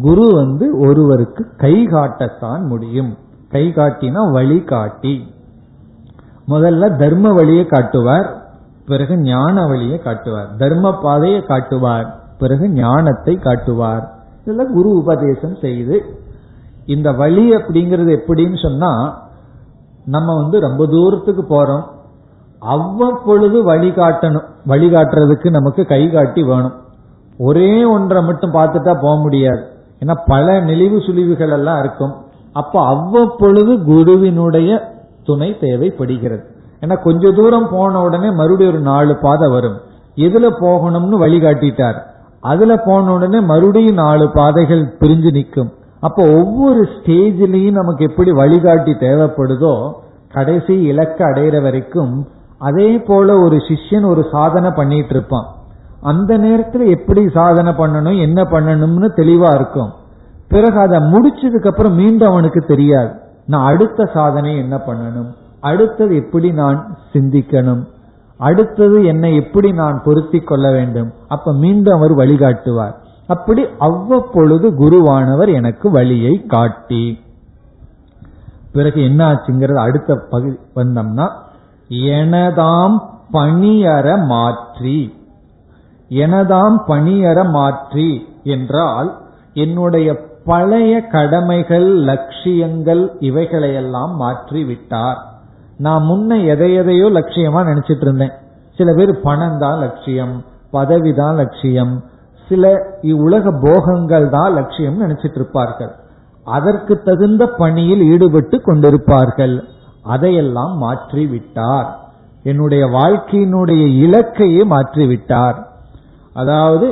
குரு 0.00 0.26
வந்து 0.34 0.66
ஒருவருக்கு 0.86 1.42
கை 1.56 1.74
காட்டத்தான் 1.86 2.62
முடியும். 2.68 3.10
கை 3.48 3.64
காட்டினா 3.76 4.22
வழி 4.32 4.58
காட்டி. 4.72 5.14
முதல்ல 6.48 6.84
தர்ம 6.96 7.32
வழியை 7.32 7.64
காட்டுவார் 7.66 8.28
பிறகு 8.86 9.14
ஞான 9.18 9.66
வழியை 9.66 9.98
காட்டுவார். 9.98 10.48
தர்ம 10.58 10.94
பாதையை 11.02 11.40
காட்டுவார் 11.42 12.08
பிறகு 12.38 12.66
ஞானத்தை 12.68 13.34
காட்டுவார். 13.36 14.04
இதெல்லாம் 14.42 14.74
குரு 14.74 14.90
உபதேசம் 15.02 15.56
செய்து 15.60 15.96
இந்த 16.86 17.08
வழி 17.12 17.44
அப்படிங்கிறது 17.56 18.12
எப்படின்னு 18.20 18.58
சொன்னா 18.62 18.92
நம்ம 20.04 20.28
வந்து 20.40 20.56
ரொம்ப 20.60 20.82
தூரத்துக்கு 20.86 21.42
போறோம். 21.50 21.84
அவ்வப்பொழுது 22.60 23.58
வழிகாட்டணும் 23.66 24.48
வழிகாட்டுறதுக்கு 24.68 25.48
நமக்கு 25.50 25.82
கை 25.92 26.02
காட்டி 26.10 26.42
வேணும். 26.42 26.76
ஒரே 27.38 27.84
ஒன்றை 27.84 28.22
மட்டும் 28.22 28.52
பார்த்துட்டா 28.52 28.94
போக 29.00 29.20
முடியாது. 29.20 29.62
ஏன்னா 30.04 30.14
பல 30.26 30.60
நெளிவு 30.60 30.98
சுழிவுகள் 31.06 31.52
எல்லாம் 31.52 31.78
இருக்கும். 31.78 32.14
அப்ப 32.52 32.86
அவ்வப்பொழுது 32.86 33.84
குருவினுடைய 33.84 34.94
துணை 35.24 35.58
தேவைப்படுகிறது. 35.58 36.44
ஏன்னா 36.80 37.02
கொஞ்ச 37.02 37.30
தூரம் 37.30 37.68
போன 37.70 38.02
உடனே 38.02 38.30
மறுபடியும் 38.30 38.74
ஒரு 38.74 38.82
நாலு 38.82 39.16
பாதை 39.16 39.50
வரும். 39.50 39.76
எதுல 40.16 40.50
போகணும்னு 40.60 41.20
வழிகாட்டிட்டார். 41.20 41.98
அதுல 42.40 42.76
போன 42.76 43.12
உடனே 43.12 43.40
மறுபடியும் 43.40 43.94
நாலு 43.94 44.30
பாதைகள் 44.30 44.96
பிரிஞ்சு 45.00 45.32
நிற்கும். 45.32 45.72
அப்போ 46.00 46.22
ஒவ்வொரு 46.30 46.88
ஸ்டேஜிலையும் 46.94 47.70
நமக்கு 47.70 48.04
எப்படி 48.04 48.30
வழிகாட்டி 48.30 48.92
தேவைப்படுதோ 48.92 49.92
கடைசி 50.32 50.82
இலக்க 50.82 51.24
அடையிற 51.24 51.62
வரைக்கும் 51.62 52.26
அதே 52.58 52.98
போல 52.98 53.38
ஒரு 53.38 53.56
சிஷ்யன் 53.56 54.06
ஒரு 54.06 54.26
சாதனை 54.32 54.70
பண்ணிட்டு 54.70 55.08
இருப்பான். 55.08 55.46
அந்த 56.02 56.38
நேரத்துல 56.38 56.88
எப்படி 56.90 57.28
சாதனை 57.28 57.72
பண்ணணும் 57.72 58.20
என்ன 58.20 58.42
பண்ணணும்னு 58.42 59.08
தெளிவா 59.16 59.54
இருக்கும். 59.54 59.90
பிறகு 60.48 60.78
அதை 60.78 60.98
முடிச்சதுக்கு 60.98 61.66
அப்புறம் 61.66 61.94
மீண்டும் 61.94 62.28
அவனுக்கு 62.28 62.60
தெரியாது. 62.60 63.12
நான் 63.46 63.66
அடுத்த 63.72 64.10
சாதனை 64.14 64.56
என்ன 64.56 64.76
பண்ணணும்? 64.86 65.30
அடுத்தது 65.60 66.16
எப்படி 66.16 66.52
நான் 66.52 66.96
சிந்திக்கணும்? 67.12 67.82
அடுத்தது 68.36 69.04
என்னை 69.04 69.36
எப்படி 69.36 69.72
நான் 69.72 70.02
பொருத்தி 70.04 70.38
கொள்ள 70.38 70.70
வேண்டும்? 70.70 71.12
அப்ப 71.28 71.52
மீண்டும் 71.52 71.96
அவர் 71.96 72.14
வழிகாட்டுவார். 72.16 72.94
அப்படி 73.26 73.66
அவ்வப்பொழுது 73.78 74.70
குருவானவர் 74.70 75.54
எனக்கு 75.54 75.90
வழியை 75.90 76.44
காட்டி. 76.46 77.20
பிறகு 78.72 79.02
என்ன 79.02 79.32
ஆச்சுங்கிறது 79.32 79.74
அடுத்த 79.74 80.14
பகுதி 80.30 80.58
வந்தோம்னா 80.74 81.28
எனதாம் 81.88 82.98
பணியற 83.32 84.26
மாற்றி. 84.26 85.20
எனதாம் 86.22 86.76
பணியற 86.90 87.38
மாற்றி 87.56 88.10
என்றால் 88.54 89.10
என்னுடைய 89.64 90.08
பழைய 90.50 90.92
கடமைகள் 91.14 91.88
லட்சியங்கள் 92.08 93.02
இவைகளையெல்லாம் 93.28 94.14
மாற்றி 94.22 94.62
விட்டார் 94.70 95.20
நான் 95.84 96.02
முன்ன 96.08 96.38
எதை 96.52 96.70
எதையோ 96.80 97.06
லட்சியமா 97.18 97.60
நினைச்சிட்டு 97.68 98.04
இருந்தேன். 98.06 98.34
சில 98.78 98.88
பேர் 98.98 99.12
பணம் 99.26 99.58
தான் 99.62 99.78
லட்சியம் 99.84 100.34
பதவி 100.76 101.12
தான் 101.20 101.38
லட்சியம் 101.42 101.94
சில 102.48 102.70
இவ்வுலக 103.10 103.50
போகங்கள் 103.66 104.26
தான் 104.36 104.52
லட்சியம் 104.58 105.02
நினைச்சிட்டு 105.02 105.38
இருப்பார்கள். 105.40 105.92
அதற்கு 106.46 106.94
தகுந்த 107.08 107.42
பணியில் 107.60 108.02
ஈடுபட்டு 108.12 108.56
கொண்டிருப்பார்கள். 108.68 109.56
அதையெல்லாம் 110.14 110.74
மாற்றி 110.84 111.24
விட்டார் 111.32 111.88
என்னுடைய 112.44 112.84
வாழ்க்கையினுடைய 112.98 113.82
இலக்கையே 114.04 114.62
மாற்றி 114.74 115.04
விட்டார் 115.10 115.58
அதாவது 116.34 116.86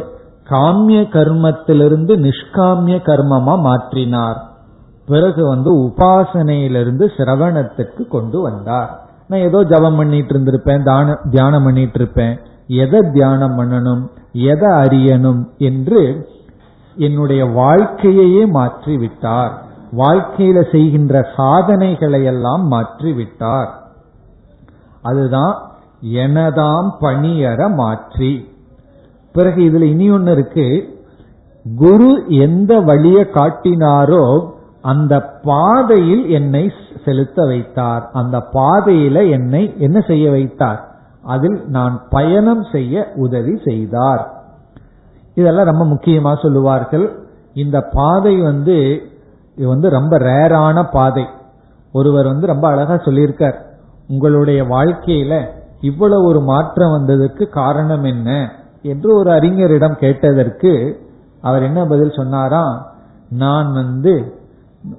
காமிய 0.47 1.01
கர்மத்திலிருந்து 1.17 2.13
நிஷ்காமிய 2.27 2.97
கர்மமா 3.09 3.55
மாற்றினார். 3.67 4.39
பிறகு 5.09 5.43
வந்து 5.47 5.71
உபாசனையிலிருந்து 5.87 7.05
சிரவணத்திற்கு 7.17 8.03
கொண்டு 8.09 8.39
வந்தார். 8.41 8.91
நான் 9.29 9.47
ஏதோ 9.49 9.59
ஜபம் 9.73 9.97
பண்ணிட்டு 9.97 10.33
இருந்திருப்பேன் 10.35 10.83
தான 10.83 11.17
தியானம் 11.31 11.65
பண்ணிட்டு 11.65 11.99
இருப்பேன். 12.01 12.35
எதை 12.85 13.01
தியானம் 13.13 13.57
பண்ணணும் 13.59 14.03
எதை 14.53 14.71
அறியணும் 14.85 15.41
என்று 15.69 16.03
என்னுடைய 16.97 17.43
வாழ்க்கையையே 17.61 18.45
மாற்றி 18.59 18.95
விட்டார் 18.97 19.53
வாழ்க்கையில 19.97 20.59
செய்கின்ற 20.73 21.15
சாதனைகளை 21.37 22.21
எல்லாம் 22.33 22.65
மாற்றி 22.67 23.13
விட்டார் 23.13 23.71
அதுதான் 25.03 25.55
எனதாம் 26.25 26.91
பணியற 27.01 27.61
மாற்றி. 27.83 28.33
பிறகு 29.33 29.63
இதுல 29.63 29.83
இனி 29.83 30.11
ஒன்னு 30.11 30.33
இருக்கு. 30.33 30.99
குரு 31.77 32.25
எந்த 32.29 32.81
வழிய 32.81 33.27
காட்டினாரோ 33.35 34.51
அந்த 34.83 35.21
பாதையில் 35.21 36.29
என்னை 36.29 36.73
செலுத்த 37.05 37.47
வைத்தார். 37.47 38.11
அந்த 38.13 38.49
பாதையில 38.53 39.31
என்னை 39.31 39.75
என்ன 39.79 40.01
செய்ய 40.01 40.31
வைத்தார்? 40.31 40.95
அதில் 41.23 41.63
நான் 41.67 42.03
பயணம் 42.11 42.63
செய்ய 42.73 43.13
உதவி 43.15 43.61
செய்தார். 43.65 44.43
இதெல்லாம் 45.35 45.65
ரொம்ப 45.65 45.85
முக்கியமா 45.85 46.43
சொல்லுவார்கள். 46.43 47.19
இந்த 47.55 47.81
பாதை 47.81 48.41
வந்து 48.41 49.03
இது 49.57 49.69
வந்து 49.69 49.91
ரொம்ப 49.91 50.19
ரேரான 50.19 50.89
பாதை. 50.93 51.27
ஒருவர் 51.93 52.27
வந்து 52.27 52.47
ரொம்ப 52.47 52.69
அழகா 52.69 52.95
சொல்லியிருக்கார். 52.95 53.55
உங்களுடைய 54.09 54.65
வாழ்க்கையில 54.65 55.45
இவ்வளவு 55.81 56.25
ஒரு 56.25 56.41
மாற்றம் 56.41 56.91
வந்ததற்கு 56.91 57.49
காரணம் 57.49 58.05
என்ன? 58.05 58.51
என்று 58.83 59.15
ஒரு 59.15 59.31
அறிஞரிடம் 59.31 59.99
கேட்டதற்கு 59.99 61.01
அவர் 61.43 61.63
என்ன 61.63 61.87
பதில் 61.87 62.13
சொன்னாரா 62.13 62.93
நான் 63.29 63.73
வந்து 63.73 64.35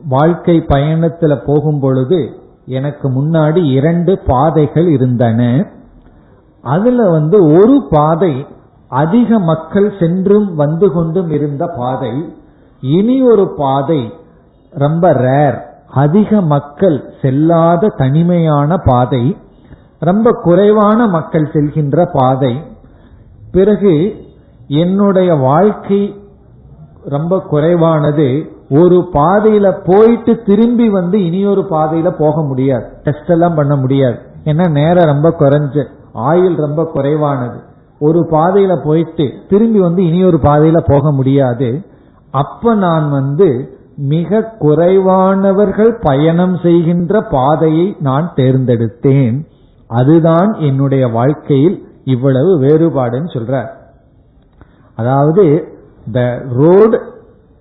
வாழ்க்கை 0.08 0.60
பயணத்துல 0.60 1.44
போகும் 1.46 1.80
பொழுது 1.80 2.40
எனக்கு 2.66 3.10
முன்னாடி 3.10 3.72
இரண்டு 3.72 4.20
பாதைகள் 4.26 4.88
இருந்தன. 4.88 5.66
அதுல 6.62 7.10
வந்து 7.10 7.44
ஒரு 7.44 7.88
பாதை 7.90 8.46
அதிக 8.88 9.40
மக்கள் 9.40 9.94
சென்றும் 10.00 10.56
வந்து 10.56 10.92
கொண்டும் 10.92 11.30
இருந்த 11.30 11.68
பாதை 11.68 12.24
இனி 12.82 13.22
ஒரு 13.22 13.54
பாதை 13.58 14.14
ரொம்ப 14.70 15.14
ரேர் 15.14 15.66
அதிக 15.88 16.42
மக்கள் 16.42 17.14
செல்லாத 17.22 17.96
தனிமையான 17.98 18.78
பாதை 18.78 19.38
ரொம்ப 20.00 20.32
குறைவான 20.32 21.08
மக்கள் 21.08 21.50
செல்கின்ற 21.54 22.10
பாதை 22.14 22.71
பிறகு 23.52 24.16
என்னுடைய 24.68 25.34
வாழ்க்கை 25.34 26.16
ரொம்ப 27.04 27.40
குறைவானது. 27.40 28.52
ஒரு 28.70 29.10
பாதையில 29.14 29.80
போயிட்டு 29.84 30.42
திரும்பி 30.42 30.90
வந்து 30.90 31.26
இனியொரு 31.26 31.62
பாதையில 31.70 32.10
போக 32.18 32.42
முடியாது. 32.42 32.86
டெஸ்ட் 33.04 33.30
எல்லாம் 33.30 33.54
பண்ண 33.54 33.76
முடியாது. 33.76 34.18
ஏன்னா 34.44 34.70
நேரம் 34.72 35.04
ரொம்ப 35.04 35.36
குறைஞ்சு 35.40 35.86
ஆயுள் 36.14 36.56
ரொம்ப 36.56 36.86
குறைவானது. 36.86 37.60
ஒரு 38.00 38.28
பாதையில 38.32 38.84
போயிட்டு 38.84 39.34
திரும்பி 39.48 39.80
வந்து 39.80 40.06
இனியொரு 40.06 40.38
பாதையில 40.38 40.84
போக 40.86 41.12
முடியாது. 41.12 41.86
அப்ப 42.32 42.74
நான் 42.74 43.10
வந்து 43.10 43.78
மிக 43.96 44.56
குறைவானவர்கள் 44.60 46.00
பயணம் 46.02 46.58
செய்கின்ற 46.58 47.22
பாதையை 47.22 47.96
நான் 48.00 48.32
தேர்ந்தெடுத்தேன். 48.36 49.46
அதுதான் 49.88 50.54
என்னுடைய 50.54 51.08
வாழ்க்கையில் 51.08 51.91
இவ்வளவு 52.04 52.60
வேறுபாடுன்னு 52.60 53.32
சொல்றார் 53.34 53.70
அதாவது 54.96 55.74
the 56.12 56.44
road 56.52 57.02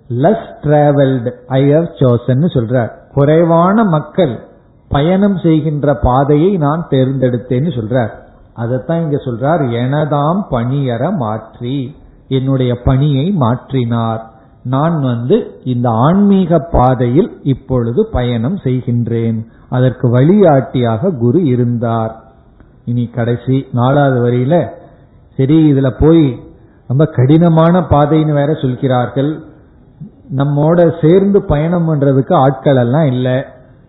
less 0.09 0.49
travelled 0.63 1.31
I 1.47 1.71
have 1.71 1.85
chosen 1.85 2.45
சொல்றார் 2.45 2.91
குறைவான 3.15 3.85
மக்கள் 3.85 4.49
பயணம் 4.89 5.39
செய்கின்ற 5.39 5.95
பாதையை 5.95 6.57
நான் 6.57 6.87
தேர்ந்தெடுத்தேன்னு 6.91 7.71
சொல்றார் 7.79 8.19
அதைத்தான் 8.55 9.01
இங்க 9.01 9.17
சொல்றார் 9.17 9.63
எனதாம் 9.69 10.41
பணியற 10.51 11.17
மாற்றி. 11.17 11.97
என்னுடைய 12.29 12.83
பணியை 12.83 13.37
மாற்றினார். 13.41 14.21
நான் 14.63 15.01
வந்து 15.01 15.61
இந்த 15.65 15.91
ஆன்மீக 15.91 16.59
பாதையில் 16.59 17.41
இப்பொழுது 17.43 18.09
பயணம் 18.13 18.57
செய்கின்றேன். 18.57 19.47
அதற்கு 19.69 20.11
வழிகாட்டியாக 20.11 21.11
குரு 21.11 21.45
இருந்தார். 21.45 22.30
இனி 22.85 23.07
கடைசி 23.07 23.67
நாலாவது 23.73 24.19
வரியில 24.27 24.67
சரி 25.37 25.73
இதுல 25.73 25.95
போய் 25.99 26.41
ரொம்ப 26.89 27.05
கடினமான 27.05 27.81
பாதைன்னு 27.81 28.33
வேற 28.33 28.55
சொல்கிறார்கள். 28.55 29.41
நம்மோட 30.37 30.93
சேர்ந்து 31.01 31.43
பயணம் 31.43 31.89
பண்றதுக்கு 31.89 32.35
ஆட்கள் 32.35 32.77
எல்லாம் 32.77 33.07
இல்லை. 33.07 33.43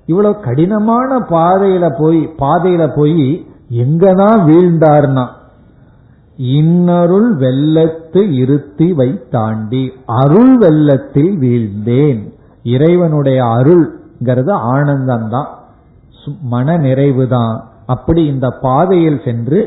இவ்வளவு 0.05 0.39
கடினமான 0.39 1.19
பாதையில 1.19 1.95
போய் 1.99 2.29
பாதையில 2.37 2.93
போய் 2.95 3.47
எங்கதான் 3.69 4.39
வீழ்ந்தார்னா 4.47 5.27
இன்னருள் 6.37 7.35
வெள்ளத்து 7.35 8.33
இருத்தி 8.33 8.93
வைத்தாண்டி 8.93 9.89
அருள் 10.05 10.57
வெள்ளத்தில் 10.57 11.39
வீழ்ந்தேன். 11.39 12.33
இறைவனுடைய 12.63 13.43
அருள்ங்கிறது 13.43 14.53
ஆனந்தம்தான். 14.73 15.47
மன 16.41 16.77
நிறைவு 16.77 17.27
தான் 17.27 17.70
அப்படி 17.93 18.21
இந்த 18.33 18.47
பாதையில் 18.65 19.21
சென்று 19.25 19.59